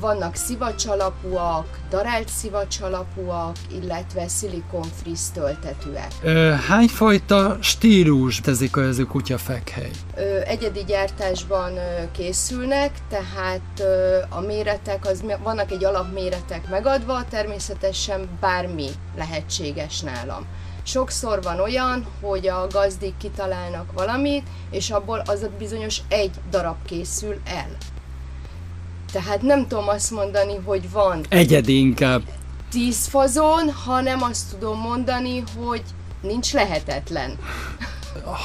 vannak 0.00 0.34
szivacsalapúak, 0.34 1.66
darált 1.90 2.28
szivacsalapúak, 2.28 3.56
illetve 3.82 4.28
szilikon-friss 4.28 5.30
töltetőek. 5.34 6.12
Ö, 6.22 6.54
hányfajta 6.68 7.56
stílus 7.60 8.40
tezik 8.40 8.76
ez 8.76 8.98
a 8.98 9.06
kutyafekhely? 9.06 9.90
Egyedi 10.44 10.84
gyártásban 10.86 11.72
készülnek, 12.12 12.92
tehát 13.08 13.82
a 14.28 14.40
méretek, 14.40 15.06
az, 15.06 15.24
vannak 15.42 15.70
egy 15.70 15.84
alapméretek 15.84 16.68
megadva, 16.68 17.24
természetesen 17.30 18.28
bármi 18.40 18.88
lehetséges 19.16 20.00
nálam. 20.00 20.46
Sokszor 20.82 21.42
van 21.42 21.60
olyan, 21.60 22.06
hogy 22.20 22.48
a 22.48 22.66
gazdik 22.70 23.16
kitalálnak 23.16 23.92
valamit, 23.92 24.46
és 24.70 24.90
abból 24.90 25.22
az 25.26 25.42
a 25.42 25.50
bizonyos 25.58 26.00
egy 26.08 26.30
darab 26.50 26.76
készül 26.86 27.40
el. 27.44 27.76
Tehát 29.14 29.42
nem 29.42 29.66
tudom 29.68 29.88
azt 29.88 30.10
mondani, 30.10 30.56
hogy 30.64 30.90
van 30.90 31.20
Egyedi 31.28 31.78
inkább. 31.78 32.22
tíz 32.70 33.06
fazon, 33.06 33.70
hanem 33.84 34.22
azt 34.22 34.50
tudom 34.50 34.78
mondani, 34.80 35.44
hogy 35.56 35.82
nincs 36.20 36.52
lehetetlen. 36.52 37.38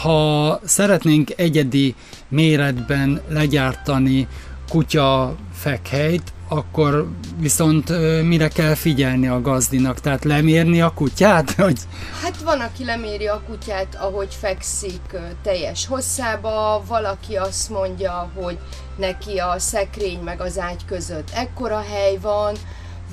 Ha 0.02 0.60
szeretnénk 0.66 1.30
egyedi 1.36 1.96
méretben 2.28 3.22
legyártani 3.30 4.28
kutya 4.68 5.36
fekhelyt, 5.54 6.34
akkor 6.48 7.10
viszont 7.38 7.90
mire 8.24 8.48
kell 8.48 8.74
figyelni 8.74 9.28
a 9.28 9.42
gazdinak? 9.42 10.00
Tehát 10.00 10.24
lemérni 10.24 10.82
a 10.82 10.94
kutyát? 10.94 11.52
Hogy 11.62 11.80
Hát 12.24 12.38
van, 12.44 12.60
aki 12.60 12.86
leméri 12.86 13.28
a 13.28 13.42
kutyát, 13.48 13.98
ahogy 14.00 14.38
fekszik 14.40 15.02
teljes 15.44 15.88
hosszába, 15.88 16.84
valaki 16.88 17.36
azt 17.36 17.70
mondja, 17.70 18.30
hogy 18.36 18.58
neki 19.00 19.38
a 19.38 19.60
szekrény 19.60 20.20
meg 20.20 20.42
az 20.42 20.60
ágy 20.60 20.86
között 20.86 21.30
ekkora 21.34 21.82
hely 21.82 22.18
van, 22.18 22.56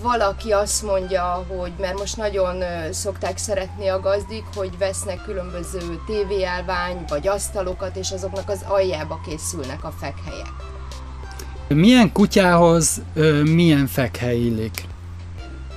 valaki 0.02 0.52
azt 0.52 0.82
mondja, 0.82 1.44
hogy 1.48 1.72
mert 1.78 1.98
most 1.98 2.16
nagyon 2.16 2.62
szokták 2.92 3.38
szeretni 3.38 3.88
a 3.88 4.00
gazdik, 4.00 4.44
hogy 4.54 4.78
vesznek 4.78 5.22
különböző 5.22 6.00
tévéállvány 6.06 7.04
vagy 7.08 7.28
asztalokat, 7.28 7.96
és 7.96 8.10
azoknak 8.10 8.48
az 8.48 8.64
aljába 8.68 9.20
készülnek 9.28 9.84
a 9.84 9.92
fekhelyek. 10.00 10.52
milyen 11.68 12.12
kutyához 12.12 13.02
milyen 13.44 13.86
fekhely 13.86 14.38
illik? 14.38 14.84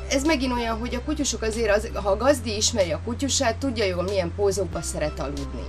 Ez 0.09 0.23
megint 0.23 0.53
olyan, 0.53 0.77
hogy 0.77 0.95
a 0.95 1.03
kutyusok 1.03 1.41
azért, 1.41 1.75
az, 1.75 1.89
ha 1.93 2.09
a 2.09 2.17
gazdi 2.17 2.55
ismeri 2.55 2.91
a 2.91 3.01
kutyusát, 3.05 3.57
tudja 3.57 3.85
jól 3.85 4.03
milyen 4.03 4.31
pózokba 4.35 4.81
szeret 4.81 5.19
aludni. 5.19 5.65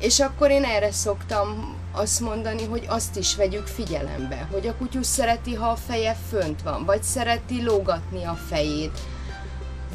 És 0.00 0.20
akkor 0.20 0.50
én 0.50 0.64
erre 0.64 0.92
szoktam 0.92 1.77
azt 1.98 2.20
mondani, 2.20 2.64
hogy 2.64 2.84
azt 2.88 3.16
is 3.16 3.36
vegyük 3.36 3.66
figyelembe, 3.66 4.48
hogy 4.52 4.66
a 4.66 4.74
kutyus 4.74 5.06
szereti, 5.06 5.54
ha 5.54 5.66
a 5.66 5.76
feje 5.76 6.16
fönt 6.28 6.62
van, 6.62 6.84
vagy 6.84 7.02
szereti 7.02 7.62
lógatni 7.62 8.24
a 8.24 8.38
fejét, 8.48 8.98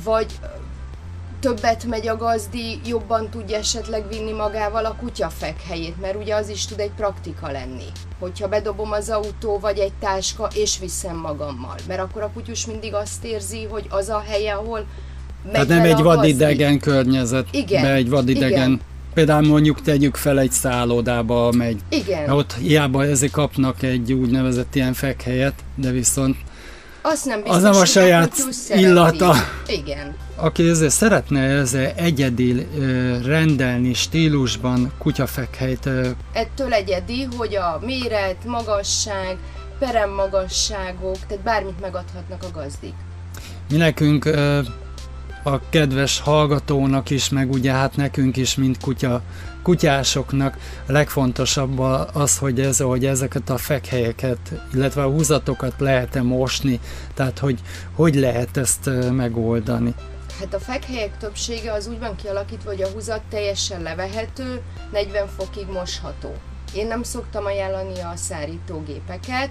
vagy 0.04 0.26
többet 1.39 1.84
megy 1.86 2.08
a 2.08 2.18
gazdi, 2.18 2.80
jobban 2.86 3.30
tudja 3.30 3.58
esetleg 3.58 4.08
vinni 4.08 4.32
magával 4.32 4.86
a 4.86 4.95
kutyafek 4.95 5.62
helyét, 5.62 6.01
mert 6.01 6.16
ugye 6.16 6.36
az 6.36 6.49
is 6.49 6.66
tud 6.66 6.80
egy 6.80 6.91
praktika 6.95 7.51
lenni. 7.51 7.88
Hogyha 8.20 8.47
bedobom 8.47 8.91
az 8.91 9.10
autó, 9.10 9.60
vagy 9.60 9.78
egy 9.78 9.93
táska, 9.99 10.49
és 10.56 10.80
viszem 10.80 11.18
magammal. 11.18 11.76
Mert 11.88 11.99
akkor 11.99 12.22
a 12.22 12.32
kutyus 12.34 12.66
mindig 12.66 12.93
azt 12.93 13.24
érzi, 13.24 13.64
hogy 13.64 13.86
az 13.89 14.10
a 14.10 14.24
helye, 14.28 14.54
ahol 14.54 14.86
megy 15.43 15.51
Tehát 15.51 15.68
nem 15.68 15.84
egy 15.84 16.01
vadidegen 16.01 16.80
környezet, 16.80 17.47
Igen, 17.51 17.86
egy 17.86 18.10
vadidegen. 18.10 18.51
igen. 18.51 18.82
Például 19.14 19.47
mondjuk 19.47 19.82
tegyük 19.82 20.16
fel 20.16 20.39
egy 20.39 20.51
szállodába 20.51 21.51
megy. 21.51 21.80
Igen. 21.89 22.30
Ott 22.30 22.53
hiába 22.53 23.05
ezek 23.05 23.32
kapnak 23.32 23.84
egy 23.84 24.14
úgynevezett 24.14 24.76
ilyen 24.76 24.93
fekhelyet, 24.93 25.53
de 25.76 25.91
viszont 25.91 26.36
Azt 27.01 27.26
nem 27.26 27.41
biztos, 27.41 27.55
az 27.55 27.64
nem 27.64 27.76
a 27.76 27.86
saját 27.86 28.34
illata. 28.70 29.36
Igen. 29.68 30.16
aki 30.36 30.70
ezzel 30.70 30.89
szeretne 30.89 31.39
ezzel 31.39 31.91
egyedi 31.95 32.68
rendelni 33.26 33.93
stílusban 33.93 34.91
kutyafekhelyt, 34.97 35.89
Ettől 36.34 36.74
egyedi, 36.74 37.28
hogy 37.38 37.55
a 37.55 37.80
méret, 37.86 38.45
magasság, 38.45 39.38
peremmagasságok, 39.80 41.18
tehát 41.28 41.43
bármit 41.43 41.80
megadhatnak 41.82 42.43
a 42.43 42.59
gazdik. 42.59 42.93
mi 43.70 43.78
nekünk 43.78 44.30
a 45.44 45.70
kedves 45.70 46.20
hallgatónak 46.20 47.10
is, 47.10 47.30
meg 47.30 47.52
ugye 47.52 47.72
hát 47.72 47.96
nekünk 47.96 48.38
is, 48.38 48.56
mint 48.56 48.78
kutya, 48.82 49.22
kutyásoknak 49.64 50.58
a 50.88 50.91
legfontosabb 50.91 51.80
az, 52.14 52.38
hogy, 52.38 52.60
ez, 52.60 52.80
hogy 52.80 53.06
ezeket 53.06 53.50
a 53.50 53.58
fekhelyeket, 53.58 54.39
illetve 54.74 55.04
a 55.04 55.10
húzatokat 55.10 55.74
lehet-e 55.78 56.22
mosni, 56.22 56.80
tehát 57.14 57.39
hogy 57.39 57.60
hogy 57.96 58.16
lehet 58.16 58.58
ezt 58.58 58.89
megoldani. 59.12 59.94
Hát 60.39 60.54
a 60.54 60.60
fekhelyek 60.60 61.18
többsége 61.18 61.72
az 61.72 61.88
úgy 61.88 62.00
van 62.00 62.16
kialakítva, 62.16 62.70
hogy 62.70 62.82
a 62.82 62.88
húzat 62.88 63.22
teljesen 63.30 63.82
levehető, 63.82 64.62
40 64.91 65.28
fokig 65.38 65.68
mosható. 65.68 66.34
Én 66.74 66.88
nem 66.88 67.04
szoktam 67.04 67.46
ajánlani 67.46 68.00
a 68.00 68.12
szárítógépeket. 68.16 69.50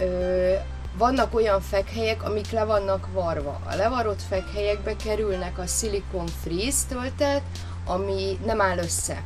Ö, 0.00 0.52
vannak 0.96 1.34
olyan 1.34 1.60
fekhelyek, 1.60 2.22
amik 2.22 2.50
le 2.50 2.64
vannak 2.64 3.08
varva. 3.12 3.60
A 3.70 3.74
levarott 3.74 4.22
fekhelyekbe 4.28 4.96
kerülnek 4.96 5.58
a 5.58 5.66
silikon 5.66 6.26
freeze 6.42 6.86
töltet, 6.88 7.42
ami 7.86 8.38
nem 8.44 8.60
áll 8.60 8.78
össze. 8.78 9.22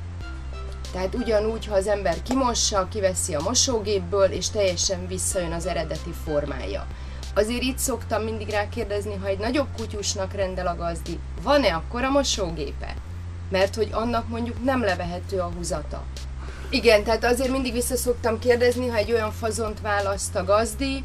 Tehát 0.92 1.14
ugyanúgy, 1.14 1.66
ha 1.66 1.74
az 1.74 1.86
ember 1.86 2.22
kimossa, 2.22 2.88
kiveszi 2.88 3.34
a 3.34 3.40
mosógépből, 3.40 4.30
és 4.30 4.50
teljesen 4.50 5.06
visszajön 5.06 5.52
az 5.52 5.66
eredeti 5.66 6.12
formája. 6.24 6.86
Azért 7.34 7.62
itt 7.62 7.78
szoktam 7.78 8.22
mindig 8.22 8.48
rákérdezni, 8.48 9.14
ha 9.14 9.26
egy 9.26 9.38
nagyobb 9.38 9.66
kutyusnak 9.76 10.32
rendel 10.32 10.66
a 10.66 10.76
gazdi, 10.76 11.18
van-e 11.42 11.74
akkor 11.74 12.04
a 12.04 12.10
mosógépe? 12.10 12.94
Mert 13.50 13.74
hogy 13.74 13.88
annak 13.92 14.28
mondjuk 14.28 14.64
nem 14.64 14.80
levehető 14.80 15.38
a 15.38 15.50
húzata. 15.56 16.02
Igen, 16.70 17.04
tehát 17.04 17.24
azért 17.24 17.50
mindig 17.50 17.72
vissza 17.72 17.96
szoktam 17.96 18.38
kérdezni, 18.38 18.88
ha 18.88 18.96
egy 18.96 19.12
olyan 19.12 19.32
fazont 19.32 19.80
választ 19.80 20.36
a 20.36 20.44
gazdi, 20.44 21.04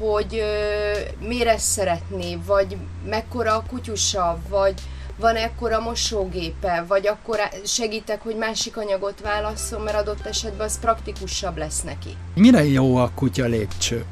hogy 0.00 0.38
ö, 0.38 1.26
mire 1.26 1.58
szeretné, 1.58 2.38
vagy 2.46 2.76
mekkora 3.08 3.54
a 3.54 3.64
kutyusa, 3.68 4.38
vagy 4.48 4.74
van 5.18 5.36
ekkora 5.36 5.80
mosógépe, 5.80 6.84
vagy 6.88 7.06
akkor 7.06 7.38
segítek, 7.64 8.22
hogy 8.22 8.36
másik 8.36 8.76
anyagot 8.76 9.20
válasszon, 9.20 9.80
mert 9.80 9.96
adott 9.96 10.26
esetben 10.26 10.66
az 10.66 10.78
praktikusabb 10.80 11.56
lesz 11.56 11.82
neki. 11.82 12.16
Mire 12.34 12.64
jó 12.64 12.96
a 12.96 13.10
kutya 13.14 13.44
lépcső? 13.44 14.04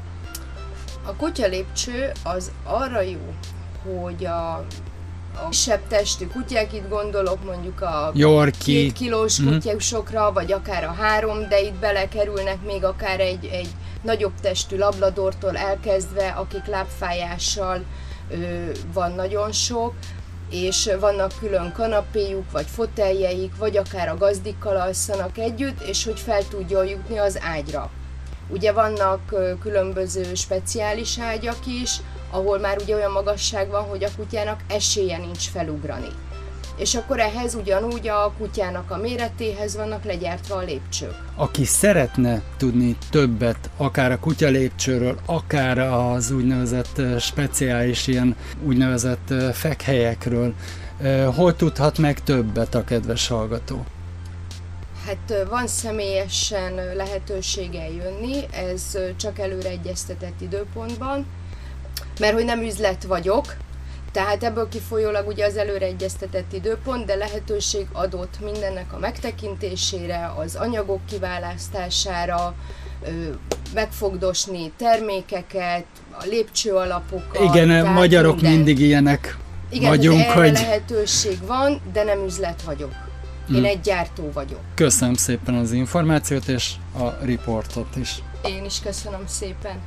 A 1.05 1.13
kutya 1.15 1.47
lépcső 1.47 2.11
az 2.23 2.51
arra 2.63 3.01
jó, 3.01 3.33
hogy 3.83 4.25
a, 4.25 4.51
a 5.35 5.49
kisebb 5.49 5.87
testű 5.87 6.27
kutyák, 6.27 6.73
itt 6.73 6.89
gondolok 6.89 7.43
mondjuk 7.45 7.81
a 7.81 8.11
Yorkie. 8.13 8.63
két 8.63 8.93
kilós 8.93 9.37
Mhm. 9.39 9.51
kutyusokra, 9.53 10.31
vagy 10.31 10.51
akár 10.51 10.83
a 10.83 10.91
három, 10.91 11.47
de 11.49 11.61
itt 11.61 11.73
belekerülnek 11.73 12.57
még 12.65 12.83
akár 12.83 13.19
egy, 13.19 13.45
egy 13.45 13.67
nagyobb 14.03 14.33
testű 14.41 14.77
labladortól 14.77 15.57
elkezdve, 15.57 16.27
akik 16.27 16.65
lábfájással 16.65 17.83
van 18.93 19.11
nagyon 19.11 19.51
sok, 19.51 19.93
és 20.49 20.89
vannak 20.99 21.31
külön 21.39 21.71
kanapéjuk, 21.71 22.51
vagy 22.51 22.65
foteljeik, 22.65 23.55
vagy 23.57 23.77
akár 23.77 24.09
a 24.09 24.17
gazdikkal 24.17 24.77
alszanak 24.77 25.37
együtt, 25.37 25.81
és 25.81 26.03
hogy 26.03 26.19
fel 26.19 26.47
tudjon 26.47 26.85
jutni 26.85 27.17
az 27.17 27.39
ágyra. 27.41 27.89
Ugye 28.49 28.71
vannak 28.71 29.33
különböző 29.61 30.33
speciális 30.33 31.19
ágyak 31.19 31.65
is, 31.65 31.97
ahol 32.31 32.59
már 32.59 32.77
ugye 32.81 32.95
olyan 32.95 33.11
magasság 33.11 33.69
van, 33.69 33.83
hogy 33.83 34.03
a 34.03 34.09
kutyának 34.17 34.59
esélye 34.67 35.17
nincs 35.17 35.49
felugrani. 35.49 36.09
És 36.77 36.95
akkor 36.95 37.19
ehhez 37.19 37.55
ugyanúgy 37.55 38.07
a 38.07 38.33
kutyának 38.37 38.91
a 38.91 38.97
méretéhez 38.97 39.75
vannak 39.75 40.03
legyártva 40.03 40.55
a 40.55 40.63
lépcsők. 40.63 41.15
aki 41.35 41.65
szeretne 41.65 42.41
tudni 42.57 42.97
többet, 43.09 43.69
akár 43.77 44.11
a 44.11 44.19
kutya 44.19 44.47
lépcsőről, 44.47 45.17
akár 45.25 45.77
az 45.77 46.31
úgynevezett 46.31 46.97
ö, 46.97 47.19
speciális 47.19 48.07
ilyen 48.07 48.35
úgynevezett 48.65 49.29
ö, 49.29 49.49
fekhelyekről, 49.53 50.53
ö, 51.01 51.29
hol 51.35 51.55
tudhat 51.55 51.97
meg 51.97 52.23
többet 52.23 52.75
a 52.75 52.83
kedves 52.83 53.27
hallgató? 53.27 53.85
Hát 55.05 55.45
van 55.49 55.67
személyesen 55.67 56.73
lehetősége 56.95 57.89
jönni, 57.89 58.45
ez 58.51 58.97
csak 59.15 59.39
előre 59.39 59.69
egyeztetett 59.69 60.41
időpontban, 60.41 61.25
mert 62.19 62.33
hogy 62.33 62.45
nem 62.45 62.61
üzlet 62.61 63.03
vagyok, 63.03 63.55
tehát 64.13 64.43
ebből 64.43 64.69
kifolyólag 64.69 65.27
ugye 65.27 65.45
az 65.45 65.57
előre 65.57 65.85
egyeztetett 65.85 66.53
időpont, 66.53 67.05
de 67.05 67.15
lehetőség 67.15 67.87
adott 67.91 68.37
mindennek 68.43 68.93
a 68.93 68.97
megtekintésére, 68.99 70.31
az 70.37 70.55
anyagok 70.55 71.05
kiválasztására, 71.05 72.55
megfogdosni 73.73 74.71
termékeket, 74.77 75.85
a 76.11 76.23
lépcső 76.25 76.73
alapokat. 76.73 77.55
Igen, 77.55 77.85
magyarok 77.85 78.35
mindent. 78.35 78.55
mindig 78.55 78.79
ilyenek 78.79 79.37
Igen, 79.69 79.89
vagyunk, 79.89 80.19
erre 80.21 80.33
hogy 80.33 80.51
lehetőség 80.51 81.37
van, 81.45 81.81
de 81.93 82.03
nem 82.03 82.23
üzlet 82.25 82.61
vagyok. 82.61 82.91
Én 83.49 83.55
Hmm. 83.55 83.65
egy 83.65 83.79
gyártó 83.81 84.31
vagyok. 84.33 84.59
köszönöm 84.75 85.13
szépen 85.13 85.55
az 85.55 85.71
információt 85.71 86.47
és 86.47 86.71
a 86.99 87.25
riportot 87.25 87.95
is. 87.95 88.23
Én 88.45 88.65
is 88.65 88.79
köszönöm 88.79 89.23
szépen. 89.27 89.81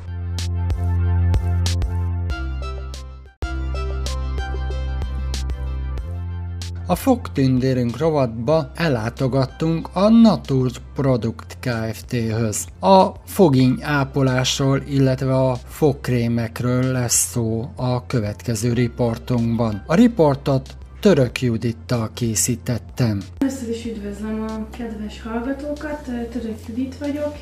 A 6.89 6.95
fogtündérünk 6.95 7.99
rovatba 7.99 8.71
ellátogattunk 8.75 9.89
a 9.93 10.09
Natur 10.09 10.71
Produkt 10.95 11.57
Kft-höz. 11.61 12.67
A 12.81 13.07
foginy 13.25 13.79
ápolásról, 13.83 14.83
illetve 14.89 15.35
a 15.35 15.55
fogkrémekről 15.55 16.83
lesz 16.83 17.31
szó 17.31 17.71
a 17.77 18.07
következő 18.07 18.73
riportunkban. 18.73 19.83
A 19.87 19.95
riportot 19.95 20.77
Török 21.01 21.41
Judittal 21.41 22.11
készítettem. 22.15 23.21
Először 23.39 23.69
is 23.69 23.85
üdvözlöm 23.85 24.45
a 24.49 24.77
kedves 24.77 25.23
hallgatókat, 25.23 26.03
Török 26.33 26.59
Judit 26.69 26.99
vagyok, 26.99 27.35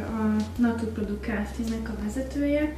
a 0.00 0.42
Naturproduct 0.56 1.20
Kft-nek 1.20 1.88
a 1.88 2.02
vezetője. 2.02 2.76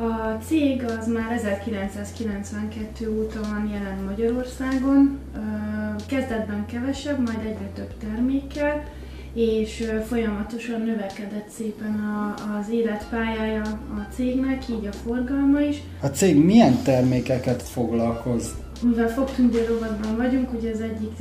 A 0.00 0.38
cég 0.46 0.84
az 0.98 1.06
már 1.06 1.32
1992 1.32 3.18
óta 3.18 3.40
van 3.50 3.70
jelen 3.72 4.04
Magyarországon, 4.04 5.18
kezdetben 6.06 6.66
kevesebb, 6.66 7.18
majd 7.18 7.38
egyre 7.38 7.70
több 7.74 7.94
termékkel, 7.98 8.84
és 9.34 9.90
folyamatosan 10.06 10.80
növekedett 10.80 11.48
szépen 11.48 11.94
a, 11.94 12.34
az 12.58 12.70
életpályája 12.70 13.62
a 13.90 14.12
cégnek, 14.14 14.68
így 14.68 14.86
a 14.86 14.92
forgalma 14.92 15.60
is. 15.60 15.82
A 16.00 16.06
cég 16.06 16.44
milyen 16.44 16.82
termékeket 16.82 17.62
foglalkoz? 17.62 18.54
Mivel 18.82 19.08
fogtündér 19.08 19.68
rovatban 19.68 20.16
vagyunk, 20.16 20.52
ugye 20.52 20.70
az 20.70 20.80
egyik 20.80 21.16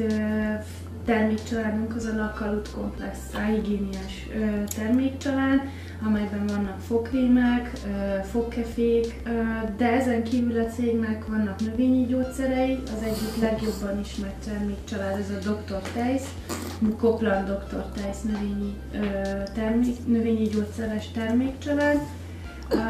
termékcsaládunk 1.09 1.95
az 1.95 2.05
a 2.05 2.15
Lakalut 2.15 2.71
Komplex 2.71 3.17
higiéniás 3.47 4.27
termékcsalád, 4.75 5.61
amelyben 6.05 6.45
vannak 6.47 6.79
fogkrémek, 6.79 7.71
fogkefék, 8.31 9.21
de 9.77 9.91
ezen 9.91 10.23
kívül 10.23 10.59
a 10.59 10.65
cégnek 10.65 11.27
vannak 11.27 11.59
növényi 11.59 12.05
gyógyszerei, 12.05 12.79
az 12.83 13.03
egyik 13.03 13.41
legjobban 13.41 13.99
ismert 13.99 14.45
termékcsalád 14.45 15.19
ez 15.19 15.29
a 15.29 15.51
Dr. 15.51 15.81
Tejsz, 15.93 16.33
Koplan 16.97 17.45
Dr. 17.45 17.85
Tejsz 18.01 18.21
növényi, 18.21 18.73
termék, 19.53 20.07
növényi 20.07 20.47
gyógyszeres 20.47 21.11
termékcsalád, 21.11 21.99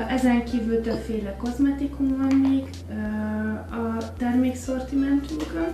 Ezen 0.10 0.46
kívül 0.46 0.82
többféle 0.82 1.36
kozmetikum 1.36 2.18
van 2.18 2.36
még 2.36 2.70
a 3.72 4.14
termékszortimentünkön. 4.18 5.70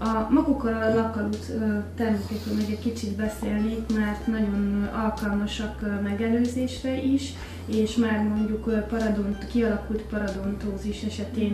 A 0.00 0.26
magukról 0.30 0.82
a 0.82 0.94
lakalut 0.94 1.52
termékekről 1.96 2.54
még 2.54 2.70
egy 2.70 2.78
kicsit 2.78 3.16
beszélnék, 3.16 3.94
mert 3.94 4.26
nagyon 4.26 4.88
alkalmasak 5.04 6.02
megelőzésre 6.02 7.02
is, 7.02 7.32
és 7.66 7.96
már 7.96 8.22
mondjuk 8.22 8.86
paradont, 8.88 9.46
kialakult 9.46 10.02
paradontózis 10.02 11.02
esetén 11.02 11.52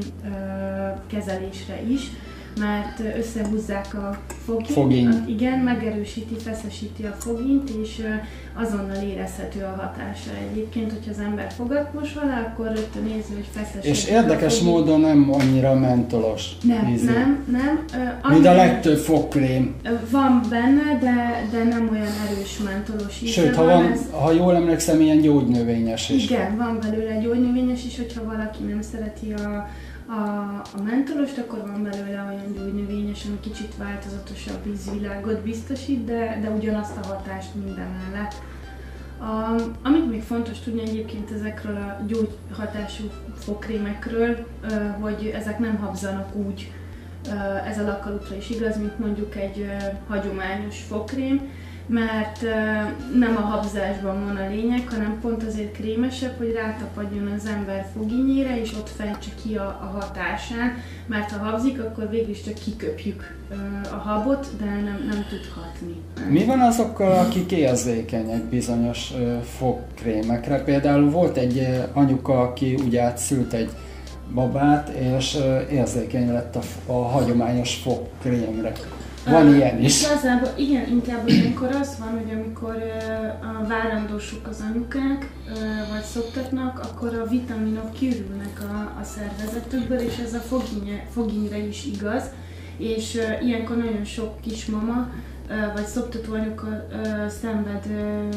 kezelésre 1.06 1.82
is. 1.82 2.10
Mert 2.58 3.16
összehúzzák 3.18 3.94
a 3.94 4.18
fogint, 4.44 4.68
Fogény. 4.72 5.24
igen, 5.28 5.58
megerősíti, 5.58 6.34
feszesíti 6.34 7.02
a 7.02 7.16
fogint, 7.18 7.70
és 7.82 8.02
azonnal 8.56 9.02
érezhető 9.08 9.60
a 9.60 9.80
hatása 9.80 10.30
egyébként, 10.50 10.92
hogyha 10.92 11.10
az 11.10 11.18
ember 11.18 11.52
fogat 11.56 11.92
mos 11.92 12.14
vele, 12.14 12.48
akkor 12.52 12.66
rögtön 12.66 13.06
érzi, 13.06 13.34
hogy 13.34 13.46
feszesíti 13.52 13.88
És 13.88 14.06
érdekes 14.06 14.60
módon 14.60 15.00
nem 15.00 15.32
annyira 15.32 15.74
mentolos 15.74 16.50
Nem, 16.62 16.88
ízű. 16.92 17.04
nem, 17.12 17.44
nem. 17.50 17.84
Ö, 18.24 18.28
Mint 18.32 18.46
a 18.46 18.54
legtöbb 18.54 18.96
fogkrém. 18.98 19.74
Van 20.10 20.40
benne, 20.50 20.98
de, 21.00 21.46
de 21.50 21.64
nem 21.64 21.88
olyan 21.92 22.12
erős 22.30 22.58
mentolos 22.64 23.20
íze 23.22 23.32
Sőt, 23.32 23.54
ha, 23.54 23.64
van, 23.64 23.92
ez. 23.92 24.00
ha 24.10 24.32
jól 24.32 24.54
emlékszem, 24.54 25.00
ilyen 25.00 25.20
gyógynövényes 25.20 26.10
is. 26.10 26.24
Igen, 26.30 26.56
van 26.56 26.78
belőle 26.82 27.18
gyógynövényes 27.18 27.84
is, 27.84 27.96
hogyha 27.96 28.24
valaki 28.24 28.62
nem 28.68 28.82
szereti 28.82 29.32
a, 29.32 29.68
a, 30.06 30.12
a 30.76 30.82
mentolost, 30.84 31.38
akkor 31.38 31.60
van 31.60 31.82
belőle 31.82 32.24
olyan 32.28 32.52
gyógynövényes, 32.52 33.24
ami 33.24 33.40
kicsit 33.40 33.76
változatosabb 33.76 34.66
ízvilágot 34.66 35.40
biztosít, 35.42 36.04
de, 36.04 36.38
de 36.42 36.50
ugyanazt 36.50 36.96
a 36.96 37.06
hatást 37.06 37.54
minden 37.54 37.88
mellett. 37.88 38.34
A, 39.18 39.62
amit 39.82 40.10
még 40.10 40.22
fontos 40.22 40.60
tudni 40.60 40.80
egyébként 40.80 41.30
ezekről 41.30 41.76
a 41.76 42.04
gyógyhatású 42.06 43.04
fogkrémekről, 43.38 44.46
ö, 44.70 44.74
hogy 45.00 45.32
ezek 45.34 45.58
nem 45.58 45.76
habzanak 45.76 46.34
úgy, 46.34 46.72
ez 47.66 47.78
a 47.78 47.84
lakkalutra 47.84 48.36
is 48.36 48.50
igaz, 48.50 48.76
mint 48.76 48.98
mondjuk 48.98 49.36
egy 49.36 49.66
hagyományos 50.08 50.82
fogkrém, 50.82 51.50
mert 51.86 52.42
nem 53.14 53.36
a 53.36 53.40
habzásban 53.40 54.24
van 54.24 54.36
a 54.36 54.48
lényeg, 54.48 54.88
hanem 54.88 55.18
pont 55.20 55.42
azért 55.42 55.72
krémesebb, 55.72 56.38
hogy 56.38 56.52
rátapadjon 56.52 57.32
az 57.36 57.46
ember 57.46 57.86
fogínyére, 57.96 58.60
és 58.60 58.72
ott 58.72 58.88
fejtse 58.88 59.30
ki 59.42 59.56
a, 59.56 59.66
a 59.66 59.98
hatásán, 59.98 60.72
mert 61.06 61.30
ha 61.30 61.44
habzik, 61.44 61.80
akkor 61.80 62.10
végül 62.10 62.30
is 62.30 62.42
csak 62.42 62.54
kiköpjük 62.54 63.36
a 63.92 63.96
habot, 63.96 64.46
de 64.58 64.64
nem, 64.64 65.04
nem 65.10 65.26
tud 65.28 65.46
hatni. 65.54 65.94
Mi 66.28 66.44
van 66.44 66.60
azokkal, 66.60 67.18
akik 67.18 67.52
érzékenyek 67.52 68.42
bizonyos 68.42 69.12
fogkrémekre? 69.56 70.62
Például 70.62 71.10
volt 71.10 71.36
egy 71.36 71.84
anyuka, 71.92 72.40
aki 72.40 72.74
ugye 72.74 73.02
átszült 73.02 73.52
egy 73.52 73.70
babát, 74.34 74.88
és 74.88 75.38
érzékeny 75.70 76.32
lett 76.32 76.56
a, 76.56 76.92
a 76.92 77.02
hagyományos 77.02 77.74
fogkrémre. 77.74 78.72
Van 79.24 79.54
ilyen 79.54 79.82
is. 79.82 80.02
Igazából 80.02 80.52
igen, 80.56 80.88
inkább 80.90 81.28
ilyenkor 81.28 81.68
az 81.80 81.96
van, 81.98 82.08
hogy 82.08 82.32
amikor 82.34 82.76
a 83.42 83.66
várandósuk 83.66 84.46
az 84.46 84.64
anyukák, 84.70 85.30
vagy 85.92 86.02
szoptatnak, 86.02 86.78
akkor 86.78 87.14
a 87.14 87.28
vitaminok 87.28 87.92
kiürülnek 87.92 88.60
a, 88.60 89.00
a 89.00 89.04
szervezetükből, 89.04 89.98
és 89.98 90.18
ez 90.24 90.34
a 90.34 90.38
foginye, 90.38 91.06
foginyre 91.12 91.58
is 91.58 91.84
igaz. 91.84 92.22
És 92.76 93.16
ö, 93.16 93.44
ilyenkor 93.44 93.76
nagyon 93.76 94.04
sok 94.04 94.40
kismama, 94.40 95.08
ö, 95.48 95.54
vagy 95.74 95.86
szoptató 95.86 96.32
anyuka 96.32 96.66
ö, 96.66 97.28
szenved 97.28 97.84
ö, 97.90 98.28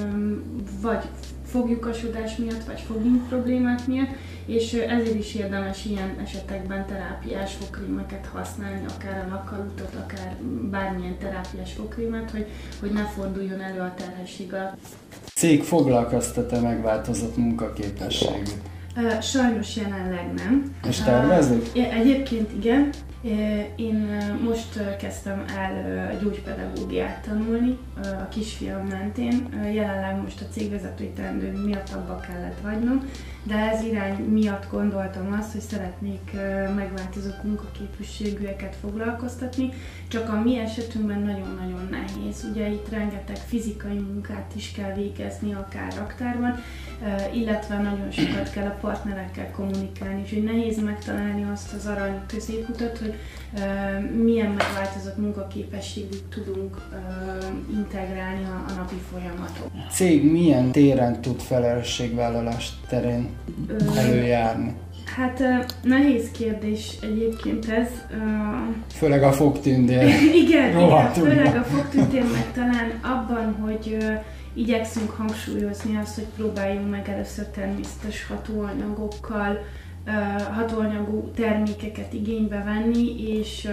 vagy 0.81 1.03
foglyukasodás 1.51 2.35
miatt, 2.35 2.63
vagy 2.63 2.79
foginy 2.79 3.21
problémák 3.29 3.87
miatt, 3.87 4.09
és 4.45 4.73
ezért 4.73 5.15
is 5.15 5.35
érdemes 5.35 5.85
ilyen 5.85 6.17
esetekben 6.23 6.85
terápiás 6.85 7.53
fogkrémeket 7.53 8.25
használni, 8.33 8.85
akár 8.97 9.25
a 9.25 9.29
lakkalutot, 9.29 9.95
akár 10.03 10.35
bármilyen 10.71 11.17
terápiás 11.17 11.73
fogkrémet, 11.73 12.31
hogy, 12.31 12.45
hogy 12.79 12.91
ne 12.91 13.03
forduljon 13.03 13.61
elő 13.61 13.79
a 13.79 13.93
terhesség 13.97 14.53
alatt. 14.53 14.77
Cég 15.35 15.63
foglalkoztat-e 15.63 16.59
megváltozott 16.59 17.37
munkaképességű? 17.37 18.51
Ö, 18.95 19.21
Sajnos 19.21 19.75
jelenleg 19.75 20.33
nem. 20.33 20.75
És 20.87 20.97
tervezik? 20.97 21.69
Egyébként 21.73 22.51
igen. 22.63 22.89
Én 23.75 23.95
most 24.43 24.97
kezdtem 24.97 25.45
el 25.55 26.17
gyógypedagógiát 26.21 27.25
tanulni 27.25 27.77
a 27.95 28.27
kisfiam 28.29 28.85
mentén. 28.85 29.49
Jelenleg 29.73 30.21
most 30.21 30.41
a 30.41 30.45
cégvezetői 30.51 31.09
teendőm 31.09 31.55
miatt 31.55 31.89
abba 31.89 32.19
kellett 32.19 32.61
hagynom, 32.63 33.09
de 33.47 33.55
ez 33.55 33.83
irány 33.83 34.15
miatt 34.15 34.69
gondoltam 34.71 35.37
azt, 35.39 35.51
hogy 35.51 35.61
szeretnék 35.61 36.31
ö, 36.33 36.73
megváltozott 36.73 37.43
munkaképességűeket 37.43 38.75
foglalkoztatni, 38.81 39.69
csak 40.07 40.29
a 40.29 40.41
mi 40.41 40.59
esetünkben 40.59 41.19
nagyon-nagyon 41.19 41.87
nehéz. 41.91 42.47
Ugye 42.51 42.69
itt 42.69 42.89
rengeteg 42.89 43.35
fizikai 43.35 43.97
munkát 43.97 44.51
is 44.55 44.71
kell 44.71 44.93
végezni, 44.93 45.53
akár 45.53 45.93
raktárban, 45.97 46.59
illetve 47.33 47.77
nagyon 47.77 48.11
sokat 48.11 48.51
kell 48.51 48.65
a 48.65 48.77
partnerekkel 48.81 49.51
kommunikálni, 49.51 50.21
úgyhogy 50.21 50.43
nehéz 50.43 50.83
megtalálni 50.83 51.45
azt 51.53 51.73
az 51.73 51.85
arany 51.85 52.19
középutat, 52.27 52.97
hogy 52.97 53.13
milyen 54.23 54.51
megváltozott 54.51 55.17
munkaképességű 55.17 56.17
tudunk 56.29 56.77
integrálni 57.73 58.43
a, 58.43 58.73
napi 58.75 59.01
folyamatok. 59.11 59.69
A 59.73 59.91
cég 59.91 60.31
milyen 60.31 60.71
téren 60.71 61.21
tud 61.21 61.39
felelősségvállalás 61.39 62.71
terén 62.87 63.29
előjárni? 63.97 64.75
Hát 65.15 65.43
nehéz 65.83 66.31
kérdés 66.31 66.97
egyébként 67.01 67.69
ez. 67.69 67.87
Főleg 68.93 69.23
a 69.23 69.31
fogtündér. 69.31 70.03
igen, 70.07 70.33
igen, 70.35 70.73
rovatunkban. 70.73 71.35
főleg 71.35 71.55
a 71.55 71.63
fogtűntér 71.63 72.23
meg 72.23 72.51
talán 72.53 72.91
abban, 73.01 73.55
hogy 73.61 73.97
igyekszünk 74.53 75.09
hangsúlyozni 75.09 75.97
azt, 75.97 76.15
hogy 76.15 76.27
próbáljunk 76.35 76.89
meg 76.89 77.09
először 77.09 77.45
természetes 77.45 78.27
hatóanyagokkal, 78.27 79.57
hatóanyagú 80.53 81.31
termékeket 81.35 82.13
igénybe 82.13 82.63
venni, 82.65 83.37
és 83.37 83.69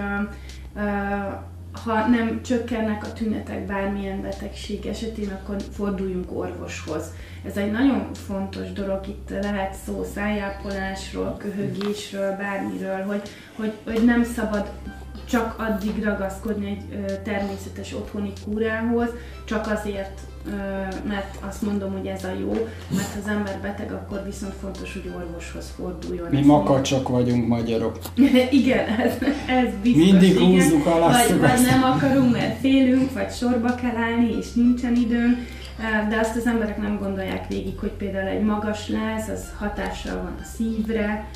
ha 1.82 2.06
nem 2.06 2.42
csökkennek 2.42 3.04
a 3.04 3.12
tünetek 3.12 3.66
bármilyen 3.66 4.22
betegség 4.22 4.86
esetén, 4.86 5.28
akkor 5.28 5.56
forduljunk 5.72 6.36
orvoshoz. 6.38 7.04
Ez 7.46 7.56
egy 7.56 7.70
nagyon 7.70 8.14
fontos 8.14 8.72
dolog, 8.72 9.06
itt 9.08 9.30
lehet 9.42 9.74
szó 9.86 10.06
szájápolásról, 10.14 11.36
köhögésről, 11.38 12.36
bármiről, 12.36 13.04
hogy, 13.04 13.22
hogy, 13.56 13.72
hogy 13.84 14.04
nem 14.04 14.24
szabad 14.24 14.70
csak 15.28 15.54
addig 15.58 16.04
ragaszkodni 16.04 16.66
egy 16.66 17.22
természetes 17.22 17.92
otthoni 17.92 18.32
kúrához, 18.44 19.08
csak 19.44 19.66
azért, 19.70 20.20
mert 21.08 21.36
azt 21.48 21.62
mondom, 21.62 21.92
hogy 21.92 22.06
ez 22.06 22.24
a 22.24 22.32
jó, 22.40 22.52
mert 22.88 23.12
ha 23.12 23.18
az 23.22 23.28
ember 23.28 23.58
beteg, 23.62 23.92
akkor 23.92 24.22
viszont 24.24 24.52
fontos, 24.60 24.92
hogy 24.92 25.12
orvoshoz 25.16 25.72
forduljon. 25.76 26.28
Mi 26.30 26.38
Ez 26.38 26.46
makacsok 26.46 27.08
vagyunk 27.08 27.48
magyarok. 27.48 27.98
igen, 28.50 28.88
ez, 28.88 29.12
ez 29.48 29.68
biztos. 29.82 30.04
Mindig 30.04 30.30
igen. 30.30 30.42
húzzuk, 30.42 30.86
alasszuk 30.86 31.40
Vagy, 31.40 31.50
vagy 31.50 31.66
nem 31.66 31.82
akarunk, 31.82 32.32
mert 32.32 32.58
félünk, 32.60 33.12
vagy 33.12 33.32
sorba 33.32 33.74
kell 33.74 33.96
állni, 33.96 34.36
és 34.38 34.52
nincsen 34.52 34.94
időnk. 34.94 35.36
De 36.08 36.18
azt 36.18 36.36
az 36.36 36.46
emberek 36.46 36.78
nem 36.78 36.98
gondolják 36.98 37.48
végig, 37.48 37.78
hogy 37.78 37.92
például 37.92 38.28
egy 38.28 38.42
magas 38.42 38.88
láz, 38.88 39.28
az 39.28 39.44
hatással 39.58 40.16
van 40.16 40.34
a 40.40 40.44
szívre, 40.56 41.28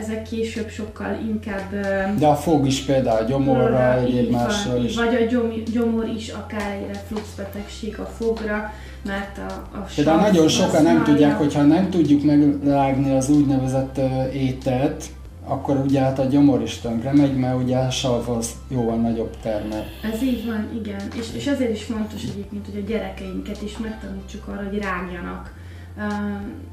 ezek 0.00 0.22
később 0.22 0.68
sokkal 0.68 1.18
inkább 1.28 1.70
De 2.18 2.26
a 2.26 2.34
fog 2.34 2.66
is 2.66 2.80
például 2.80 3.26
gyomorra, 3.26 3.98
egyéb 3.98 4.30
másra 4.30 4.76
is. 4.76 4.96
Vagy 4.96 5.14
a 5.14 5.24
gyom, 5.24 5.52
gyomor 5.72 6.08
is 6.16 6.28
akár 6.28 6.72
egy 6.72 6.86
refluxbetegség 6.86 7.98
a 7.98 8.04
fogra, 8.04 8.72
mert 9.04 9.38
a, 9.38 9.76
a 9.76 9.86
Például 9.94 10.20
nagyon 10.20 10.48
sokan 10.48 10.82
nem 10.82 11.04
tudják, 11.04 11.38
hogyha 11.38 11.62
nem 11.62 11.90
tudjuk 11.90 12.24
megrágni 12.24 13.16
az 13.16 13.30
úgynevezett 13.30 14.00
ételt, 14.32 15.04
akkor 15.44 15.76
ugye 15.76 16.00
hát 16.00 16.18
a 16.18 16.24
gyomor 16.24 16.62
is 16.62 16.78
tönkre 16.78 17.12
megy, 17.12 17.36
mert 17.36 17.62
ugye 17.62 17.76
a 17.76 17.90
sav 17.90 18.28
az 18.28 18.50
jóval 18.68 18.96
nagyobb 18.96 19.36
termel. 19.42 19.84
Ez 20.12 20.22
így 20.22 20.46
van, 20.46 20.68
igen. 20.80 21.00
És, 21.18 21.26
és 21.34 21.46
ezért 21.46 21.72
is 21.72 21.82
fontos 21.82 22.22
egyébként, 22.22 22.66
hogy 22.72 22.82
a 22.84 22.88
gyerekeinket 22.88 23.62
is 23.62 23.78
megtanítsuk 23.78 24.48
arra, 24.48 24.68
hogy 24.68 24.78
rágjanak. 24.78 25.52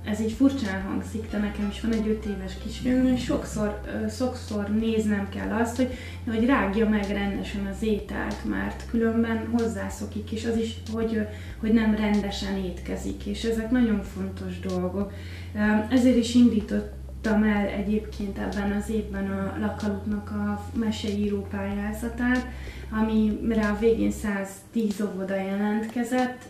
Ez 0.04 0.20
így 0.20 0.32
furcsán 0.32 0.82
hangzik, 0.82 1.30
de 1.32 1.38
nekem 1.38 1.68
is 1.72 1.82
van 1.82 1.92
egy 1.92 2.08
öt 2.08 2.26
éves 2.26 2.58
kisfiam, 2.64 3.06
és 3.06 3.24
sokszor, 3.24 3.82
sokszor 4.10 4.70
néznem 4.70 5.30
kell 5.30 5.52
azt, 5.52 5.76
hogy, 5.76 5.90
hogy 6.26 6.46
rágja 6.46 6.90
meg 6.90 7.10
rendesen 7.10 7.66
az 7.66 7.84
ételt, 7.84 8.46
mert 8.46 8.86
különben 8.90 9.48
hozzászokik, 9.52 10.32
és 10.32 10.46
az 10.46 10.58
is, 10.58 10.76
hogy, 10.92 11.28
hogy 11.58 11.74
nem 11.74 11.96
rendesen 11.96 12.58
étkezik, 12.58 13.26
és 13.26 13.44
ezek 13.44 13.72
nagyon 13.72 14.04
fontos 14.04 14.60
dolgok. 14.60 15.14
Ezért 15.90 16.18
is 16.18 16.36
indítottam 16.36 17.44
el 17.44 17.68
egyébként 17.68 18.38
ebben 18.38 18.72
az 18.72 18.90
évben 18.90 19.32
a 19.32 19.58
Lakalutnak 19.60 20.32
a 20.32 20.66
meseíró 20.74 21.48
pályázatát, 21.50 22.48
amire 23.02 23.68
a 23.68 23.80
végén 23.80 24.12
110 24.12 25.02
óvoda 25.02 25.36
jelentkezett, 25.36 26.42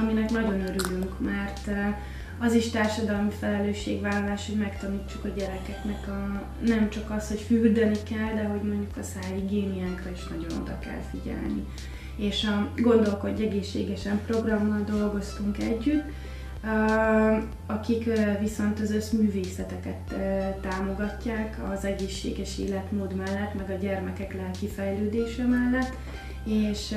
aminek 0.00 0.30
nagyon 0.30 0.60
örülünk, 0.60 1.20
mert 1.20 1.70
az 2.40 2.54
is 2.54 2.70
társadalmi 2.70 3.30
felelősségvállalás, 3.40 4.46
hogy 4.46 4.58
megtanítsuk 4.58 5.24
a 5.24 5.28
gyerekeknek 5.28 6.08
a, 6.08 6.42
nem 6.66 6.90
csak 6.90 7.10
az, 7.10 7.28
hogy 7.28 7.40
fürdeni 7.40 7.96
kell, 8.02 8.34
de 8.34 8.44
hogy 8.44 8.62
mondjuk 8.62 8.96
a 8.96 9.02
szájhigiéniánkra 9.02 10.10
is 10.10 10.26
nagyon 10.26 10.60
oda 10.60 10.78
kell 10.78 11.00
figyelni. 11.10 11.64
És 12.16 12.44
a 12.44 12.70
Gondolkodj 12.76 13.42
egészségesen 13.42 14.20
programmal 14.26 14.84
dolgoztunk 14.90 15.58
együtt, 15.58 16.04
akik 17.66 18.10
viszont 18.40 18.80
az 18.80 18.90
összművészeteket 18.90 20.14
támogatják 20.60 21.58
az 21.72 21.84
egészséges 21.84 22.58
életmód 22.58 23.14
mellett, 23.14 23.54
meg 23.54 23.70
a 23.70 23.80
gyermekek 23.80 24.34
lelki 24.34 24.66
fejlődése 24.66 25.46
mellett, 25.46 25.96
és 26.44 26.94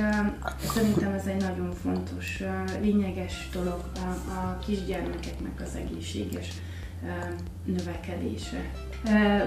szerintem 0.59 1.11
ez 1.11 1.25
egy 1.25 1.41
nagyon 1.41 1.73
fontos, 1.73 2.43
lényeges 2.81 3.49
dolog 3.53 3.83
a, 3.95 4.31
a 4.31 4.57
kisgyermekeknek 4.65 5.61
az 5.61 5.75
egészséges 5.75 6.47
növekedése. 7.65 8.71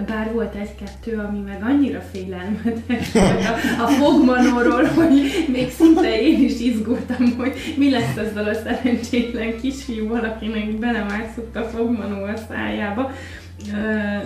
Bár 0.06 0.32
volt 0.32 0.54
egy-kettő, 0.54 1.18
ami 1.18 1.38
meg 1.38 1.62
annyira 1.62 2.00
félelmetes 2.00 3.12
volt 3.12 3.44
a, 3.44 3.82
a 3.82 3.86
fogmanóról, 3.86 4.84
hogy 4.84 5.46
még 5.52 5.70
szinte 5.70 6.20
én 6.20 6.42
is 6.44 6.60
izgultam, 6.60 7.36
hogy 7.36 7.52
mi 7.76 7.90
lesz 7.90 8.16
ezzel 8.16 8.48
a 8.48 8.54
szerencsétlen 8.54 9.60
kisfiúval, 9.60 10.24
akinek 10.24 10.78
belemászott 10.78 11.56
a 11.56 11.62
fogmanó 11.62 12.24
a 12.24 12.36
szájába. 12.48 13.10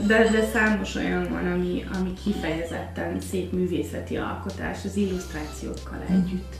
De, 0.07 0.29
de 0.31 0.49
számos 0.53 0.95
olyan 0.95 1.27
van, 1.31 1.53
ami, 1.53 1.85
ami 1.99 2.13
kifejezetten 2.25 3.21
szép 3.31 3.53
művészeti 3.53 4.17
alkotás 4.17 4.79
az 4.85 4.97
illusztrációkkal 4.97 6.05
együtt. 6.11 6.57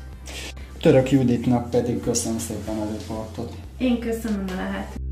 Török 0.81 1.11
Juditnak 1.11 1.71
pedig 1.71 2.01
köszönöm 2.01 2.39
szépen 2.39 2.79
a 2.79 2.87
riportot. 2.99 3.53
Én 3.79 3.99
köszönöm 3.99 4.45
a 4.49 4.55
lehetőséget. 4.57 5.08